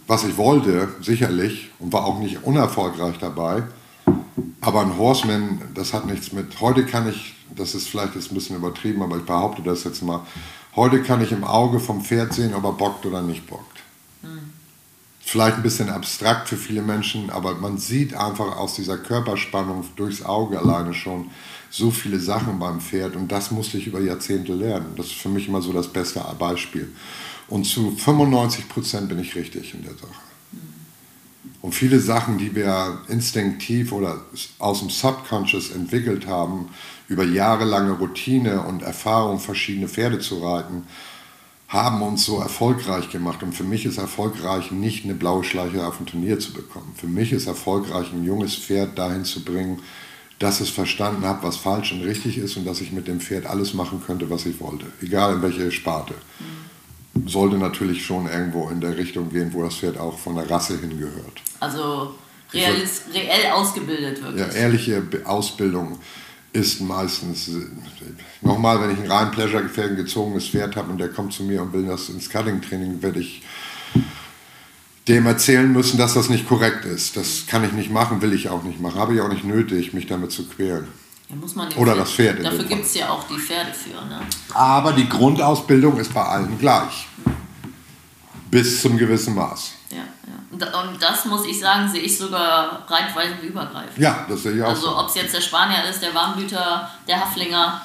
[0.07, 3.63] was ich wollte, sicherlich, und war auch nicht unerfolgreich dabei.
[4.61, 6.59] Aber ein Horseman, das hat nichts mit.
[6.61, 10.01] Heute kann ich, das ist vielleicht jetzt ein bisschen übertrieben, aber ich behaupte das jetzt
[10.01, 10.21] mal.
[10.75, 13.79] Heute kann ich im Auge vom Pferd sehen, ob er bockt oder nicht bockt.
[14.21, 14.53] Mhm.
[15.19, 20.23] Vielleicht ein bisschen abstrakt für viele Menschen, aber man sieht einfach aus dieser Körperspannung durchs
[20.23, 21.29] Auge alleine schon
[21.69, 24.93] so viele Sachen beim Pferd und das musste ich über Jahrzehnte lernen.
[24.95, 26.91] Das ist für mich immer so das beste Beispiel.
[27.47, 30.21] Und zu 95 Prozent bin ich richtig in der Sache.
[31.63, 34.19] Und viele Sachen, die wir instinktiv oder
[34.59, 36.67] aus dem Subconscious entwickelt haben,
[37.07, 40.83] über jahrelange Routine und Erfahrung, verschiedene Pferde zu reiten,
[41.69, 43.43] haben uns so erfolgreich gemacht.
[43.43, 46.93] Und für mich ist erfolgreich, nicht eine blaue Schleiche auf ein Turnier zu bekommen.
[46.97, 49.79] Für mich ist erfolgreich, ein junges Pferd dahin zu bringen,
[50.39, 53.45] dass es verstanden hat, was falsch und richtig ist und dass ich mit dem Pferd
[53.45, 54.87] alles machen könnte, was ich wollte.
[55.01, 56.13] Egal in welche Sparte.
[56.13, 56.72] Mhm
[57.25, 60.79] sollte natürlich schon irgendwo in der Richtung gehen, wo das Pferd auch von der Rasse
[60.79, 61.41] hingehört.
[61.59, 62.15] Also
[62.51, 64.41] reell, reell ausgebildet wirklich.
[64.41, 65.99] Ja, ehrliche Ausbildung
[66.53, 67.49] ist meistens,
[68.41, 71.73] nochmal, wenn ich ein rein Pleasure-Gefährden gezogenes Pferd habe und der kommt zu mir und
[71.73, 73.41] will das ins Cutting-Training, werde ich
[75.07, 77.17] dem erzählen müssen, dass das nicht korrekt ist.
[77.17, 78.99] Das kann ich nicht machen, will ich auch nicht machen.
[78.99, 80.87] Habe ich auch nicht nötig, mich damit zu quälen.
[81.33, 82.43] Ja, muss man Oder das Pferd.
[82.43, 83.89] Dafür gibt es ja auch die Pferde für.
[84.05, 84.21] Ne?
[84.53, 87.07] Aber die Grundausbildung ist bei allen gleich.
[88.51, 89.71] Bis zum gewissen Maß.
[89.89, 90.81] Ja, ja.
[90.81, 93.97] Und das muss ich sagen, sehe ich sogar reitweisenübergreifend.
[93.97, 94.69] Ja, das sehe ich auch.
[94.69, 97.81] Also, ob es jetzt der Spanier ist, der Warmblüter, der Haflinger,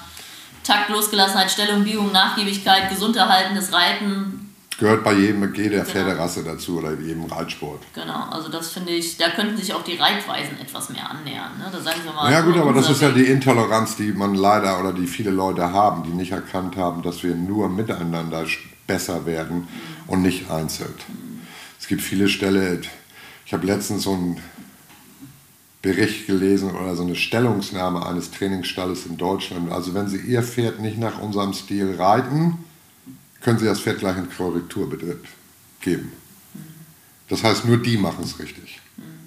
[0.62, 4.47] Takt, Losgelassenheit, Stellung, Biegung, Nachgiebigkeit, gesund erhaltenes Reiten,
[4.78, 5.84] gehört bei jedem, jeder genau.
[5.84, 7.82] Pferderasse dazu oder jedem Reitsport.
[7.94, 11.58] Genau, also das finde ich, da könnten sich auch die Reitweisen etwas mehr annähern.
[11.58, 11.68] Ne?
[11.70, 12.30] Da sagen wir mal.
[12.30, 15.72] Ja gut, aber das ist ja die Intoleranz, die man leider oder die viele Leute
[15.72, 18.44] haben, die nicht erkannt haben, dass wir nur miteinander
[18.86, 19.66] besser werden mhm.
[20.06, 20.94] und nicht einzeln.
[21.08, 21.40] Mhm.
[21.80, 22.82] Es gibt viele Stellen,
[23.44, 24.40] ich habe letztens so einen
[25.82, 29.72] Bericht gelesen oder so eine Stellungnahme eines Trainingsstalles in Deutschland.
[29.72, 32.64] Also wenn Sie Ihr Pferd nicht nach unserem Stil reiten,
[33.48, 34.90] können Sie das Pferd gleich in Korrektur
[35.80, 36.12] geben.
[37.30, 38.78] Das heißt, nur die machen es richtig.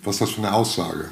[0.04, 1.10] Was ist das für eine Aussage?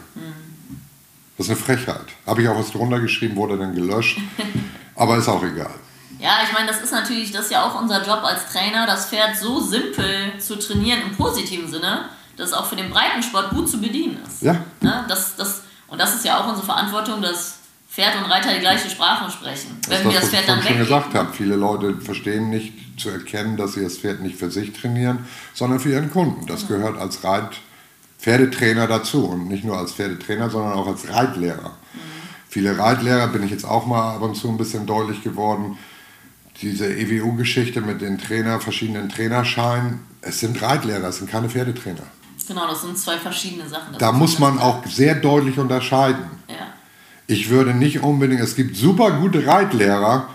[1.35, 2.05] Das ist eine Frechheit.
[2.27, 4.19] Habe ich auch was drunter geschrieben, wurde dann gelöscht.
[4.95, 5.73] Aber ist auch egal.
[6.19, 9.07] Ja, ich meine, das ist natürlich, das ist ja auch unser Job als Trainer, das
[9.07, 13.67] Pferd so simpel zu trainieren im positiven Sinne, dass es auch für den Breitensport gut
[13.67, 14.43] zu bedienen ist.
[14.43, 14.63] Ja.
[14.81, 15.03] Ne?
[15.07, 17.58] Das, das, und das ist ja auch unsere Verantwortung, dass
[17.89, 19.79] Pferd und Reiter die gleiche Sprache sprechen.
[19.87, 23.57] Wenn das wir das Pferd dann schon gesagt habe, viele Leute verstehen nicht zu erkennen,
[23.57, 26.45] dass sie das Pferd nicht für sich trainieren, sondern für ihren Kunden.
[26.45, 27.59] Das gehört als Reit
[28.19, 31.69] Pferdetrainer dazu und nicht nur als Pferdetrainer, sondern auch als Reitlehrer.
[31.69, 31.99] Mhm.
[32.49, 35.77] Viele Reitlehrer bin ich jetzt auch mal ab und zu ein bisschen deutlich geworden.
[36.61, 42.03] Diese EWU-Geschichte mit den Trainer, verschiedenen Trainerscheinen, es sind Reitlehrer, es sind keine Pferdetrainer.
[42.45, 43.95] Genau, das sind zwei verschiedene Sachen.
[43.97, 46.25] Da muss man auch sehr deutlich unterscheiden.
[46.49, 46.73] Ja.
[47.29, 50.29] Ich würde nicht unbedingt, es gibt super gute Reitlehrer,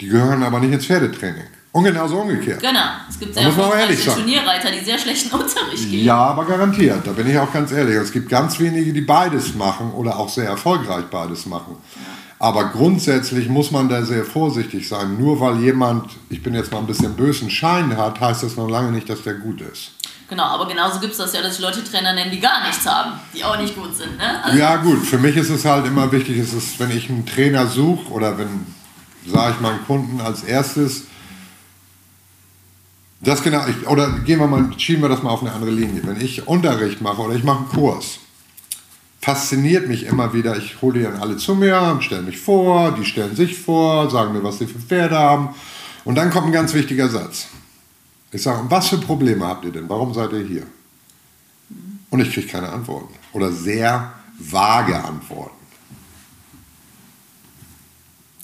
[0.00, 1.44] die gehören aber nicht ins Pferdetraining.
[1.70, 2.60] Und genauso umgekehrt.
[2.60, 2.80] Genau.
[3.08, 6.04] Es gibt sehr erfolgreiche Turnierreiter, die sehr schlechten Unterricht geben.
[6.04, 7.06] Ja, aber garantiert.
[7.06, 7.94] Da bin ich auch ganz ehrlich.
[7.94, 11.76] Es gibt ganz wenige, die beides machen oder auch sehr erfolgreich beides machen.
[12.40, 15.18] Aber grundsätzlich muss man da sehr vorsichtig sein.
[15.20, 18.68] Nur weil jemand, ich bin jetzt mal ein bisschen bösen Schein hat, heißt das noch
[18.68, 19.92] lange nicht, dass der gut ist.
[20.30, 22.86] Genau, aber genauso gibt es das ja, dass ich Leute Trainer nennen, die gar nichts
[22.86, 24.16] haben, die auch nicht gut sind.
[24.16, 24.44] Ne?
[24.44, 27.26] Also ja, gut, für mich ist es halt immer wichtig, ist es, wenn ich einen
[27.26, 28.64] Trainer suche oder wenn,
[29.26, 31.02] sage ich meinen Kunden als erstes,
[33.22, 36.00] das genau, ich, oder gehen wir mal, schieben wir das mal auf eine andere Linie.
[36.04, 38.20] Wenn ich Unterricht mache oder ich mache einen Kurs,
[39.20, 43.04] fasziniert mich immer wieder, ich hole die dann alle zu mir, stelle mich vor, die
[43.04, 45.48] stellen sich vor, sagen mir, was sie für Pferde haben.
[46.04, 47.48] Und dann kommt ein ganz wichtiger Satz.
[48.32, 49.88] Ich sage, was für Probleme habt ihr denn?
[49.88, 50.66] Warum seid ihr hier?
[52.10, 53.14] Und ich kriege keine Antworten.
[53.32, 55.56] Oder sehr vage Antworten.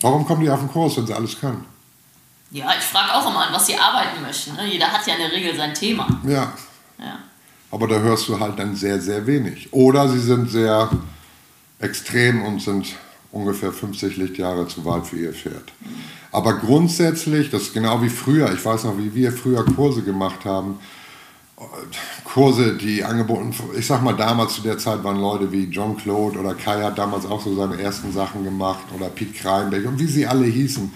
[0.00, 1.64] Warum kommen die auf den Kurs, wenn sie alles können?
[2.50, 4.54] Ja, ich frage auch immer an, was sie arbeiten möchten.
[4.54, 4.66] Ne?
[4.70, 6.08] Jeder hat ja in der Regel sein Thema.
[6.24, 6.52] Ja.
[6.98, 7.18] ja.
[7.70, 9.72] Aber da hörst du halt dann sehr, sehr wenig.
[9.72, 10.90] Oder sie sind sehr
[11.80, 12.94] extrem und sind
[13.32, 15.72] ungefähr 50 Lichtjahre zu weit für ihr Pferd.
[16.36, 20.44] Aber grundsätzlich, das ist genau wie früher, ich weiß noch, wie wir früher Kurse gemacht
[20.44, 20.78] haben.
[22.24, 26.38] Kurse, die angeboten, ich sag mal, damals zu der Zeit waren Leute wie John Claude
[26.38, 30.06] oder Kai hat damals auch so seine ersten Sachen gemacht oder Pete Kreinbeck und wie
[30.06, 30.92] sie alle hießen.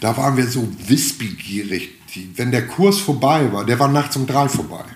[0.00, 1.90] Da waren wir so wissbegierig.
[2.36, 4.86] wenn der Kurs vorbei war, der war nachts um drei vorbei.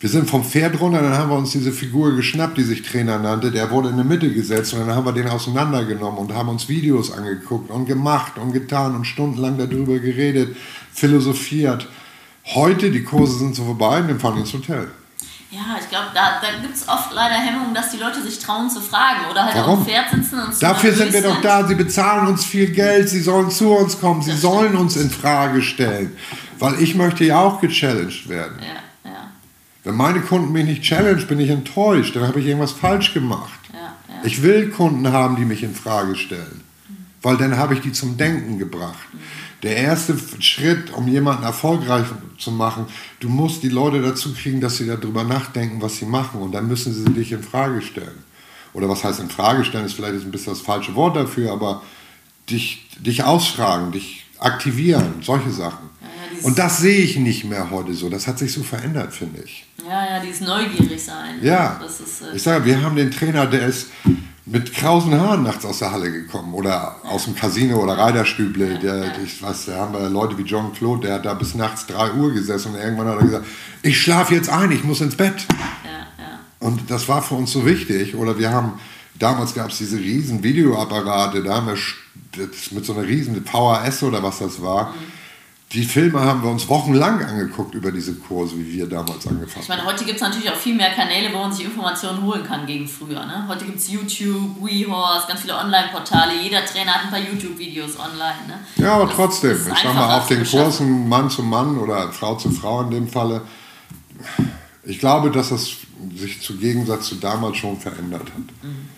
[0.00, 3.18] Wir sind vom Pferd runter, dann haben wir uns diese Figur geschnappt, die sich Trainer
[3.18, 3.50] nannte.
[3.50, 6.68] Der wurde in die Mitte gesetzt und dann haben wir den auseinandergenommen und haben uns
[6.68, 10.56] Videos angeguckt und gemacht und getan und stundenlang darüber geredet,
[10.92, 11.88] philosophiert.
[12.54, 14.88] Heute, die Kurse sind so vorbei und wir fahren ins Hotel.
[15.50, 18.70] Ja, ich glaube, da, da gibt es oft leider Hemmungen, dass die Leute sich trauen
[18.70, 19.80] zu fragen oder halt Warum?
[19.80, 21.66] auf dem Pferd sitzen und Dafür sind wir doch da.
[21.66, 24.80] Sie bezahlen uns viel Geld, sie sollen zu uns kommen, sie das sollen stimmt.
[24.80, 26.16] uns in Frage stellen.
[26.60, 28.58] Weil ich möchte ja auch gechallenged werden.
[28.60, 28.87] Ja.
[29.88, 32.14] Wenn meine Kunden mich nicht challenge, bin ich enttäuscht.
[32.14, 33.58] Dann habe ich irgendwas falsch gemacht.
[33.72, 34.20] Ja, ja.
[34.22, 36.60] Ich will Kunden haben, die mich in Frage stellen.
[36.60, 36.96] Mhm.
[37.22, 38.98] Weil dann habe ich die zum Denken gebracht.
[39.14, 39.18] Mhm.
[39.62, 42.04] Der erste Schritt, um jemanden erfolgreich
[42.36, 42.84] zu machen,
[43.20, 46.42] du musst die Leute dazu kriegen, dass sie darüber nachdenken, was sie machen.
[46.42, 48.22] Und dann müssen sie dich in Frage stellen.
[48.74, 51.80] Oder was heißt in Frage stellen, ist vielleicht ein bisschen das falsche Wort dafür, aber
[52.50, 55.88] dich, dich ausfragen, dich aktivieren, solche Sachen.
[56.42, 58.08] Und das sehe ich nicht mehr heute so.
[58.08, 59.66] Das hat sich so verändert, finde ich.
[59.86, 61.36] Ja, ja, dieses neugierig sein.
[61.42, 61.80] Ja.
[61.84, 63.88] Ist, äh ich sage, wir haben den Trainer, der ist
[64.44, 68.74] mit krausen Haaren nachts aus der Halle gekommen oder aus dem Casino oder Reiterstüble.
[68.74, 69.18] Ja, der.
[69.22, 72.12] Ich weiß, da haben wir Leute wie John Claude, der hat da bis nachts 3
[72.14, 73.46] Uhr gesessen und irgendwann hat er gesagt,
[73.82, 75.46] ich schlafe jetzt ein, ich muss ins Bett.
[75.84, 76.38] Ja, ja.
[76.60, 78.14] Und das war für uns so wichtig.
[78.14, 78.80] Oder wir haben,
[79.18, 84.22] damals gab es diese riesen Videoapparate, da haben wir mit so einer riesen VHS oder
[84.22, 84.90] was das war.
[84.90, 85.17] Mhm
[85.72, 89.62] die Filme haben wir uns wochenlang angeguckt über diese Kurse, wie wir damals angefangen haben.
[89.62, 92.42] Ich meine, heute gibt es natürlich auch viel mehr Kanäle, wo man sich Informationen holen
[92.42, 93.26] kann gegen früher.
[93.26, 93.44] Ne?
[93.48, 96.40] Heute gibt es YouTube, WeHorse, ganz viele Online-Portale.
[96.42, 98.46] Jeder Trainer hat ein paar YouTube-Videos online.
[98.46, 98.58] Ne?
[98.76, 99.52] Ja, aber das trotzdem.
[99.52, 103.08] Ich sag mal, auf den Kursen Mann zu Mann oder Frau zu Frau in dem
[103.08, 103.42] Falle,
[104.84, 105.70] ich glaube, dass das
[106.16, 108.38] sich zu Gegensatz zu damals schon verändert hat.
[108.62, 108.88] Mhm.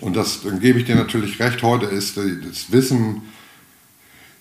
[0.00, 3.22] Und das, dann gebe ich dir natürlich recht, heute ist das Wissen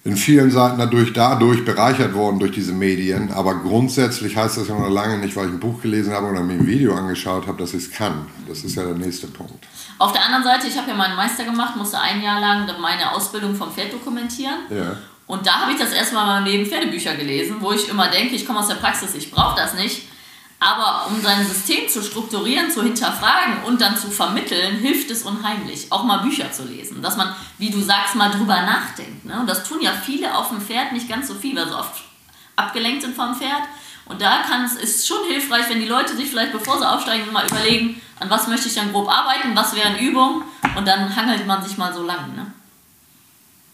[0.05, 3.31] in vielen Seiten dadurch, dadurch bereichert worden durch diese Medien.
[3.31, 6.41] Aber grundsätzlich heißt das ja noch lange nicht, weil ich ein Buch gelesen habe oder
[6.41, 8.25] mir ein Video angeschaut habe, dass ich es kann.
[8.47, 9.65] Das ist ja der nächste Punkt.
[9.99, 13.13] Auf der anderen Seite, ich habe ja meinen Meister gemacht, musste ein Jahr lang meine
[13.13, 14.55] Ausbildung vom Pferd dokumentieren.
[14.69, 14.97] Ja.
[15.25, 18.45] Und da habe ich das erstmal mal neben Pferdebücher gelesen, wo ich immer denke, ich
[18.45, 20.07] komme aus der Praxis, ich brauche das nicht.
[20.63, 25.91] Aber um sein System zu strukturieren, zu hinterfragen und dann zu vermitteln, hilft es unheimlich,
[25.91, 27.01] auch mal Bücher zu lesen.
[27.01, 29.25] Dass man, wie du sagst, mal drüber nachdenkt.
[29.25, 29.37] Ne?
[29.37, 32.01] Und das tun ja viele auf dem Pferd nicht ganz so viel, weil sie oft
[32.55, 33.63] abgelenkt sind vom Pferd.
[34.05, 37.33] Und da kann es, ist schon hilfreich, wenn die Leute sich vielleicht, bevor sie aufsteigen,
[37.33, 40.43] mal überlegen, an was möchte ich dann grob arbeiten, was wären Übungen.
[40.77, 42.33] Und dann hangelt man sich mal so lang.
[42.37, 42.42] Ne?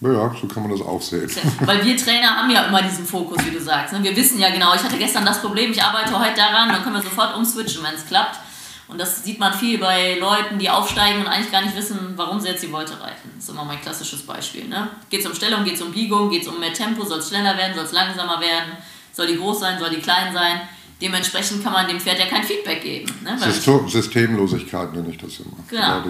[0.01, 1.29] Ja, so kann man das auch sehen.
[1.61, 3.93] Weil wir Trainer haben ja immer diesen Fokus, wie du sagst.
[3.93, 4.01] Ne?
[4.01, 6.95] Wir wissen ja genau, ich hatte gestern das Problem, ich arbeite heute daran, dann können
[6.95, 8.39] wir sofort umswitchen, wenn es klappt.
[8.87, 12.39] Und das sieht man viel bei Leuten, die aufsteigen und eigentlich gar nicht wissen, warum
[12.39, 13.29] sie jetzt die Wolte reiten.
[13.35, 14.67] Das ist immer mein klassisches Beispiel.
[14.67, 14.87] Ne?
[15.09, 17.27] Geht es um Stellung, geht es um Biegung, geht es um mehr Tempo, soll es
[17.27, 18.77] schneller werden, soll es langsamer werden,
[19.11, 20.61] soll die groß sein, soll die klein sein.
[21.01, 23.13] Dementsprechend kann man dem Pferd ja kein Feedback geben.
[23.23, 23.37] Ne?
[23.87, 25.55] Systemlosigkeit nenne ich das immer.
[25.69, 25.81] Genau.
[25.81, 26.03] Ja,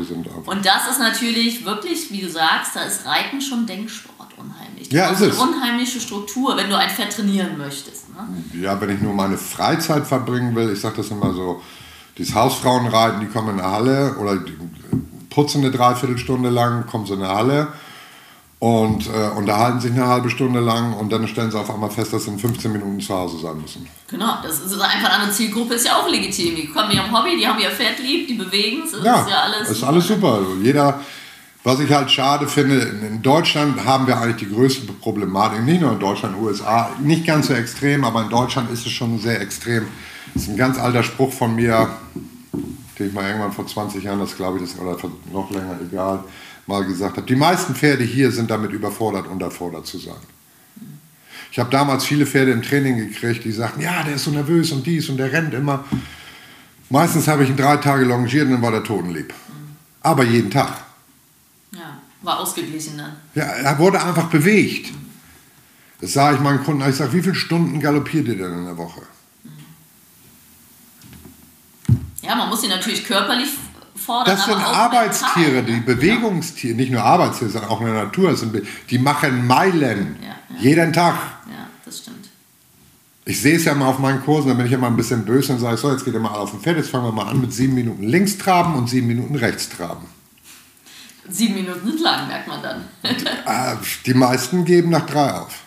[0.45, 4.91] und das ist natürlich wirklich, wie du sagst, da ist Reiten schon Denksport unheimlich.
[4.91, 5.40] Ja, ist es.
[5.40, 8.10] Eine unheimliche Struktur, wenn du ein Pferd trainieren möchtest.
[8.10, 8.61] Ne?
[8.61, 11.61] Ja, wenn ich nur meine Freizeit verbringen will, ich sage das immer so,
[12.18, 14.40] dieses Hausfrauenreiten, die kommen in eine Halle oder
[15.30, 17.68] putzen eine Dreiviertelstunde lang, kommen sie in eine Halle
[18.60, 22.11] und äh, unterhalten sich eine halbe Stunde lang und dann stellen sie auf einmal fest,
[22.11, 23.88] dass sie in 15 Minuten zu Hause sein müssen.
[24.10, 26.56] Genau, das ist einfach eine Zielgruppe, ist ja auch legitim.
[26.56, 29.41] Die kommen ihrem Hobby, die haben ihr Pferd lieb, die bewegen es, ja, ist ja
[29.44, 29.69] alles.
[29.69, 29.88] Ist super.
[29.91, 30.34] alles super.
[30.34, 30.99] Also jeder,
[31.64, 35.91] Was ich halt schade finde, in Deutschland haben wir eigentlich die größte Problematik, nicht nur
[35.91, 39.86] in Deutschland, USA, nicht ganz so extrem, aber in Deutschland ist es schon sehr extrem.
[40.34, 41.90] Das ist ein ganz alter Spruch von mir,
[42.98, 44.98] den ich mal irgendwann vor 20 Jahren, das glaube ich, das, oder
[45.34, 46.23] noch länger, egal,
[46.70, 47.28] mal gesagt habe.
[47.28, 50.22] Die meisten Pferde hier sind damit überfordert, unterfordert zu sein.
[51.52, 54.72] Ich habe damals viele Pferde im Training gekriegt, die sagten, ja, der ist so nervös
[54.72, 55.84] und dies und der rennt immer.
[56.90, 59.34] Meistens habe ich ihn drei Tage longiert und dann war der totenlieb.
[60.02, 60.86] Aber jeden Tag.
[61.72, 63.16] Ja, war ausgeglichen dann.
[63.34, 64.94] Ja, er wurde einfach bewegt.
[66.02, 68.78] Das sage ich meinen Kunden, ich sage, wie viele Stunden galoppiert ihr denn in der
[68.78, 69.02] Woche?
[72.22, 73.50] Ja, man muss sie natürlich körperlich
[74.00, 74.36] fordern.
[74.36, 78.36] Das sind Arbeitstiere, die Bewegungstiere, nicht nur Arbeitstiere, sondern auch in der Natur.
[78.90, 80.18] Die machen Meilen.
[80.60, 81.16] Jeden Tag.
[81.48, 82.30] Ja, das stimmt.
[83.26, 85.54] Ich sehe es ja mal auf meinen Kursen, da bin ich immer ein bisschen böse
[85.54, 87.40] und sage, so, jetzt geht ihr mal auf den Pferd, jetzt fangen wir mal an
[87.40, 90.08] mit sieben Minuten links traben und sieben Minuten rechts traben.
[91.30, 92.86] Sieben Minuten sind lang, merkt man dann.
[93.04, 95.60] Äh, die meisten geben nach drei auf.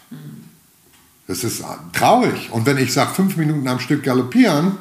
[1.29, 2.51] Das ist traurig.
[2.51, 4.77] Und wenn ich sage, fünf Minuten am Stück galoppieren,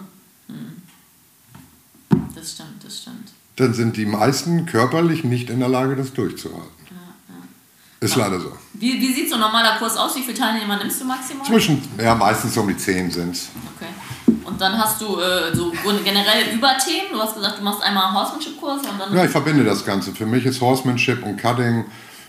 [2.34, 3.32] das stimmt, das stimmt.
[3.61, 6.81] Dann sind die meisten körperlich nicht in der Lage, das durchzuhalten.
[7.99, 8.25] Ist ja.
[8.25, 8.51] leider so.
[8.73, 10.15] Wie, wie sieht so ein normaler Kurs aus?
[10.15, 11.45] Wie viele Teilnehmer nimmst du maximal?
[11.45, 13.49] Zwischen, ja, meistens um die 10 sind es.
[13.77, 13.91] Okay.
[14.43, 15.71] Und dann hast du äh, so
[16.03, 17.11] generell Überthemen.
[17.13, 19.15] Du hast gesagt, du machst einmal Horsemanship-Kurs und dann.
[19.15, 20.13] Ja, ich verbinde das Ganze.
[20.13, 21.85] Für mich ist Horsemanship und Cutting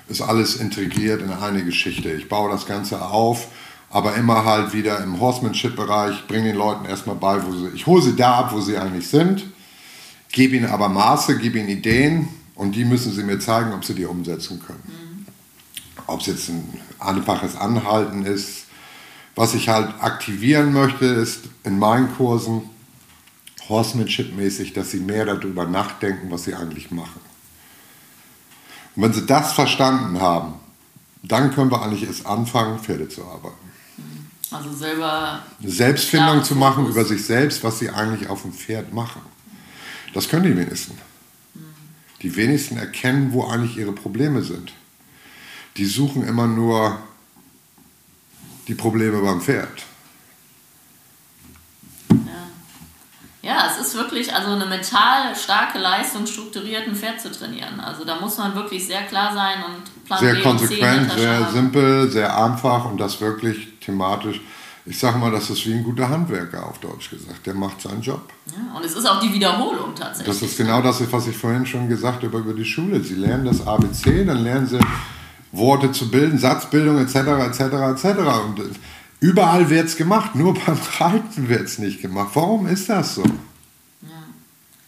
[0.09, 2.10] ist alles integriert in eine Geschichte.
[2.10, 3.46] Ich baue das Ganze auf,
[3.88, 7.68] aber immer halt wieder im Horsemanship-Bereich, bringe den Leuten erstmal bei, wo sie.
[7.74, 9.44] Ich hole sie da ab, wo sie eigentlich sind,
[10.32, 13.94] gebe ihnen aber Maße, gebe ihnen Ideen und die müssen sie mir zeigen, ob sie
[13.94, 14.82] die umsetzen können.
[14.86, 15.12] Mhm
[16.06, 18.66] ob es jetzt ein einfaches Anhalten ist.
[19.34, 22.62] Was ich halt aktivieren möchte, ist in meinen Kursen
[23.68, 27.20] Horsemanship-mäßig, dass sie mehr darüber nachdenken, was sie eigentlich machen.
[28.94, 30.54] Und wenn sie das verstanden haben,
[31.22, 33.54] dann können wir eigentlich erst anfangen, Pferde zu arbeiten.
[34.50, 35.42] Also selber.
[35.64, 39.22] Selbstfindung zu machen über sich selbst, was sie eigentlich auf dem Pferd machen.
[40.12, 40.98] Das können die wenigsten.
[42.22, 44.72] Die wenigsten erkennen, wo eigentlich ihre Probleme sind
[45.76, 46.98] die suchen immer nur
[48.68, 49.82] die Probleme beim Pferd.
[53.43, 53.66] Ja.
[53.66, 57.80] es ist wirklich also eine mental starke Leistung, strukturiert ein Pferd zu trainieren.
[57.80, 62.10] Also da muss man wirklich sehr klar sein und Plan Sehr B konsequent, sehr simpel,
[62.10, 64.40] sehr einfach und das wirklich thematisch.
[64.84, 67.46] Ich sage mal, das ist wie ein guter Handwerker auf Deutsch gesagt.
[67.46, 68.28] Der macht seinen Job.
[68.46, 70.40] Ja, und es ist auch die Wiederholung tatsächlich.
[70.40, 73.00] Das ist genau das, was ich vorhin schon gesagt habe über die Schule.
[73.02, 74.80] Sie lernen das ABC, dann lernen sie
[75.52, 77.14] Worte zu bilden, Satzbildung etc.
[77.14, 77.60] etc.
[77.60, 78.04] etc.
[78.44, 78.60] Und
[79.20, 82.30] überall wird es gemacht, nur beim Reiten wird es nicht gemacht.
[82.34, 83.24] Warum ist das so?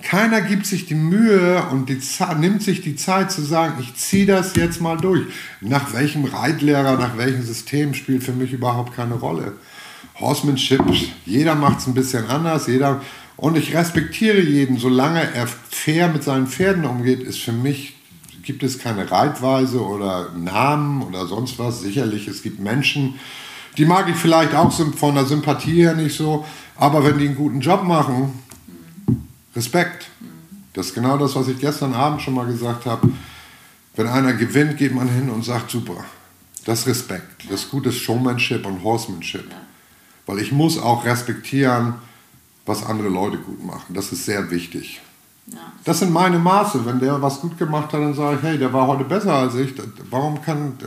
[0.02, 1.98] Keiner gibt sich die Mühe und die
[2.38, 5.24] nimmt sich die Zeit zu sagen, ich ziehe das jetzt mal durch.
[5.62, 9.54] Nach welchem Reitlehrer, nach welchem System spielt für mich überhaupt keine Rolle.
[10.20, 10.82] Horsemanship,
[11.26, 13.00] jeder macht es ein bisschen anders, jeder
[13.36, 17.94] und ich respektiere jeden, solange er fair mit seinen Pferden umgeht, ist für mich
[18.42, 21.80] gibt es keine Reitweise oder Namen oder sonst was.
[21.80, 23.18] Sicherlich, es gibt Menschen,
[23.76, 26.44] die mag ich vielleicht auch von der Sympathie her nicht so,
[26.76, 28.38] aber wenn die einen guten Job machen,
[29.56, 30.08] Respekt.
[30.74, 33.08] Das ist genau das, was ich gestern Abend schon mal gesagt habe.
[33.96, 36.04] Wenn einer gewinnt, geht man hin und sagt, super.
[36.64, 37.44] Das ist Respekt.
[37.48, 39.44] Das ist gutes Showmanship und Horsemanship.
[40.26, 41.94] Weil ich muss auch respektieren,
[42.66, 43.94] was andere Leute gut machen.
[43.94, 45.00] Das ist sehr wichtig.
[45.46, 45.58] Ja.
[45.84, 46.86] Das sind meine Maße.
[46.86, 49.54] Wenn der was gut gemacht hat, dann sage ich, hey, der war heute besser als
[49.56, 49.74] ich.
[50.10, 50.78] Warum kann,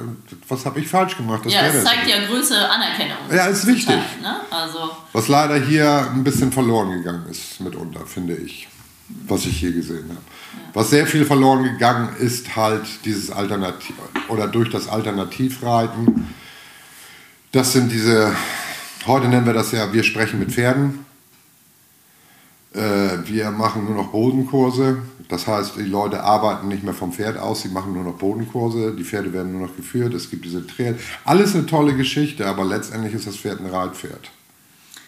[0.47, 1.45] was habe ich falsch gemacht?
[1.45, 3.18] Das ja, es zeigt ja Größe, Anerkennung.
[3.31, 3.85] Ja, ist wichtig.
[3.85, 4.41] Teil, ne?
[4.49, 8.68] also was leider hier ein bisschen verloren gegangen ist mitunter, finde ich,
[9.27, 10.14] was ich hier gesehen habe.
[10.14, 10.69] Ja.
[10.73, 13.95] Was sehr viel verloren gegangen ist, halt dieses Alternativ
[14.27, 16.34] oder durch das Alternativreiten.
[17.51, 18.35] Das sind diese,
[19.07, 21.05] heute nennen wir das ja, wir sprechen mit Pferden
[22.77, 25.01] äh, wir machen nur noch Bodenkurse.
[25.29, 28.93] Das heißt, die Leute arbeiten nicht mehr vom Pferd aus, sie machen nur noch Bodenkurse.
[28.95, 30.13] Die Pferde werden nur noch geführt.
[30.13, 30.97] Es gibt diese Trail.
[31.25, 34.29] Alles eine tolle Geschichte, aber letztendlich ist das Pferd ein Reitpferd.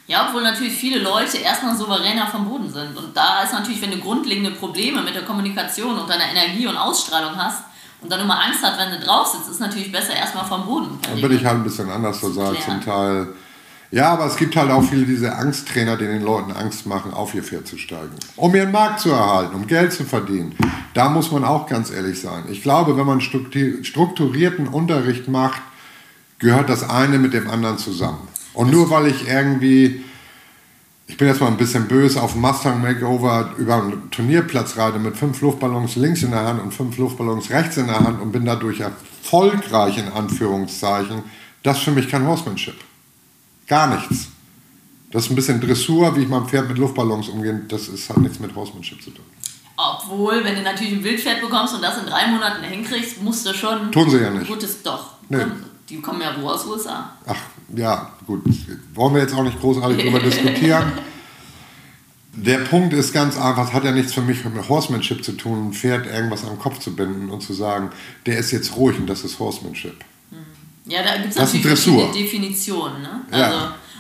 [0.08, 2.98] Ja, obwohl natürlich viele Leute erstmal souveräner vom Boden sind.
[2.98, 6.76] Und da ist natürlich, wenn du grundlegende Probleme mit der Kommunikation und deiner Energie und
[6.76, 7.64] Ausstrahlung hast
[8.02, 10.98] und dann immer Angst hast, wenn du drauf sitzt, ist natürlich besser erstmal vom Boden.
[11.04, 12.58] Da bin ich halt ein bisschen anders sagen.
[12.66, 13.28] Zum Teil
[13.92, 17.34] ja, aber es gibt halt auch viele diese Angsttrainer, die den Leuten Angst machen, auf
[17.34, 18.16] ihr Pferd zu steigen.
[18.36, 20.56] Um ihren Markt zu erhalten, um Geld zu verdienen.
[20.94, 22.44] Da muss man auch ganz ehrlich sein.
[22.50, 25.62] Ich glaube, wenn man strukturierten Unterricht macht,
[26.38, 28.28] gehört das eine mit dem anderen zusammen.
[28.54, 30.04] Und nur weil ich irgendwie
[31.10, 35.18] ich bin jetzt mal ein bisschen böse, auf Mustang Makeover über einen Turnierplatz reite mit
[35.18, 38.46] fünf Luftballons links in der Hand und fünf Luftballons rechts in der Hand und bin
[38.46, 41.24] dadurch erfolgreich in Anführungszeichen,
[41.64, 42.76] das ist für mich kein Horsemanship.
[43.70, 44.28] Gar nichts.
[45.12, 47.62] Das ist ein bisschen Dressur, wie ich mit dem Pferd mit Luftballons umgehe.
[47.68, 49.26] Das ist, hat nichts mit Horsemanship zu tun.
[49.78, 53.54] Obwohl, wenn du natürlich ein Wildpferd bekommst und das in drei Monaten hinkriegst, musst du
[53.54, 53.92] schon.
[53.92, 54.48] Tun sie ja nicht.
[54.48, 55.14] Gutes doch.
[55.30, 55.46] Nee.
[55.88, 57.12] Die kommen ja wo aus USA.
[57.26, 57.38] Ach,
[57.76, 58.44] ja, gut.
[58.94, 60.92] Wollen wir jetzt auch nicht großartig darüber diskutieren.
[62.34, 65.70] Der Punkt ist ganz einfach, es hat ja nichts für mich mit Horsemanship zu tun,
[65.70, 67.90] ein Pferd irgendwas am Kopf zu binden und zu sagen,
[68.26, 69.96] der ist jetzt ruhig und das ist Horsemanship.
[70.90, 72.12] Ja, da gibt es natürlich Dressur.
[72.12, 73.02] Definitionen.
[73.02, 73.22] Ne?
[73.32, 73.46] Ja.
[73.46, 73.60] Also,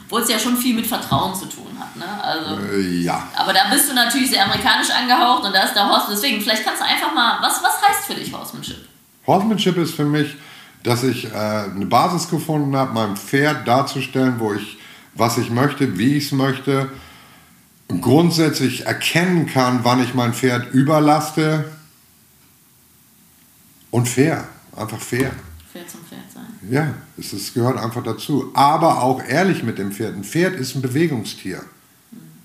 [0.09, 1.95] wo es ja schon viel mit Vertrauen zu tun hat.
[1.95, 2.23] Ne?
[2.23, 3.27] Also, Äh, ja.
[3.35, 6.07] Aber da bist du natürlich sehr amerikanisch angehaucht und da ist der Horse.
[6.11, 8.87] Deswegen, vielleicht kannst du einfach mal, was, was heißt für dich Horsemanship?
[9.27, 10.35] Horsemanship ist für mich,
[10.81, 14.79] dass ich äh, eine Basis gefunden habe, meinem Pferd darzustellen, wo ich,
[15.13, 16.89] was ich möchte, wie ich es möchte.
[17.87, 21.65] Und grundsätzlich erkennen kann, wann ich mein Pferd überlaste.
[23.91, 25.31] Und fair, einfach fair.
[25.71, 26.45] Pferd zum Pferd sein.
[26.69, 28.51] Ja, es ist, gehört einfach dazu.
[28.55, 30.15] Aber auch ehrlich mit dem Pferd.
[30.15, 31.61] Ein Pferd ist ein Bewegungstier.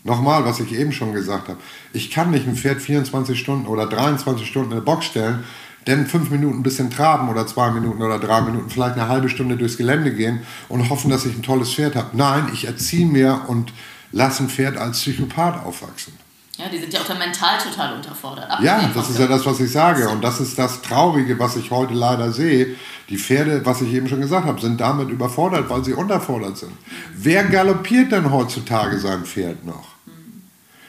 [0.03, 1.59] Nochmal, was ich eben schon gesagt habe.
[1.95, 5.45] Ich kann nicht ein Pferd 24 Stunden oder 23 Stunden in eine Box stellen,
[5.87, 9.31] denn fünf Minuten ein bisschen traben oder zwei Minuten oder drei Minuten, vielleicht eine halbe
[9.31, 12.15] Stunde durchs Gelände gehen und hoffen, dass ich ein tolles Pferd habe.
[12.15, 13.73] Nein, ich erziehe mir und
[14.13, 16.13] lasse ein Pferd als Psychopath aufwachsen.
[16.59, 18.49] Ja, die sind ja auch dann mental total unterfordert.
[18.63, 20.09] Ja, das ist ja das, was ich sage.
[20.09, 22.77] Und das ist das Traurige, was ich heute leider sehe.
[23.09, 26.73] Die Pferde, was ich eben schon gesagt habe, sind damit überfordert, weil sie unterfordert sind.
[27.15, 29.95] Wer galoppiert denn heutzutage sein Pferd noch?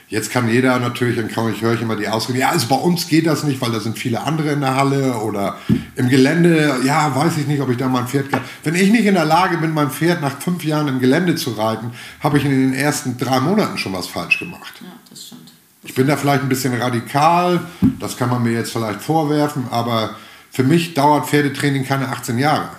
[0.08, 2.76] Jetzt kann jeder natürlich, dann kann ich, höre ich immer die Ausrede, ja, also bei
[2.76, 5.58] uns geht das nicht, weil da sind viele andere in der Halle oder
[5.96, 8.42] im Gelände, ja, weiß ich nicht, ob ich da mein Pferd kann.
[8.64, 11.52] Wenn ich nicht in der Lage bin, mein Pferd nach fünf Jahren im Gelände zu
[11.52, 14.76] reiten, habe ich in den ersten drei Monaten schon was falsch gemacht.
[14.80, 15.45] Ja, das stimmt.
[15.86, 17.62] Ich bin da vielleicht ein bisschen radikal,
[18.00, 20.16] das kann man mir jetzt vielleicht vorwerfen, aber
[20.52, 22.70] für mich dauert Pferdetraining keine 18 Jahre.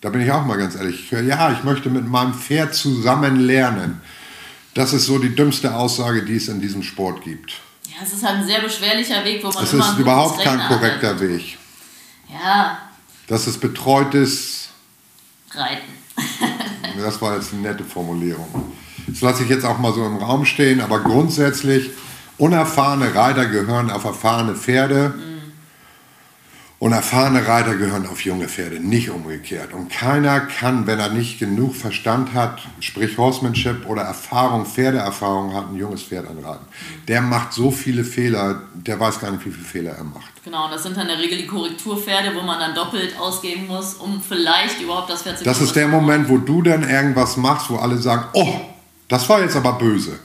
[0.00, 1.10] Da bin ich auch mal ganz ehrlich.
[1.10, 4.00] Ja, ich möchte mit meinem Pferd zusammen lernen.
[4.74, 7.54] Das ist so die dümmste Aussage, die es in diesem Sport gibt.
[7.88, 11.10] Ja, es ist halt ein sehr beschwerlicher Weg, wo man Es ist überhaupt kein korrekter
[11.10, 11.20] arbeitet.
[11.20, 11.58] Weg.
[12.32, 12.78] Ja,
[13.26, 14.68] Das ist betreutes,
[15.52, 15.92] reiten.
[16.98, 18.72] das war jetzt eine nette Formulierung.
[19.10, 21.90] Das lasse ich jetzt auch mal so im Raum stehen, aber grundsätzlich,
[22.38, 25.14] unerfahrene Reiter gehören auf erfahrene Pferde.
[26.80, 29.74] Und erfahrene Reiter gehören auf junge Pferde, nicht umgekehrt.
[29.74, 35.68] Und keiner kann, wenn er nicht genug Verstand hat, sprich Horsemanship oder Erfahrung, Pferdeerfahrung hat,
[35.68, 36.64] ein junges Pferd anreiten.
[37.06, 40.42] Der macht so viele Fehler, der weiß gar nicht, wie viele Fehler er macht.
[40.42, 43.66] Genau, und das sind dann in der Regel die Korrekturpferde, wo man dann doppelt ausgeben
[43.66, 47.36] muss, um vielleicht überhaupt das Pferd zu Das ist der Moment, wo du dann irgendwas
[47.36, 48.58] machst, wo alle sagen, oh,
[49.10, 50.18] das war jetzt aber böse.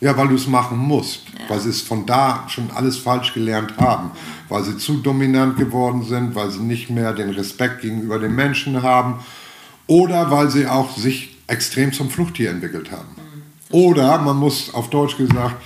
[0.00, 3.74] Ja, weil du es machen musst, weil sie es von da schon alles falsch gelernt
[3.78, 4.10] haben,
[4.48, 8.82] weil sie zu dominant geworden sind, weil sie nicht mehr den Respekt gegenüber den Menschen
[8.82, 9.20] haben
[9.86, 13.08] oder weil sie auch sich extrem zum Fluchttier entwickelt haben.
[13.70, 15.56] Oder man muss auf Deutsch gesagt,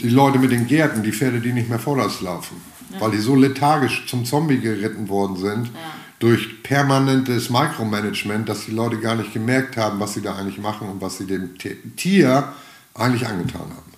[0.00, 2.60] die Leute mit den Gärten, die Pferde, die nicht mehr vorwärts laufen,
[3.00, 5.70] weil die so lethargisch zum Zombie geritten worden sind
[6.18, 10.88] durch permanentes Micromanagement, dass die Leute gar nicht gemerkt haben, was sie da eigentlich machen
[10.88, 12.52] und was sie dem Ti- Tier
[12.94, 13.92] eigentlich angetan haben.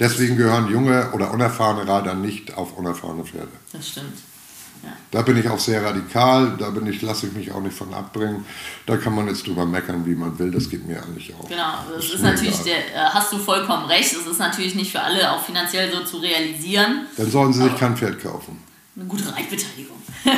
[0.00, 3.48] Deswegen gehören junge oder unerfahrene Reiter nicht auf unerfahrene Pferde.
[3.72, 4.18] Das stimmt.
[4.82, 4.88] Ja.
[5.12, 7.94] Da bin ich auch sehr radikal, da bin ich, lasse ich mich auch nicht von
[7.94, 8.44] abbringen.
[8.84, 11.48] Da kann man jetzt drüber meckern, wie man will, das geht mir eigentlich auch.
[11.48, 14.90] Genau, das ist, mir natürlich, der, äh, hast du vollkommen recht, das ist natürlich nicht
[14.90, 17.06] für alle auch finanziell so zu realisieren.
[17.16, 18.58] Dann sollen sie sich kein Pferd kaufen.
[18.96, 19.96] Eine gute Reitbeteiligung.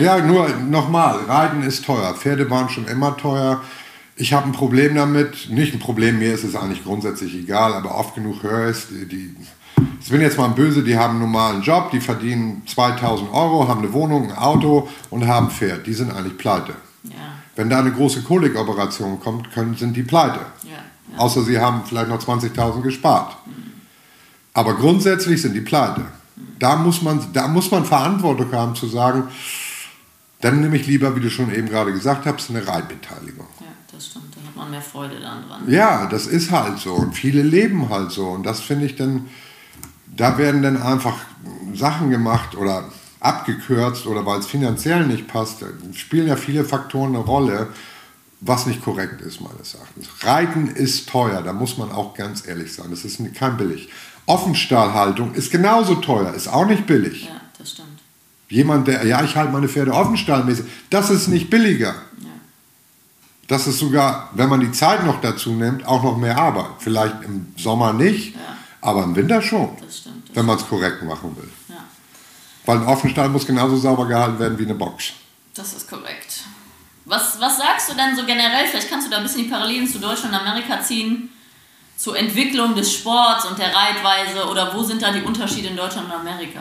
[0.00, 2.14] Ja, nur nochmal, Reiten ist teuer.
[2.14, 3.62] Pferde waren schon immer teuer.
[4.14, 7.96] Ich habe ein Problem damit, nicht ein Problem, mir ist es eigentlich grundsätzlich egal, aber
[7.98, 9.36] oft genug höre ich es, die, die,
[10.00, 13.80] ich bin jetzt mal böse, die haben einen normalen Job, die verdienen 2000 Euro, haben
[13.80, 15.84] eine Wohnung, ein Auto und haben ein Pferd.
[15.86, 16.74] Die sind eigentlich pleite.
[17.04, 17.14] Ja,
[17.56, 20.40] Wenn da eine große Kolikoperation kommt, können, sind die pleite.
[20.62, 20.70] ja,
[21.12, 21.18] ja.
[21.18, 23.36] Außer sie haben vielleicht noch 20.000 gespart.
[24.52, 26.02] Aber grundsätzlich sind die pleite.
[26.58, 29.24] Da muss, man, da muss man Verantwortung haben zu sagen,
[30.40, 33.46] dann nehme ich lieber, wie du schon eben gerade gesagt hast, eine Reitbeteiligung.
[33.60, 34.36] ja, das stimmt.
[34.36, 35.62] Da hat man mehr Freude dann dran.
[35.68, 36.94] Ja, das ist halt so.
[36.94, 38.28] Und viele leben halt so.
[38.28, 39.28] Und das finde ich dann,
[40.06, 41.16] da werden dann einfach
[41.74, 42.90] Sachen gemacht oder
[43.20, 47.68] abgekürzt oder weil es finanziell nicht passt, da spielen ja viele Faktoren eine Rolle,
[48.40, 50.08] was nicht korrekt ist, meines Erachtens.
[50.22, 52.86] Reiten ist teuer, da muss man auch ganz ehrlich sein.
[52.90, 53.88] Das ist kein billig.
[54.28, 57.24] Offenstahlhaltung ist genauso teuer, ist auch nicht billig.
[57.24, 57.88] Ja, das stimmt.
[58.50, 61.94] Jemand, der, ja, ich halte meine Pferde offenstahlmäßig, das ist nicht billiger.
[62.22, 62.30] Ja.
[63.46, 66.70] Das ist sogar, wenn man die Zeit noch dazu nimmt, auch noch mehr Arbeit.
[66.78, 68.40] Vielleicht im Sommer nicht, ja.
[68.82, 69.70] aber im Winter schon.
[69.80, 71.48] Das stimmt, das wenn man es korrekt machen will.
[71.68, 71.76] Ja.
[72.66, 75.12] Weil ein Offenstall muss genauso sauber gehalten werden wie eine Box.
[75.54, 76.42] Das ist korrekt.
[77.06, 78.66] Was, was sagst du denn so generell?
[78.66, 81.30] Vielleicht kannst du da ein bisschen die Parallelen zu Deutschland und Amerika ziehen.
[81.98, 86.06] Zur Entwicklung des Sports und der Reitweise oder wo sind da die Unterschiede in Deutschland
[86.06, 86.60] und Amerika?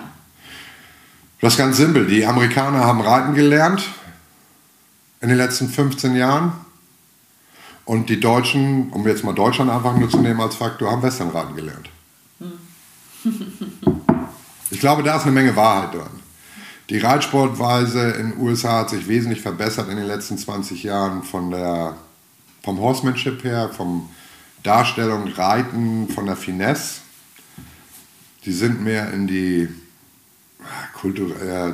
[1.39, 2.07] Das ist ganz simpel.
[2.07, 3.83] Die Amerikaner haben Reiten gelernt
[5.21, 6.53] in den letzten 15 Jahren.
[7.85, 11.55] Und die Deutschen, um jetzt mal Deutschland einfach nur zu nehmen als Faktor, haben Westernreiten
[11.55, 11.87] gelernt.
[14.71, 16.19] ich glaube, da ist eine Menge Wahrheit dran.
[16.89, 21.51] Die Reitsportweise in den USA hat sich wesentlich verbessert in den letzten 20 Jahren von
[21.51, 21.95] der,
[22.63, 24.09] vom Horsemanship her, vom
[24.67, 26.99] Darstellung, Reiten, von der Finesse.
[28.43, 29.69] Die sind mehr in die
[30.99, 31.73] Kultur, äh,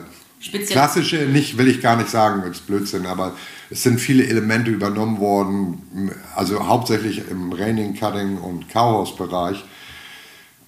[0.68, 3.34] klassische, nicht will ich gar nicht sagen, ist Blödsinn, aber
[3.72, 9.64] es sind viele Elemente übernommen worden, also hauptsächlich im Reining, Cutting und Cowhouse-Bereich,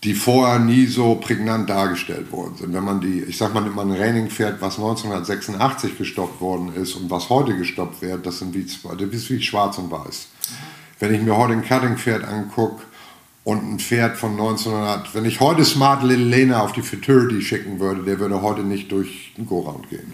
[0.03, 2.73] die vorher nie so prägnant dargestellt worden sind.
[2.73, 7.09] Wenn man die, ich sag mal, man ein Reining-Pferd, was 1986 gestoppt worden ist und
[7.11, 10.27] was heute gestoppt wird, das sind wie, das ist wie schwarz und weiß.
[10.99, 12.81] Wenn ich mir heute ein Cutting-Pferd angucke,
[13.45, 17.79] und ein Pferd von 1900, wenn ich heute Smart Little Lena auf die Futurity schicken
[17.79, 20.11] würde, der würde heute nicht durch den Go-Round gehen.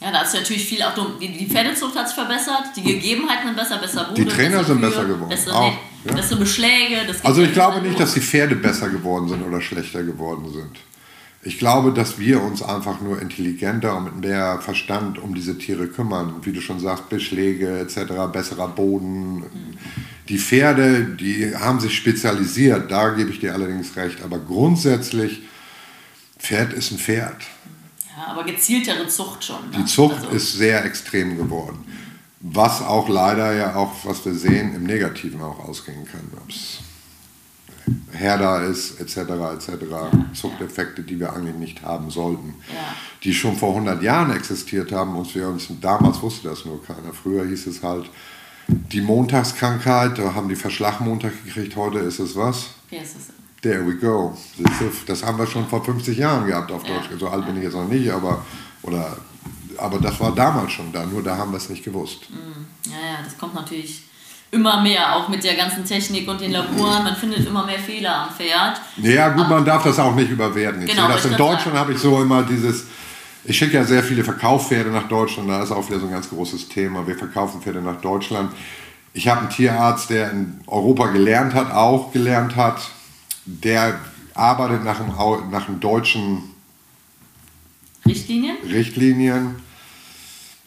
[0.00, 3.78] Ja, da ist natürlich viel auch, die, Pferdezucht hat sich verbessert, die Gegebenheiten sind besser,
[3.78, 5.28] besser Bude, Die Trainer sind besser geworden.
[5.28, 5.72] Bessere, auch,
[6.04, 6.14] ja.
[6.14, 6.98] bessere Beschläge.
[7.22, 10.78] also ich glaube nicht, dass die Pferde besser geworden sind oder schlechter geworden sind.
[11.42, 15.86] Ich glaube, dass wir uns einfach nur intelligenter und mit mehr Verstand um diese Tiere
[15.86, 16.34] kümmern.
[16.42, 19.44] Wie du schon sagst, Beschläge etc., besserer Boden.
[20.28, 24.22] Die Pferde, die haben sich spezialisiert, da gebe ich dir allerdings recht.
[24.22, 25.42] Aber grundsätzlich,
[26.38, 27.36] Pferd ist ein Pferd.
[28.16, 29.70] Ja, aber gezieltere Zucht schon.
[29.70, 29.78] Ne?
[29.78, 30.30] Die Zucht also.
[30.30, 31.84] ist sehr extrem geworden.
[32.40, 36.20] Was auch leider ja auch, was wir sehen, im Negativen auch ausgehen kann.
[36.36, 36.78] Ob es
[38.12, 42.54] Herder ist, etc., etc., ja, Zuchteffekte, die wir eigentlich nicht haben sollten.
[42.68, 42.94] Ja.
[43.22, 47.12] Die schon vor 100 Jahren existiert haben und wir uns, damals wusste das nur keiner.
[47.12, 48.08] Früher hieß es halt,
[48.68, 52.70] die Montagskrankheit, da haben die Verschlagmontag gekriegt, heute ist es was?
[52.90, 53.28] Wie ist es?
[53.62, 54.36] There we go.
[55.06, 57.08] Das haben wir schon vor 50 Jahren gehabt auf Deutsch.
[57.18, 58.44] So alt bin ich jetzt noch nicht, aber,
[58.82, 59.16] oder,
[59.76, 62.28] aber das war damals schon da, nur da haben wir es nicht gewusst.
[62.30, 64.04] Mm, ja, ja, das kommt natürlich
[64.50, 67.04] immer mehr, auch mit der ganzen Technik und den Laboren.
[67.04, 68.80] Man findet immer mehr Fehler am Pferd.
[68.96, 70.82] Ja, gut, man darf das auch nicht überwerten.
[70.82, 72.86] Ich genau, das in Deutschland habe ich so immer dieses
[73.48, 76.28] ich schicke ja sehr viele Verkaufspferde nach Deutschland, da ist auch wieder so ein ganz
[76.28, 77.06] großes Thema.
[77.06, 78.52] Wir verkaufen Pferde nach Deutschland.
[79.14, 82.90] Ich habe einen Tierarzt, der in Europa gelernt hat, auch gelernt hat.
[83.46, 83.98] Der
[84.34, 85.08] arbeitet nach dem,
[85.50, 86.42] nach dem deutschen
[88.06, 88.56] Richtlinien?
[88.70, 89.56] Richtlinien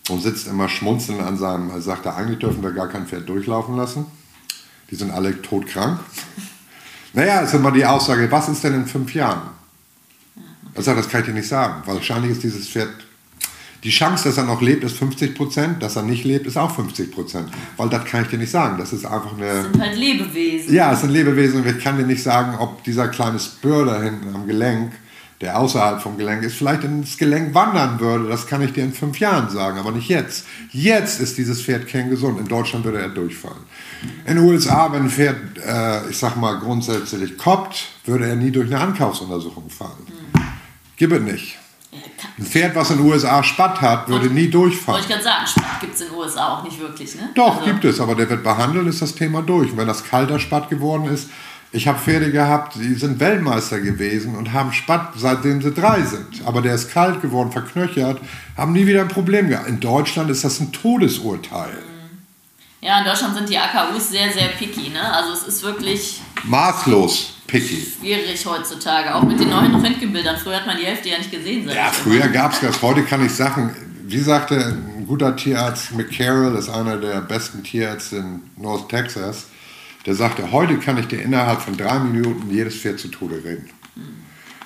[0.10, 3.78] und sitzt immer schmunzelnd an seinem, er sagt, eigentlich dürfen wir gar kein Pferd durchlaufen
[3.78, 4.06] lassen.
[4.90, 5.99] Die sind alle todkrank.
[7.14, 9.41] naja, ist immer die Aussage, was ist denn in fünf Jahren?
[10.73, 11.84] Er sagt, das kann ich dir nicht sagen.
[11.86, 12.90] Wahrscheinlich ist dieses Pferd,
[13.84, 16.73] die Chance, dass er noch lebt, ist 50 Prozent, dass er nicht lebt, ist auch
[16.73, 17.49] 50 Prozent.
[17.78, 18.78] Weil das kann ich dir nicht sagen.
[18.78, 19.45] Das ist einfach eine.
[19.45, 20.73] Das sind halt Lebewesen.
[20.73, 24.02] Ja, es sind Lebewesen und ich kann dir nicht sagen, ob dieser kleine Spür da
[24.02, 24.91] hinten am Gelenk,
[25.41, 28.27] der außerhalb vom Gelenk ist, vielleicht ins Gelenk wandern würde.
[28.27, 30.45] Das kann ich dir in fünf Jahren sagen, aber nicht jetzt.
[30.72, 32.39] Jetzt ist dieses Pferd kerngesund.
[32.39, 33.63] In Deutschland würde er durchfallen.
[34.26, 38.51] In den USA, wenn ein Pferd, äh, ich sag mal, grundsätzlich koppt, würde er nie
[38.51, 39.91] durch eine Ankaufsuntersuchung fallen.
[40.07, 40.39] Mhm.
[40.95, 41.57] Gibt es nicht.
[42.38, 45.01] Ein Pferd, was in den USA Spatt hat, würde und, nie durchfahren.
[45.01, 47.30] Wollte ich gerade sagen, Spatt gibt es in den USA auch nicht wirklich, ne?
[47.35, 47.65] Doch, also.
[47.65, 49.72] gibt es, aber der wird behandelt, ist das Thema durch.
[49.72, 51.30] Und wenn das kalter Spatt geworden ist,
[51.72, 56.45] ich habe Pferde gehabt, die sind Weltmeister gewesen und haben Spatt, seitdem sie drei sind.
[56.45, 58.19] Aber der ist kalt geworden, verknöchert,
[58.57, 59.69] haben nie wieder ein Problem gehabt.
[59.69, 61.77] In Deutschland ist das ein Todesurteil.
[62.81, 64.89] Ja, in Deutschland sind die AKUs sehr, sehr picky.
[64.89, 65.02] Ne?
[65.02, 66.22] Also es ist wirklich...
[66.43, 67.85] Maßlos picky.
[67.99, 70.38] Schwierig heutzutage, auch mit den neuen Röntgenbildern.
[70.38, 71.69] Früher hat man die Hälfte ja nicht gesehen.
[71.69, 72.81] Ja, früher gab es das.
[72.81, 73.76] Heute kann ich Sachen,
[74.07, 79.45] wie sagte ein guter Tierarzt, McCarroll ist einer der besten Tierärzte in North Texas,
[80.06, 83.69] der sagte, heute kann ich dir innerhalb von drei Minuten jedes Pferd zu Tode reden.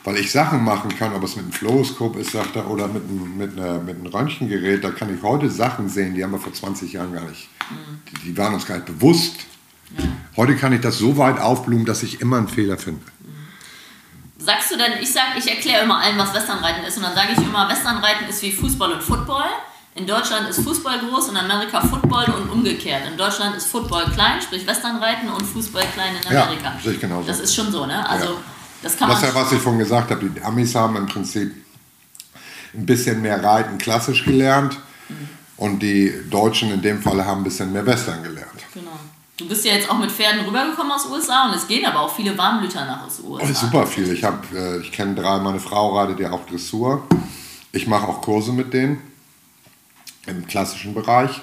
[0.04, 3.04] Weil ich Sachen machen kann, ob es mit einem Fluoroskop ist, sagt er, oder mit
[3.04, 6.40] einem, mit, einer, mit einem Röntgengerät, da kann ich heute Sachen sehen, die haben wir
[6.40, 7.50] vor 20 Jahren gar nicht.
[8.12, 9.36] Die, die waren uns gar nicht bewusst.
[10.38, 13.02] Heute kann ich das so weit aufblumen, dass ich immer einen Fehler finde.
[14.38, 17.30] Sagst du denn, ich sag, ich erkläre immer allen, was Westernreiten ist und dann sage
[17.32, 19.50] ich immer, Westernreiten ist wie Fußball und Football.
[19.96, 23.08] In Deutschland ist Fußball groß und in Amerika Football und umgekehrt.
[23.10, 26.74] In Deutschland ist Football klein, sprich Westernreiten und Fußball klein in Amerika.
[26.84, 27.26] Ja, ich genauso.
[27.26, 28.08] Das ist schon so, ne?
[28.08, 28.42] Also, ja.
[28.84, 29.16] das kann man.
[29.16, 30.30] Das ist ja, was ich vorhin gesagt habe.
[30.30, 31.50] Die Amis haben im Prinzip
[32.74, 34.78] ein bisschen mehr Reiten klassisch gelernt.
[35.08, 38.66] Mhm Und die Deutschen in dem Fall haben ein bisschen mehr Western gelernt.
[38.74, 39.00] Genau.
[39.38, 42.14] Du bist ja jetzt auch mit Pferden rübergekommen aus USA und es gehen aber auch
[42.14, 43.46] viele Warmblüter nach aus USA.
[43.50, 44.12] Oh, super viel.
[44.12, 47.08] Ich, hab, äh, ich kenne drei, meine Frau reitet ja auch Dressur.
[47.72, 49.15] Ich mache auch Kurse mit denen
[50.28, 51.42] im klassischen Bereich.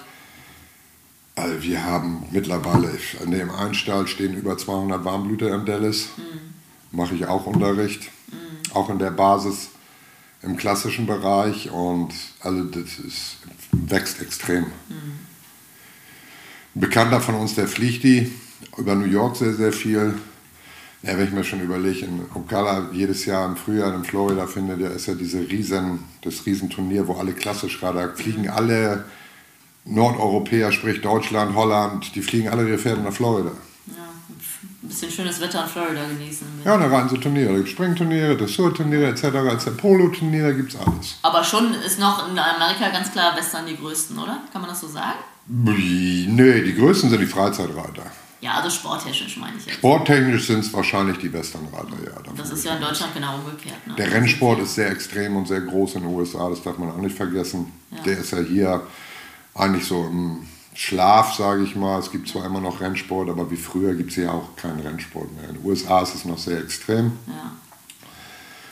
[1.34, 2.90] Also wir haben mittlerweile,
[3.22, 6.09] an dem Einstall stehen über 200 Warmblüter in Dallas.
[6.16, 6.96] Mhm.
[6.96, 8.74] Mache ich auch Unterricht, mhm.
[8.74, 9.70] auch in der Basis
[10.42, 13.36] im klassischen Bereich und also das ist,
[13.70, 14.64] wächst extrem.
[14.64, 15.18] Mhm.
[16.74, 18.32] Ein Bekannter von uns, der fliegt die
[18.76, 20.18] über New York sehr, sehr viel.
[21.02, 24.80] Ja, wenn ich mir schon überlege, in Ocala jedes Jahr im Frühjahr in Florida findet,
[24.80, 29.04] ja, ist ja diese Riesen, das Riesenturnier, wo alle klassisch gerade fliegen, alle
[29.84, 33.50] Nordeuropäer, sprich Deutschland, Holland, die fliegen alle ihre Pferde nach Florida.
[33.88, 33.94] Ja,
[34.82, 36.46] ein bisschen schönes Wetter in Florida genießen.
[36.64, 37.50] Ja, da reiten so Turniere.
[37.50, 39.24] Da gibt Springturniere, Dressurturniere etc.
[39.24, 39.70] etc.
[39.76, 41.18] Polo-Turniere gibt es alles.
[41.22, 44.38] Aber schon ist noch in Amerika ganz klar Western die größten, oder?
[44.52, 45.18] Kann man das so sagen?
[45.48, 48.04] Nee, die größten sind die Freizeitreiter.
[48.43, 49.77] Ja, also sporttechnisch meine ich jetzt.
[49.77, 52.32] Sporttechnisch sind es wahrscheinlich die Westernreiter, ja.
[52.36, 53.86] Das ist ja in Deutschland genau umgekehrt.
[53.86, 53.94] Ne?
[53.94, 56.97] Der Rennsport ist sehr extrem und sehr groß in den USA, das darf man auch
[56.97, 57.73] nicht vergessen.
[57.93, 58.02] Ja.
[58.02, 58.82] Der ist ja hier
[59.55, 62.01] eigentlich so im Schlaf, sage ich mal.
[62.01, 65.32] Es gibt zwar immer noch Rennsport, aber wie früher gibt es hier auch keinen Rennsport
[65.36, 65.48] mehr.
[65.48, 67.12] In den USA ist es noch sehr extrem.
[67.28, 67.52] Ja.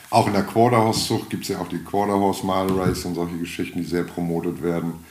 [0.09, 3.79] Auch in der Quarterhorse-Zucht gibt es ja auch die Quarterhorse Mile Race und solche Geschichten,
[3.79, 5.05] die sehr promotet werden.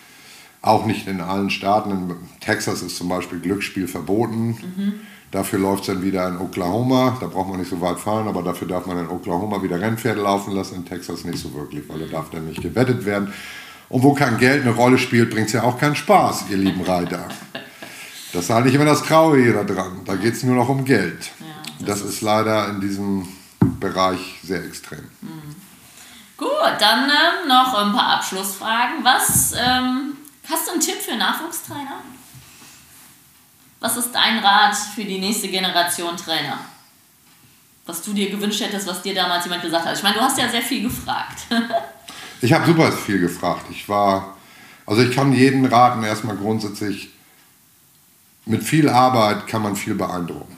[0.62, 1.90] Auch nicht in allen Staaten.
[1.90, 4.48] In Texas ist zum Beispiel Glücksspiel verboten.
[4.48, 4.92] Mhm.
[5.30, 7.16] Dafür läuft es dann wieder in Oklahoma.
[7.20, 10.20] Da braucht man nicht so weit fahren, aber dafür darf man in Oklahoma wieder Rennpferde
[10.20, 10.74] laufen lassen.
[10.74, 13.32] In Texas nicht so wirklich, weil da darf dann nicht gewettet werden.
[13.88, 16.82] Und wo kein Geld eine Rolle spielt, bringt es ja auch keinen Spaß, ihr lieben
[16.82, 17.28] Reiter.
[18.32, 20.02] Das ist eigentlich immer das Traurige da dran.
[20.04, 21.30] Da geht es nur noch um Geld.
[21.40, 21.46] Ja,
[21.80, 23.26] das, das ist leider in diesem
[23.80, 25.00] Bereich sehr extrem.
[25.20, 25.56] Mhm.
[26.36, 29.04] Gut, dann ähm, noch ein paar Abschlussfragen.
[29.04, 30.12] Was ähm,
[30.50, 32.00] Hast du einen Tipp für Nachwuchstrainer?
[33.78, 36.58] Was ist dein Rat für die nächste Generation Trainer?
[37.86, 39.96] Was du dir gewünscht hättest, was dir damals jemand gesagt hat.
[39.96, 41.46] Ich meine, du hast ja sehr viel gefragt.
[42.40, 43.66] ich habe super viel gefragt.
[43.70, 44.36] Ich war,
[44.86, 47.10] also ich kann jeden raten, erstmal grundsätzlich,
[48.44, 50.56] mit viel Arbeit kann man viel beeindrucken.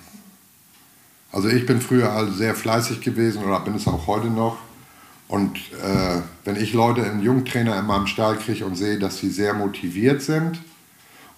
[1.31, 4.57] Also ich bin früher sehr fleißig gewesen oder bin es auch heute noch.
[5.33, 9.31] Und äh, wenn ich Leute, einen Jungtrainer in meinem Stall kriege und sehe, dass sie
[9.31, 10.61] sehr motiviert sind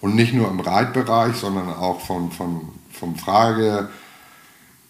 [0.01, 3.87] und nicht nur im Reitbereich, sondern auch von, von, von Frage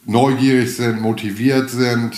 [0.05, 2.17] neugierig sind, motiviert sind,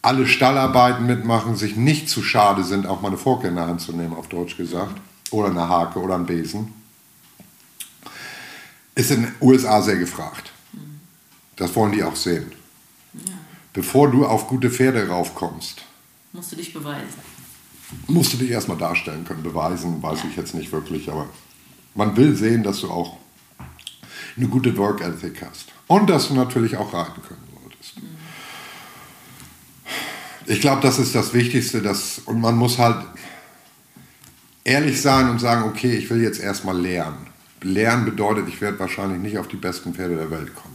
[0.00, 3.82] alle Stallarbeiten mitmachen, sich nicht zu schade sind, auch mal eine Forke in der Hand
[3.82, 4.98] zu nehmen, auf Deutsch gesagt,
[5.30, 6.72] oder eine Hake oder einen Besen,
[8.94, 10.52] ist in den USA sehr gefragt.
[11.56, 12.50] Das wollen die auch sehen.
[13.12, 13.34] Ja.
[13.74, 15.83] Bevor du auf gute Pferde raufkommst,
[16.34, 17.20] Musst du dich beweisen.
[18.08, 19.44] Musst du dich erstmal darstellen können.
[19.44, 20.30] Beweisen weiß ja.
[20.30, 21.28] ich jetzt nicht wirklich, aber
[21.94, 23.18] man will sehen, dass du auch
[24.36, 25.68] eine gute Work Ethic hast.
[25.86, 28.02] Und dass du natürlich auch reiten können solltest.
[28.02, 28.16] Mhm.
[30.46, 31.80] Ich glaube, das ist das Wichtigste.
[31.82, 33.06] Dass, und man muss halt
[34.64, 37.28] ehrlich sein und sagen, okay, ich will jetzt erstmal lernen.
[37.62, 40.73] Lernen bedeutet, ich werde wahrscheinlich nicht auf die besten Pferde der Welt kommen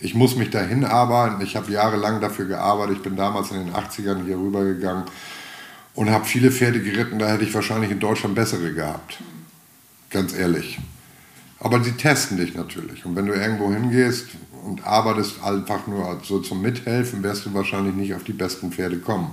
[0.00, 1.42] ich muss mich dahin arbeiten.
[1.42, 2.96] Ich habe jahrelang dafür gearbeitet.
[2.96, 5.04] Ich bin damals in den 80ern hier rübergegangen
[5.94, 7.18] und habe viele Pferde geritten.
[7.18, 9.18] Da hätte ich wahrscheinlich in Deutschland bessere gehabt.
[10.08, 10.78] Ganz ehrlich.
[11.58, 13.04] Aber sie testen dich natürlich.
[13.04, 14.28] Und wenn du irgendwo hingehst
[14.64, 18.98] und arbeitest einfach nur so zum Mithelfen, wirst du wahrscheinlich nicht auf die besten Pferde
[18.98, 19.30] kommen.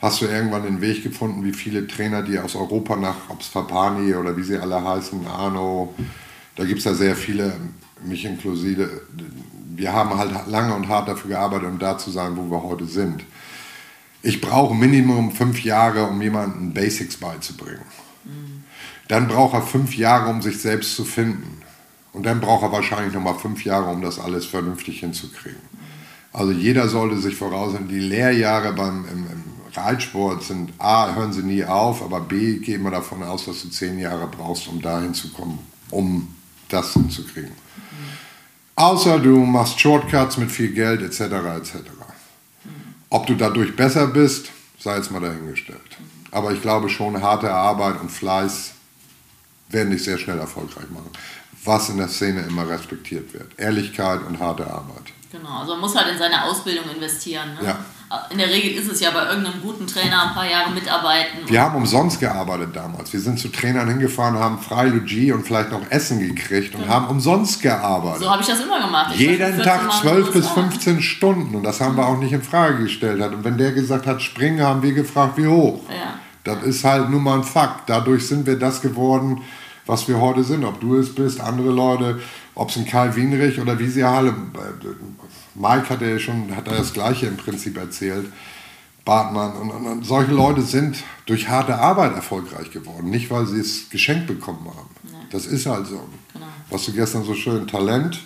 [0.00, 4.36] Hast du irgendwann den Weg gefunden, wie viele Trainer, die aus Europa nach, ob oder
[4.36, 5.94] wie sie alle heißen, Arno,
[6.54, 7.52] da gibt es ja sehr viele,
[8.04, 9.02] mich inklusive,
[9.76, 12.86] wir haben halt lange und hart dafür gearbeitet, um da zu sein, wo wir heute
[12.86, 13.24] sind.
[14.22, 17.84] Ich brauche Minimum fünf Jahre, um jemanden Basics beizubringen.
[19.08, 21.62] Dann braucht er fünf Jahre, um sich selbst zu finden.
[22.12, 25.60] Und dann braucht er wahrscheinlich nochmal fünf Jahre, um das alles vernünftig hinzukriegen.
[26.32, 29.44] Also jeder sollte sich voraussetzen, die Lehrjahre beim, im, im
[29.74, 33.68] Reitsport sind A, hören sie nie auf, aber B, gehen wir davon aus, dass du
[33.68, 35.58] zehn Jahre brauchst, um dahin zu kommen,
[35.90, 36.34] um
[36.68, 37.52] das hinzukriegen.
[38.76, 41.20] Außer du machst Shortcuts mit viel Geld etc.
[41.56, 41.76] etc.
[43.08, 45.80] Ob du dadurch besser bist, sei jetzt mal dahingestellt.
[46.30, 48.72] Aber ich glaube schon, harte Arbeit und Fleiß
[49.70, 51.10] werden dich sehr schnell erfolgreich machen.
[51.64, 53.58] Was in der Szene immer respektiert wird.
[53.58, 55.12] Ehrlichkeit und harte Arbeit.
[55.32, 57.54] Genau, also man muss halt in seine Ausbildung investieren.
[57.54, 57.66] Ne?
[57.66, 57.78] Ja.
[58.30, 61.38] In der Regel ist es ja bei irgendeinem guten Trainer ein paar Jahre mitarbeiten.
[61.46, 63.12] Wir haben umsonst gearbeitet damals.
[63.12, 66.88] Wir sind zu Trainern hingefahren, haben Freilogie und vielleicht noch Essen gekriegt und ja.
[66.88, 68.22] haben umsonst gearbeitet.
[68.22, 69.12] So habe ich das immer gemacht.
[69.12, 72.84] Ich Jeden Tag 12 bis 15 Stunden und das haben wir auch nicht in Frage
[72.84, 73.20] gestellt.
[73.20, 75.80] Und wenn der gesagt hat, springen, haben wir gefragt, wie hoch.
[75.88, 76.14] Ja.
[76.44, 77.90] Das ist halt nun mal ein Fakt.
[77.90, 79.42] Dadurch sind wir das geworden,
[79.84, 80.64] was wir heute sind.
[80.64, 82.20] Ob du es bist, andere Leute,
[82.54, 84.32] ob es ein Karl Wienrich oder wie sie alle.
[85.56, 88.26] Mike hat ja schon hat das Gleiche im Prinzip erzählt.
[89.04, 90.96] Bartmann und, und, und, solche Leute sind
[91.26, 94.90] durch harte Arbeit erfolgreich geworden, nicht weil sie es geschenkt bekommen haben.
[95.04, 95.18] Ja.
[95.30, 96.00] Das ist halt so.
[96.32, 96.46] Genau.
[96.70, 98.20] Was du gestern so schön Talent.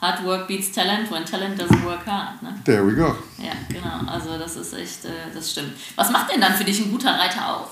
[0.00, 2.40] Hard work beats talent when talent doesn't work hard.
[2.40, 2.54] Ne?
[2.64, 3.16] There we go.
[3.36, 4.08] Ja, genau.
[4.08, 5.72] Also das ist echt, äh, das stimmt.
[5.96, 7.68] Was macht denn dann für dich ein guter Reiter aus?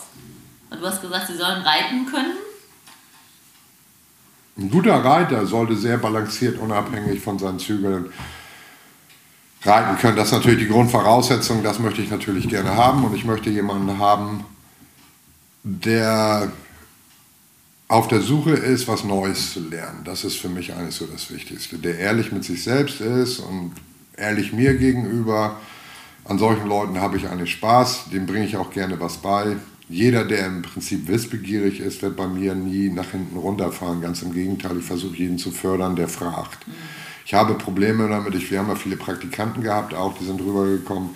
[0.70, 2.32] Du hast gesagt, sie sollen reiten können.
[4.58, 8.06] Ein guter Reiter sollte sehr balanciert, unabhängig von seinen Zügeln
[9.62, 10.16] reiten können.
[10.16, 13.98] Das ist natürlich die Grundvoraussetzung, das möchte ich natürlich gerne haben und ich möchte jemanden
[13.98, 14.44] haben,
[15.62, 16.50] der
[17.88, 20.02] auf der Suche ist, was Neues zu lernen.
[20.04, 21.78] Das ist für mich eigentlich so das Wichtigste.
[21.78, 23.72] Der ehrlich mit sich selbst ist und
[24.16, 25.56] ehrlich mir gegenüber.
[26.24, 29.56] An solchen Leuten habe ich eigentlich Spaß, dem bringe ich auch gerne was bei.
[29.88, 34.00] Jeder, der im Prinzip wissbegierig ist, wird bei mir nie nach hinten runterfahren.
[34.00, 36.66] Ganz im Gegenteil, ich versuche jeden zu fördern, der fragt.
[36.66, 36.72] Mhm.
[37.24, 41.10] Ich habe Probleme damit, ich, wir haben ja viele Praktikanten gehabt, auch die sind rübergekommen.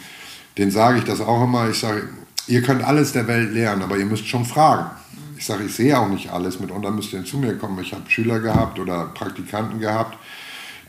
[0.59, 1.71] Den sage ich das auch immer.
[1.71, 2.09] Ich sage,
[2.49, 4.91] ihr könnt alles der Welt lernen, aber ihr müsst schon fragen.
[5.37, 6.61] Ich sage, ich sehe auch nicht alles.
[6.61, 7.79] Mitunter müsst ihr zu mir kommen.
[7.81, 10.19] Ich habe Schüler gehabt oder Praktikanten gehabt,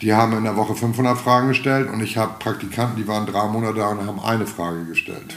[0.01, 3.47] die haben in der Woche 500 Fragen gestellt und ich habe Praktikanten, die waren drei
[3.47, 5.35] Monate da und haben eine Frage gestellt.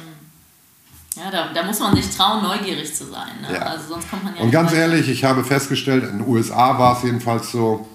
[1.17, 3.41] Ja, da, da muss man sich trauen, neugierig zu sein.
[3.41, 3.55] Ne?
[3.55, 3.61] Ja.
[3.61, 4.83] Also sonst kommt man ja Und ganz weiter.
[4.83, 7.89] ehrlich, ich habe festgestellt, in den USA war es jedenfalls so,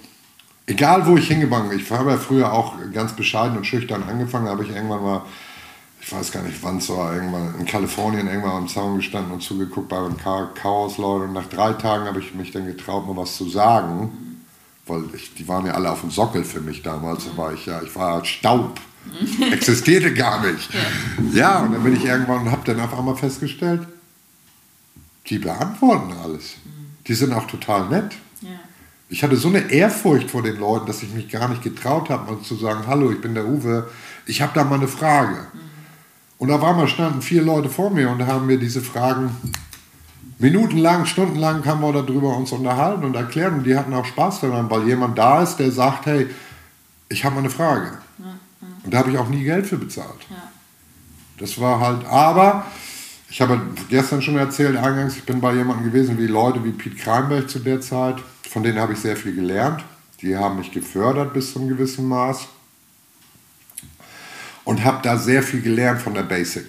[0.66, 4.46] egal wo ich hingegangen bin, ich habe ja früher auch ganz bescheiden und schüchtern angefangen,
[4.46, 5.22] da habe ich irgendwann mal
[6.00, 9.42] ich weiß gar nicht wann es war, irgendwann in Kalifornien irgendwann am Zaun gestanden und
[9.42, 11.24] zugeguckt bei den Chaos Leute.
[11.24, 14.42] Und nach drei Tagen habe ich mich dann getraut, mal was zu sagen,
[14.86, 17.26] weil ich, die waren ja alle auf dem Sockel für mich damals.
[17.26, 18.80] Da war ich ja, ich war Staub,
[19.52, 20.68] existierte gar nicht.
[21.32, 23.86] Ja, und dann bin ich irgendwann und habe dann auf einmal festgestellt,
[25.26, 26.56] die beantworten alles.
[27.06, 28.16] Die sind auch total nett.
[29.08, 32.30] Ich hatte so eine Ehrfurcht vor den Leuten, dass ich mich gar nicht getraut habe,
[32.30, 33.90] mal zu sagen, hallo, ich bin der Uwe,
[34.26, 35.48] ich habe da mal eine Frage.
[36.38, 39.36] Und auf einmal standen vier Leute vor mir und haben mir diese Fragen
[40.38, 44.70] minutenlang, stundenlang haben wir darüber uns unterhalten und erklärt und die hatten auch Spaß daran,
[44.70, 46.28] weil jemand da ist, der sagt, hey,
[47.08, 47.98] ich habe mal eine Frage.
[48.84, 50.20] Und da habe ich auch nie Geld für bezahlt.
[50.30, 50.50] Ja.
[51.38, 52.66] Das war halt, aber
[53.30, 56.98] ich habe gestern schon erzählt, eingangs, ich bin bei jemandem gewesen, wie Leute wie Piet
[56.98, 58.16] Kreinberg zu der Zeit,
[58.48, 59.84] von denen habe ich sehr viel gelernt.
[60.20, 62.48] Die haben mich gefördert bis zu einem gewissen Maß
[64.64, 66.66] und habe da sehr viel gelernt von der Basic.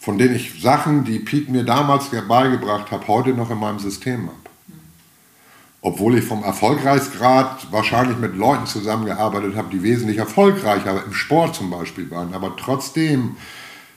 [0.00, 4.28] Von denen ich Sachen, die Pete mir damals beigebracht hat, heute noch in meinem System
[4.28, 4.47] habe.
[5.80, 11.70] Obwohl ich vom Erfolgreichsgrad wahrscheinlich mit Leuten zusammengearbeitet habe, die wesentlich erfolgreicher im Sport zum
[11.70, 12.34] Beispiel waren.
[12.34, 13.36] Aber trotzdem,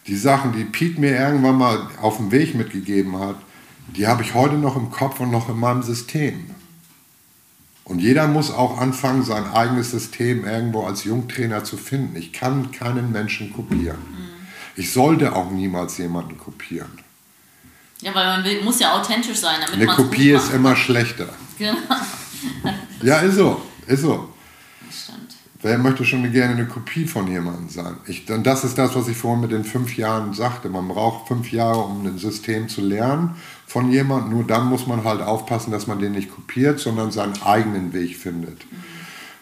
[0.05, 3.35] die Sachen, die Pete mir irgendwann mal auf dem Weg mitgegeben hat,
[3.95, 6.51] die habe ich heute noch im Kopf und noch in meinem System.
[7.83, 12.15] Und jeder muss auch anfangen, sein eigenes System irgendwo als Jungtrainer zu finden.
[12.15, 13.97] Ich kann keinen Menschen kopieren.
[13.97, 14.31] Mhm.
[14.75, 16.91] Ich sollte auch niemals jemanden kopieren.
[18.01, 19.59] Ja, weil man will, muss ja authentisch sein.
[19.65, 21.29] Damit Eine Kopie ist immer schlechter.
[21.61, 21.77] Genau.
[23.03, 23.61] ja, ist so.
[23.85, 24.29] Ist so.
[25.61, 27.97] Wer möchte schon gerne eine Kopie von jemandem sein?
[28.07, 30.69] Ich, und das ist das, was ich vorhin mit den fünf Jahren sagte.
[30.69, 33.35] Man braucht fünf Jahre, um ein System zu lernen
[33.67, 34.31] von jemandem.
[34.31, 38.17] Nur dann muss man halt aufpassen, dass man den nicht kopiert, sondern seinen eigenen Weg
[38.17, 38.65] findet.
[38.71, 38.90] Mhm.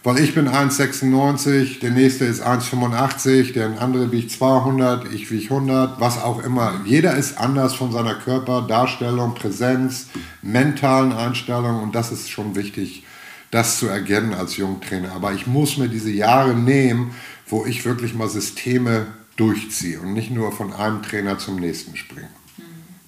[0.03, 5.99] Weil ich bin 1,96, der nächste ist 1,85, der andere wiegt 200, ich wiege 100,
[5.99, 6.81] was auch immer.
[6.85, 10.07] Jeder ist anders von seiner Körperdarstellung, Präsenz,
[10.41, 13.03] mentalen Einstellung und das ist schon wichtig
[13.51, 15.11] das zu erkennen als Jungtrainer.
[15.13, 17.15] Aber ich muss mir diese Jahre nehmen,
[17.47, 19.07] wo ich wirklich mal Systeme
[19.37, 22.29] durchziehe und nicht nur von einem Trainer zum nächsten springe.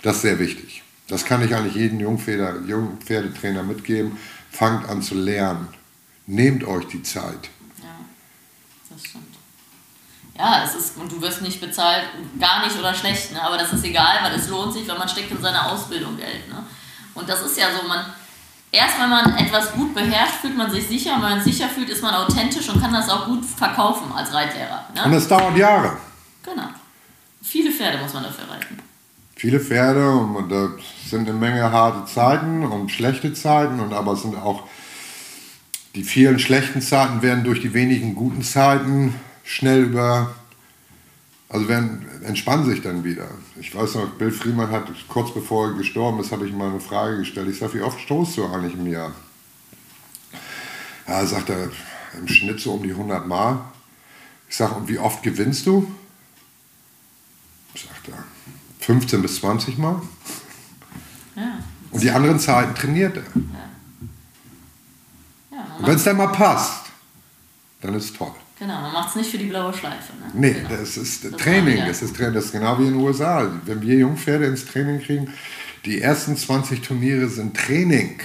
[0.02, 0.84] Das ist sehr wichtig.
[1.08, 4.14] Das kann ich eigentlich jedem Jungpferde, Jungpferdetrainer mitgeben.
[4.50, 5.68] Fangt an zu lernen.
[6.32, 7.50] Nehmt euch die Zeit.
[7.84, 7.90] Ja,
[8.90, 9.36] das stimmt.
[10.38, 12.06] Ja, es ist, und du wirst nicht bezahlt,
[12.40, 13.44] gar nicht oder schlecht, ne?
[13.44, 16.48] aber das ist egal, weil es lohnt sich, weil man steckt in seiner Ausbildung Geld.
[16.48, 16.64] Ne?
[17.16, 18.06] Und das ist ja so, man,
[18.72, 21.16] erst wenn man etwas gut beherrscht, fühlt man sich sicher.
[21.16, 24.10] Und wenn man sich sicher fühlt, ist man authentisch und kann das auch gut verkaufen
[24.14, 24.86] als Reitlehrer.
[24.96, 25.04] Ne?
[25.04, 25.98] Und es dauert Jahre.
[26.44, 26.70] Genau.
[27.42, 28.80] Viele Pferde muss man dafür reiten.
[29.36, 30.70] Viele Pferde und da
[31.06, 34.64] sind eine Menge harte Zeiten und schlechte Zeiten und aber es sind auch
[35.96, 40.36] die vielen schlechten Zeiten werden durch die wenigen guten Zeiten schnell über
[41.52, 43.28] also werden, entspannen sich dann wieder.
[43.60, 46.70] Ich weiß noch, Bill Friemann hat kurz bevor er gestorben ist, habe ich ihm mal
[46.70, 47.50] eine Frage gestellt.
[47.50, 49.12] Ich sage, wie oft stoßt du eigentlich im Jahr?
[51.06, 51.70] Ja, sagt er,
[52.18, 53.60] im Schnitt so um die 100 Mal.
[54.48, 55.92] Ich sage, und wie oft gewinnst du?
[57.76, 58.24] Sagt er,
[58.80, 60.02] 15 bis 20 Mal.
[61.36, 61.60] Ja.
[61.92, 63.24] Und die anderen Zeiten trainiert er.
[63.24, 63.61] Ja, man
[65.80, 66.86] Und wenn es dann mal passt,
[67.82, 68.32] dann ist es toll.
[68.60, 70.14] genau, man macht es nicht für die blaue Schleife.
[70.14, 70.32] Ne?
[70.34, 70.70] Nee, genau.
[70.70, 71.78] das ist Das Training.
[71.86, 72.34] Das ist Training.
[72.36, 73.50] Das ist genau wie in den USA.
[73.66, 75.34] Wenn wir Jungpferde ins Training kriegen,
[75.86, 78.20] die ersten 20 Turniere sind Training.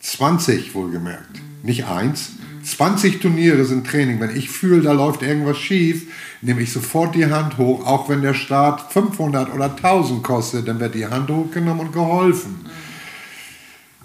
[0.00, 1.40] 20 wohlgemerkt.
[1.62, 2.32] Nicht eins.
[2.64, 4.20] 20 Turniere sind Training.
[4.20, 6.06] Wenn ich fühle, da läuft irgendwas schief,
[6.40, 10.80] nehme ich sofort die Hand hoch, auch wenn der Start 500 oder 1000 kostet, dann
[10.80, 12.64] wird die Hand hochgenommen und geholfen.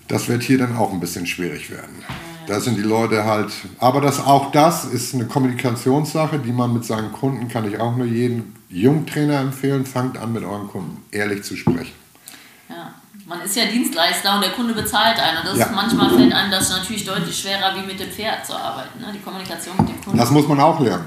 [0.09, 2.03] Das wird hier dann auch ein bisschen schwierig werden.
[2.49, 6.83] Da sind die Leute halt, aber das, auch das ist eine Kommunikationssache, die man mit
[6.83, 11.43] seinen Kunden, kann ich auch nur jedem Jungtrainer empfehlen, fangt an mit euren Kunden ehrlich
[11.43, 11.93] zu sprechen.
[12.67, 12.91] Ja.
[13.27, 15.37] Man ist ja Dienstleister und der Kunde bezahlt einen.
[15.37, 15.65] Und das Ja.
[15.65, 18.99] ist, manchmal fällt einem das natürlich deutlich schwerer, wie mit dem Pferd zu arbeiten.
[18.99, 19.11] Ne?
[19.13, 20.17] Die Kommunikation mit dem Kunden.
[20.17, 21.05] Das muss man auch lernen.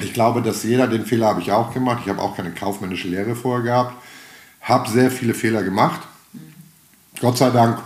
[0.00, 2.00] Ich glaube, dass jeder, den Fehler habe ich auch gemacht.
[2.02, 3.94] Ich habe auch keine kaufmännische Lehre vorher gehabt.
[4.62, 6.00] Habe sehr viele Fehler gemacht.
[7.20, 7.78] Gott sei Dank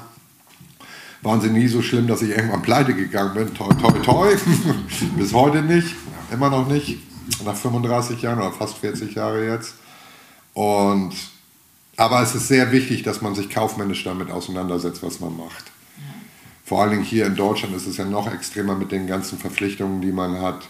[1.24, 3.54] waren sie nie so schlimm, dass ich irgendwann pleite gegangen bin.
[3.54, 4.36] Toi, toi, toi.
[5.16, 5.96] Bis heute nicht.
[6.30, 6.98] Immer noch nicht.
[7.44, 9.74] Nach 35 Jahren oder fast 40 Jahre jetzt.
[10.52, 11.14] Und,
[11.96, 15.64] aber es ist sehr wichtig, dass man sich kaufmännisch damit auseinandersetzt, was man macht.
[16.64, 20.02] Vor allen Dingen hier in Deutschland ist es ja noch extremer mit den ganzen Verpflichtungen,
[20.02, 20.68] die man hat.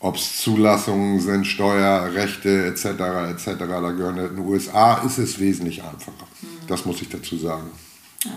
[0.00, 2.84] Ob es Zulassungen sind, Steuerrechte etc.
[3.30, 3.58] etc.
[3.58, 6.28] Da gehören in den USA ist es wesentlich einfacher.
[6.68, 7.68] Das muss ich dazu sagen.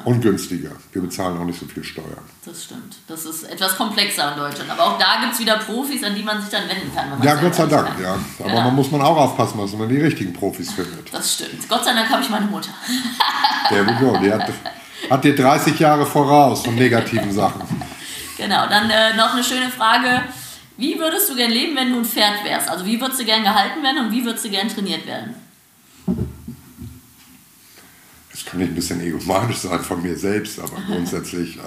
[0.06, 0.70] Und günstiger.
[0.92, 2.22] Wir bezahlen auch nicht so viel Steuern.
[2.46, 2.98] Das stimmt.
[3.08, 4.70] Das ist etwas komplexer in Deutschland.
[4.70, 7.20] Aber auch da gibt es wieder Profis, an die man sich dann wenden kann.
[7.24, 8.04] Ja, Gott sei Dank, kann.
[8.04, 8.14] ja.
[8.40, 8.62] Aber Genau.
[8.62, 11.12] man muss man auch aufpassen, dass man die richtigen Profis findet.
[11.12, 11.68] Das stimmt.
[11.68, 12.70] Gott sei Dank habe ich meine Mutter.
[13.72, 14.16] Der we go.
[14.24, 14.44] Die hat,
[15.10, 17.62] hat dir 30 Jahre voraus von negativen Sachen.
[18.38, 20.22] Genau, dann äh, noch eine schöne Frage.
[20.78, 22.70] Wie würdest du gern leben, wenn du ein Pferd wärst?
[22.70, 25.34] Also wie würdest du gern gehalten werden und wie würdest du gern trainiert werden?
[28.44, 31.58] Das kann ich ein bisschen egomanisch sein von mir selbst, aber grundsätzlich.
[31.58, 31.62] äh,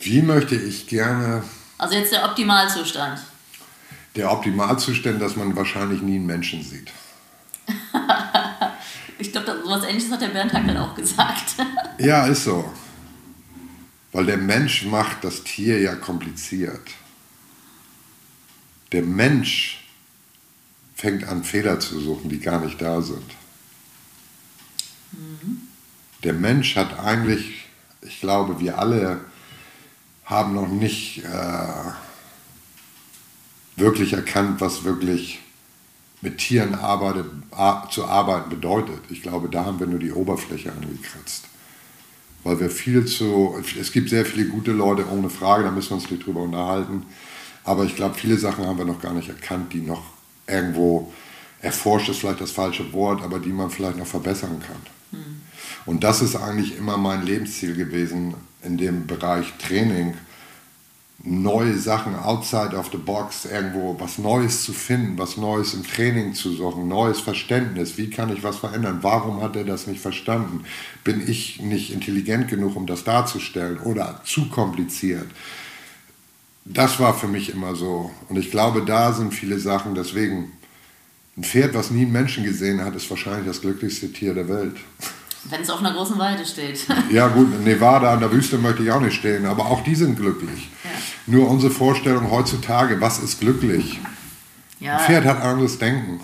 [0.00, 1.42] Wie möchte ich gerne
[1.78, 3.20] Also jetzt der Optimalzustand.
[4.16, 6.90] der Optimalzustand, dass man wahrscheinlich nie einen Menschen sieht?
[9.18, 11.54] Ich glaube, so was ähnliches hat der Bernd Hackel auch gesagt.
[11.98, 12.72] Ja, ist so.
[14.12, 16.80] Weil der Mensch macht das Tier ja kompliziert.
[18.92, 19.84] Der Mensch
[20.94, 23.24] fängt an, Fehler zu suchen, die gar nicht da sind.
[26.24, 27.66] Der Mensch hat eigentlich,
[28.02, 29.20] ich glaube, wir alle
[30.24, 31.92] haben noch nicht äh,
[33.76, 35.40] wirklich erkannt, was wirklich
[36.20, 37.26] mit Tieren arbeitet,
[37.90, 39.00] zu arbeiten bedeutet.
[39.08, 41.46] Ich glaube, da haben wir nur die Oberfläche angekratzt.
[42.44, 45.96] Weil wir viel zu, es gibt sehr viele gute Leute, ohne Frage, da müssen wir
[45.96, 47.04] uns nicht drüber unterhalten.
[47.64, 50.02] Aber ich glaube, viele Sachen haben wir noch gar nicht erkannt, die noch
[50.46, 51.12] irgendwo,
[51.60, 55.20] erforscht ist vielleicht das falsche Wort, aber die man vielleicht noch verbessern kann.
[55.86, 60.14] Und das ist eigentlich immer mein Lebensziel gewesen in dem Bereich Training,
[61.22, 66.34] neue Sachen outside of the box, irgendwo was Neues zu finden, was Neues im Training
[66.34, 67.98] zu suchen, neues Verständnis.
[67.98, 68.98] Wie kann ich was verändern?
[69.02, 70.64] Warum hat er das nicht verstanden?
[71.04, 75.26] Bin ich nicht intelligent genug, um das darzustellen oder zu kompliziert?
[76.72, 78.10] Das war für mich immer so.
[78.28, 80.52] Und ich glaube, da sind viele Sachen, deswegen,
[81.36, 84.76] ein Pferd, was nie einen Menschen gesehen hat, ist wahrscheinlich das glücklichste Tier der Welt.
[85.44, 86.86] Wenn es auf einer großen Weide steht.
[87.10, 89.94] Ja gut, in Nevada in der Wüste möchte ich auch nicht stehen, aber auch die
[89.94, 90.68] sind glücklich.
[90.84, 90.90] Ja.
[91.26, 93.98] Nur unsere Vorstellung heutzutage, was ist glücklich?
[94.78, 96.20] Ja, Ein Pferd hat anderes Denken.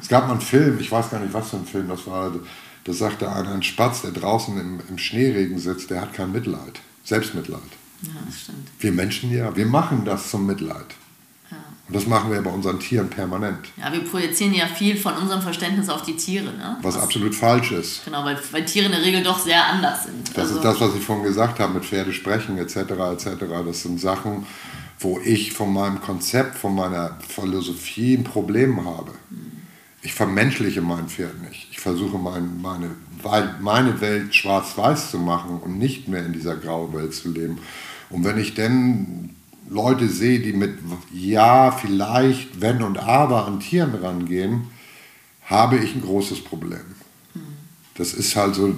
[0.00, 2.32] Es gab mal einen Film, ich weiß gar nicht, was für ein Film das war,
[2.84, 6.80] da sagte einer, ein Spatz, der draußen im, im Schneeregen sitzt, der hat kein Mitleid,
[7.04, 7.60] Selbstmitleid.
[8.02, 8.68] Ja, das stimmt.
[8.78, 10.86] Wir Menschen ja, wir machen das zum Mitleid.
[11.50, 11.58] Ja.
[11.88, 15.42] Und das machen wir bei unseren Tieren permanent, ja, wir projizieren ja viel von unserem
[15.42, 16.52] Verständnis auf die Tiere.
[16.52, 16.76] Ne?
[16.82, 18.04] was absolut falsch ist.
[18.04, 20.36] Genau, weil, weil Tiere in der Regel doch sehr anders sind.
[20.36, 22.76] Das ist das, was ich vorhin gesagt habe, mit Pferde sprechen etc.
[22.76, 23.26] etc.
[23.64, 24.46] Das sind Sachen,
[25.02, 29.12] wo ich von meinem Konzept, von meiner Philosophie ein Problem habe.
[30.04, 31.68] Ich vermenschliche mein Pferd nicht.
[31.70, 32.90] Ich versuche mein, meine,
[33.60, 37.58] meine Welt schwarz-weiß zu machen und nicht mehr in dieser grauen Welt zu leben.
[38.12, 39.30] Und wenn ich dann
[39.68, 40.78] Leute sehe, die mit
[41.12, 44.68] Ja, vielleicht, Wenn und Aber an Tieren rangehen,
[45.46, 46.84] habe ich ein großes Problem.
[47.94, 48.74] Das ist halt so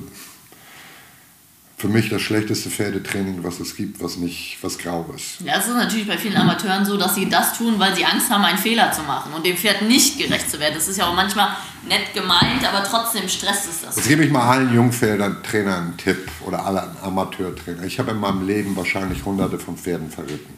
[1.77, 5.41] für mich das schlechteste Pferdetraining, was es gibt, was nicht, was grau ist.
[5.41, 8.31] Ja, es ist natürlich bei vielen Amateuren so, dass sie das tun, weil sie Angst
[8.31, 10.75] haben, einen Fehler zu machen und dem Pferd nicht gerecht zu werden.
[10.75, 11.49] Das ist ja auch manchmal
[11.89, 13.97] nett gemeint, aber trotzdem stresst es das.
[13.97, 17.85] Jetzt gebe ich mal allen Jungpferdetrainern einen Tipp oder allen Amateurtrainern.
[17.87, 20.55] Ich habe in meinem Leben wahrscheinlich hunderte von Pferden verritten.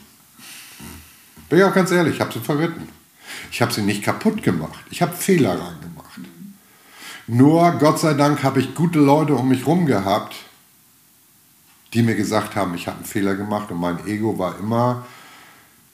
[1.48, 2.88] Bin ich auch ganz ehrlich, ich habe sie verritten.
[3.50, 4.84] Ich habe sie nicht kaputt gemacht.
[4.90, 6.18] Ich habe Fehler reingemacht.
[6.18, 6.54] Mhm.
[7.26, 10.34] Nur, Gott sei Dank, habe ich gute Leute um mich herum gehabt,
[11.96, 15.06] die mir gesagt haben, ich habe einen Fehler gemacht und mein Ego war immer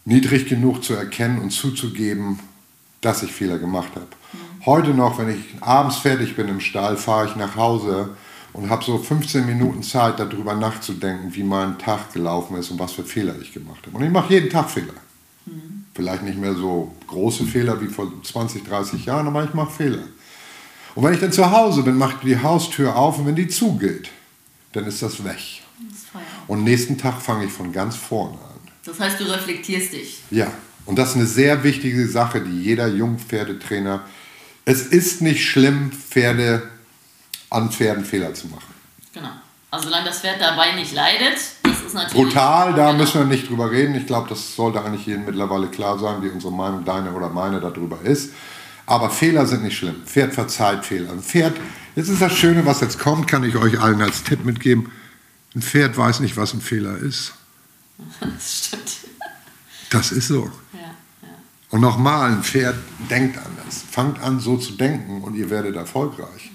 [0.04, 2.40] niedrig genug zu erkennen und zuzugeben,
[3.00, 4.08] dass ich Fehler gemacht habe.
[4.32, 4.66] Mhm.
[4.66, 8.16] Heute noch, wenn ich abends fertig bin im Stall, fahre ich nach Hause
[8.52, 12.92] und habe so 15 Minuten Zeit, darüber nachzudenken, wie mein Tag gelaufen ist und was
[12.92, 13.96] für Fehler ich gemacht habe.
[13.96, 14.94] Und ich mache jeden Tag Fehler.
[15.46, 15.84] Mhm.
[15.94, 20.02] Vielleicht nicht mehr so große Fehler wie vor 20, 30 Jahren, aber ich mache Fehler.
[20.96, 23.46] Und wenn ich dann zu Hause bin, mache ich die Haustür auf und wenn die
[23.46, 24.10] zugeht,
[24.72, 25.62] dann ist das weg.
[26.46, 28.60] Und nächsten Tag fange ich von ganz vorne an.
[28.84, 30.20] Das heißt, du reflektierst dich.
[30.30, 30.52] Ja,
[30.86, 34.04] und das ist eine sehr wichtige Sache, die jeder Jungpferdetrainer.
[34.64, 36.62] Es ist nicht schlimm, Pferde
[37.50, 38.74] an Pferden Fehler zu machen.
[39.12, 39.28] Genau.
[39.70, 42.12] Also solange das Pferd dabei nicht leidet, das ist natürlich.
[42.12, 42.98] Brutal, da genau.
[42.98, 43.94] müssen wir nicht drüber reden.
[43.94, 47.60] Ich glaube, das sollte eigentlich jedem mittlerweile klar sein, wie unsere Meinung, deine oder meine,
[47.60, 48.32] darüber ist.
[48.84, 50.02] Aber Fehler sind nicht schlimm.
[50.04, 51.14] Pferd verzeiht Fehler.
[51.18, 51.56] Pferd,
[51.96, 54.90] jetzt ist das Schöne, was jetzt kommt, kann ich euch allen als Tipp mitgeben.
[55.54, 57.34] Ein Pferd weiß nicht, was ein Fehler ist.
[58.20, 58.96] Das stimmt.
[59.90, 60.50] Das ist so.
[60.72, 61.28] Ja, ja.
[61.70, 62.76] Und nochmal, ein Pferd
[63.10, 63.82] denkt anders.
[63.90, 66.50] Fangt an, so zu denken und ihr werdet erfolgreich.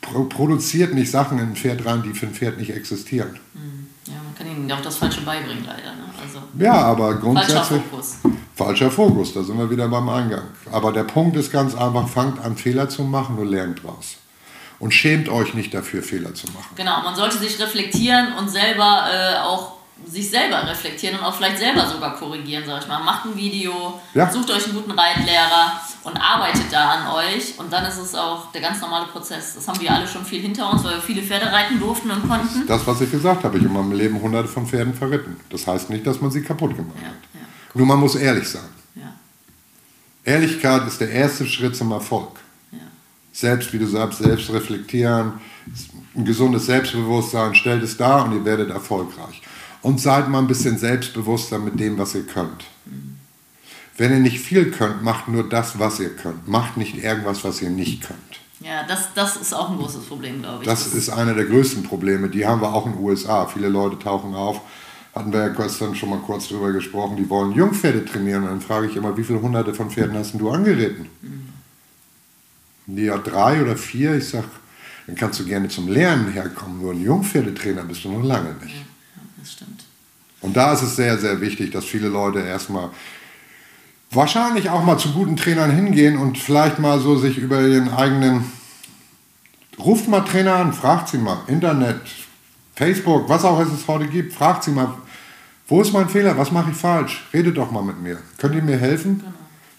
[0.00, 3.38] Pro produziert nicht Sachen in ein Pferd rein, die für ein Pferd nicht existieren.
[3.54, 3.88] Hm.
[4.06, 5.94] Ja, man kann ihnen auch das Falsche beibringen, leider.
[5.94, 6.04] Ne?
[6.22, 7.56] Also, ja, aber grundsätzlich.
[7.56, 8.16] Falscher Fokus.
[8.54, 10.44] Falscher Fokus, da sind wir wieder beim Eingang.
[10.70, 14.18] Aber der Punkt ist ganz einfach: fangt an, Fehler zu machen und lernt draus
[14.78, 16.74] und schämt euch nicht dafür, Fehler zu machen.
[16.76, 19.74] Genau, man sollte sich reflektieren und selber äh, auch
[20.06, 23.02] sich selber reflektieren und auch vielleicht selber sogar korrigieren, sag ich mal.
[23.02, 24.30] Macht ein Video, ja.
[24.30, 28.50] sucht euch einen guten Reitlehrer und arbeitet da an euch und dann ist es auch
[28.52, 29.54] der ganz normale Prozess.
[29.54, 32.28] Das haben wir alle schon viel hinter uns, weil wir viele Pferde reiten durften und
[32.28, 32.66] konnten.
[32.66, 35.40] Das, was ich gesagt habe, ich habe in meinem Leben hunderte von Pferden verritten.
[35.48, 37.14] Das heißt nicht, dass man sie kaputt gemacht ja, hat.
[37.32, 37.40] Ja.
[37.74, 38.68] Nur man muss ehrlich sein.
[40.24, 42.30] Ehrlichkeit ist der erste Schritt zum Erfolg.
[43.34, 45.32] Selbst, wie du sagst, selbst reflektieren,
[46.14, 49.42] ein gesundes Selbstbewusstsein, stellt es dar und ihr werdet erfolgreich
[49.82, 52.64] und seid mal ein bisschen selbstbewusster mit dem, was ihr könnt.
[53.96, 56.46] Wenn ihr nicht viel könnt, macht nur das, was ihr könnt.
[56.46, 58.20] Macht nicht irgendwas, was ihr nicht könnt.
[58.60, 60.68] Ja, das, das ist auch ein großes Problem, glaube ich.
[60.68, 62.28] Das, das ist einer der größten Probleme.
[62.28, 63.46] Die haben wir auch in den USA.
[63.46, 64.60] Viele Leute tauchen auf.
[65.12, 67.16] Hatten wir ja gestern schon mal kurz drüber gesprochen.
[67.16, 68.44] Die wollen Jungpferde trainieren.
[68.44, 71.08] Und dann frage ich immer, wie viele hunderte von Pferden hast du angeritten?
[71.20, 71.53] Mhm.
[72.86, 74.14] Ja, drei oder vier.
[74.16, 74.48] Ich sage,
[75.06, 76.80] dann kannst du gerne zum Lernen herkommen.
[76.80, 78.74] Nur ein Jungpferdetrainer bist du noch lange nicht.
[78.74, 78.84] Ja
[79.44, 79.84] das stimmt.
[80.40, 82.90] Und da ist es sehr, sehr wichtig, dass viele Leute erstmal
[84.10, 88.44] wahrscheinlich auch mal zu guten Trainern hingehen und vielleicht mal so sich über ihren eigenen.
[89.78, 91.38] Ruft mal Trainer an, fragt sie mal.
[91.46, 92.00] Internet,
[92.74, 94.94] Facebook, was auch es heute gibt, fragt sie mal,
[95.66, 97.26] wo ist mein Fehler, was mache ich falsch?
[97.32, 98.18] Redet doch mal mit mir.
[98.38, 99.20] Könnt ihr mir helfen?
[99.20, 99.32] Genau.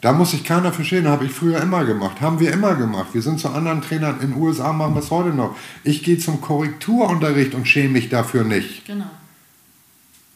[0.06, 3.08] Da muss sich keiner verstehen, habe ich früher immer gemacht, haben wir immer gemacht.
[3.14, 5.56] Wir sind zu anderen Trainern in den USA, machen wir es heute noch.
[5.84, 8.86] Ich gehe zum Korrekturunterricht und schäme mich dafür nicht.
[8.86, 9.10] Genau.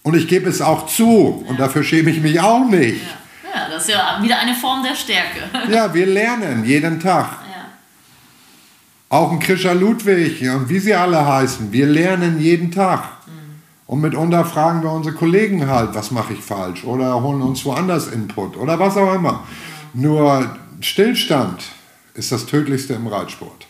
[0.01, 1.45] Und ich gebe es auch zu.
[1.47, 2.99] Und dafür schäme ich mich auch nicht.
[3.43, 3.61] Ja.
[3.61, 3.69] ja.
[3.69, 5.41] das ist ja wieder eine Form der Stärke.
[5.71, 7.27] Ja, wir lernen jeden Tag.
[7.27, 7.67] Ja.
[9.09, 11.71] Auch ein Krischer Ludwig und wie sie alle heißen.
[11.71, 13.03] Wir lernen jeden Tag.
[13.89, 16.83] Und mitunter fragen wir unsere Kollegen halt, was mache ich falsch?
[16.83, 19.43] Oder holen uns woanders Input oder was auch immer.
[19.95, 20.47] Nur
[20.79, 21.63] Stillstand
[22.13, 23.65] ist das Tödlichste im Reitsport.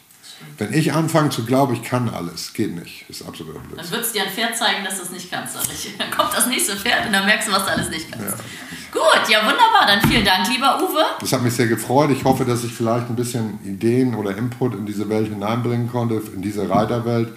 [0.57, 3.09] Wenn ich anfange zu glauben, ich kann alles, geht nicht.
[3.09, 3.77] Ist absolut Blödsinn.
[3.77, 5.55] Dann wird es dir ein Pferd zeigen, dass du es nicht kannst.
[5.55, 8.27] Dann kommt das nächste Pferd und dann merkst du, was du alles nicht kannst.
[8.27, 8.43] Ja.
[8.91, 9.87] Gut, ja wunderbar.
[9.87, 11.05] Dann vielen Dank, lieber Uwe.
[11.21, 12.11] Das hat mich sehr gefreut.
[12.11, 16.21] Ich hoffe, dass ich vielleicht ein bisschen Ideen oder Input in diese Welt hineinbringen konnte,
[16.35, 17.29] in diese Reiterwelt.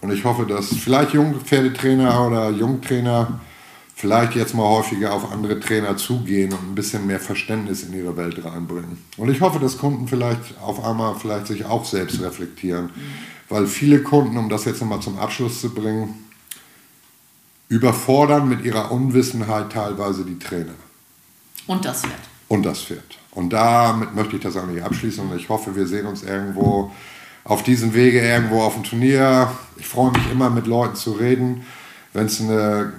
[0.00, 3.40] Und ich hoffe, dass vielleicht Jungpferdetrainer oder Jungtrainer
[3.98, 8.16] vielleicht jetzt mal häufiger auf andere Trainer zugehen und ein bisschen mehr Verständnis in ihre
[8.16, 8.96] Welt reinbringen.
[9.16, 12.90] Und ich hoffe, dass Kunden vielleicht auf einmal vielleicht sich auch selbst reflektieren, mhm.
[13.48, 16.14] weil viele Kunden, um das jetzt nochmal zum Abschluss zu bringen,
[17.68, 20.74] überfordern mit ihrer Unwissenheit teilweise die Trainer.
[21.66, 22.20] Und das Pferd.
[22.46, 23.18] Und das Pferd.
[23.32, 26.92] Und damit möchte ich das eigentlich abschließen und ich hoffe, wir sehen uns irgendwo
[27.48, 29.50] auf diesem Wege irgendwo auf dem Turnier.
[29.78, 31.64] Ich freue mich immer mit Leuten zu reden.
[32.12, 32.92] Wenn es eine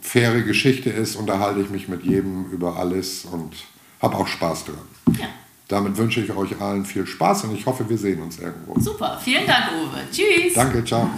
[0.00, 3.54] faire Geschichte ist, unterhalte ich mich mit jedem über alles und
[4.00, 5.18] habe auch Spaß dran.
[5.18, 5.26] Ja.
[5.68, 8.78] Damit wünsche ich euch allen viel Spaß und ich hoffe, wir sehen uns irgendwo.
[8.80, 10.00] Super, vielen Dank, Uwe.
[10.10, 10.54] Tschüss.
[10.54, 11.08] Danke, ciao.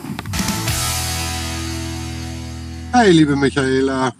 [2.92, 4.12] Hey, liebe Michaela.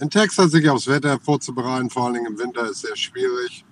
[0.00, 3.64] In Texas sich aufs Wetter vorzubereiten, vor allem im Winter, ist sehr schwierig.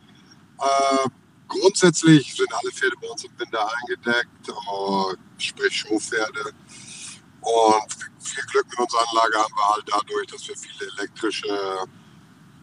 [0.59, 1.09] Äh,
[1.49, 6.53] grundsätzlich sind alle Pferde bei uns im Winter eingedeckt, äh, sprich Showpferde.
[7.41, 11.87] Und viel Glück mit unserer Anlage haben wir halt dadurch, dass wir viele elektrische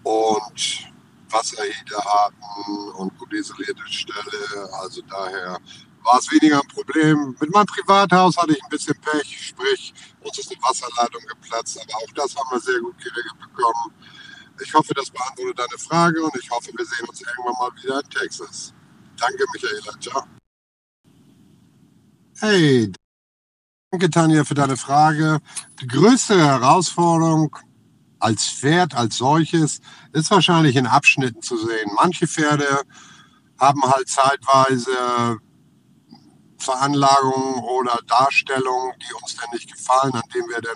[0.04, 0.94] und
[1.30, 4.70] Wasserheater hatten und gut isolierte Stelle.
[4.82, 5.60] Also daher
[6.04, 7.36] war es weniger ein Problem.
[7.40, 11.96] Mit meinem Privathaus hatte ich ein bisschen Pech, sprich, uns ist eine Wasserleitung geplatzt, aber
[11.98, 13.94] auch das haben wir sehr gut geregelt bekommen.
[14.62, 18.02] Ich hoffe, das beantwortet deine Frage und ich hoffe, wir sehen uns irgendwann mal wieder
[18.02, 18.74] in Texas.
[19.18, 20.00] Danke, Michaela.
[20.00, 20.24] Ciao.
[22.40, 22.92] Hey,
[23.92, 25.40] danke, Tanja, für deine Frage.
[25.80, 27.56] Die größte Herausforderung
[28.20, 29.82] als Pferd, als solches,
[30.14, 31.92] ist wahrscheinlich in Abschnitten zu sehen.
[31.96, 32.82] Manche Pferde
[33.60, 35.40] haben halt zeitweise
[36.58, 40.76] Veranlagungen oder Darstellungen, die uns dann nicht gefallen, an denen wir dann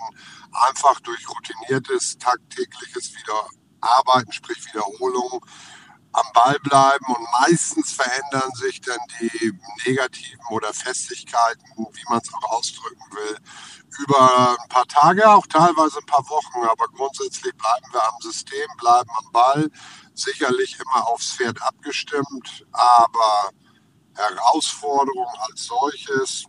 [0.68, 3.10] einfach durch routiniertes, tagtägliches
[3.78, 5.44] Wiederarbeiten, sprich Wiederholung,
[6.12, 9.52] am Ball bleiben und meistens verändern sich dann die
[9.86, 13.38] negativen oder Festigkeiten, wie man es auch ausdrücken will,
[13.98, 18.68] über ein paar Tage, auch teilweise ein paar Wochen, aber grundsätzlich bleiben wir am System,
[18.78, 19.70] bleiben am Ball,
[20.14, 23.50] sicherlich immer aufs Pferd abgestimmt, aber
[24.14, 26.44] Herausforderung als solches,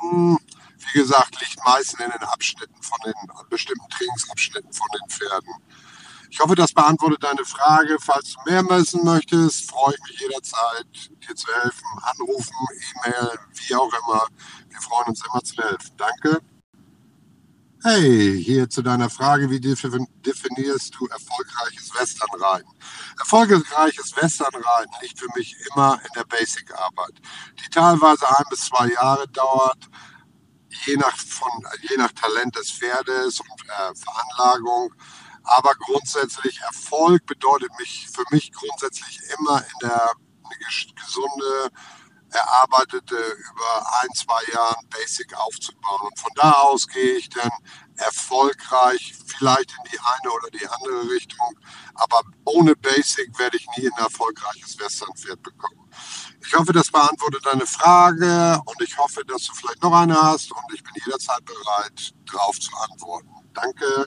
[0.00, 0.38] hm,
[0.78, 3.14] wie gesagt, liegt meistens in den Abschnitten von den
[3.48, 5.54] bestimmten Trainingsabschnitten von den Pferden.
[6.34, 7.96] Ich hoffe, das beantwortet deine Frage.
[8.00, 10.84] Falls du mehr messen möchtest, freue ich mich jederzeit,
[11.22, 11.86] dir zu helfen.
[12.02, 12.56] Anrufen,
[12.96, 14.26] E-Mail, wie auch immer.
[14.68, 15.92] Wir freuen uns immer zu helfen.
[15.96, 16.40] Danke.
[17.84, 22.72] Hey, hier zu deiner Frage, wie definierst du erfolgreiches Westernreiten?
[23.16, 27.14] Erfolgreiches Westernreiten liegt für mich immer in der Basic-Arbeit,
[27.64, 29.88] die teilweise ein bis zwei Jahre dauert,
[30.84, 34.92] je nach, von, je nach Talent des Pferdes und äh, Veranlagung.
[35.44, 40.12] Aber grundsätzlich Erfolg bedeutet mich für mich grundsätzlich immer in der
[40.96, 41.70] gesunde
[42.34, 46.08] erarbeitete über ein, zwei Jahren Basic aufzubauen.
[46.08, 47.50] Und von da aus gehe ich dann
[47.96, 51.58] erfolgreich vielleicht in die eine oder die andere Richtung.
[51.94, 55.88] Aber ohne Basic werde ich nie ein erfolgreiches Westernpferd bekommen.
[56.44, 60.50] Ich hoffe, das beantwortet deine Frage und ich hoffe, dass du vielleicht noch eine hast
[60.50, 63.30] und ich bin jederzeit bereit, darauf zu antworten.
[63.54, 64.06] Danke.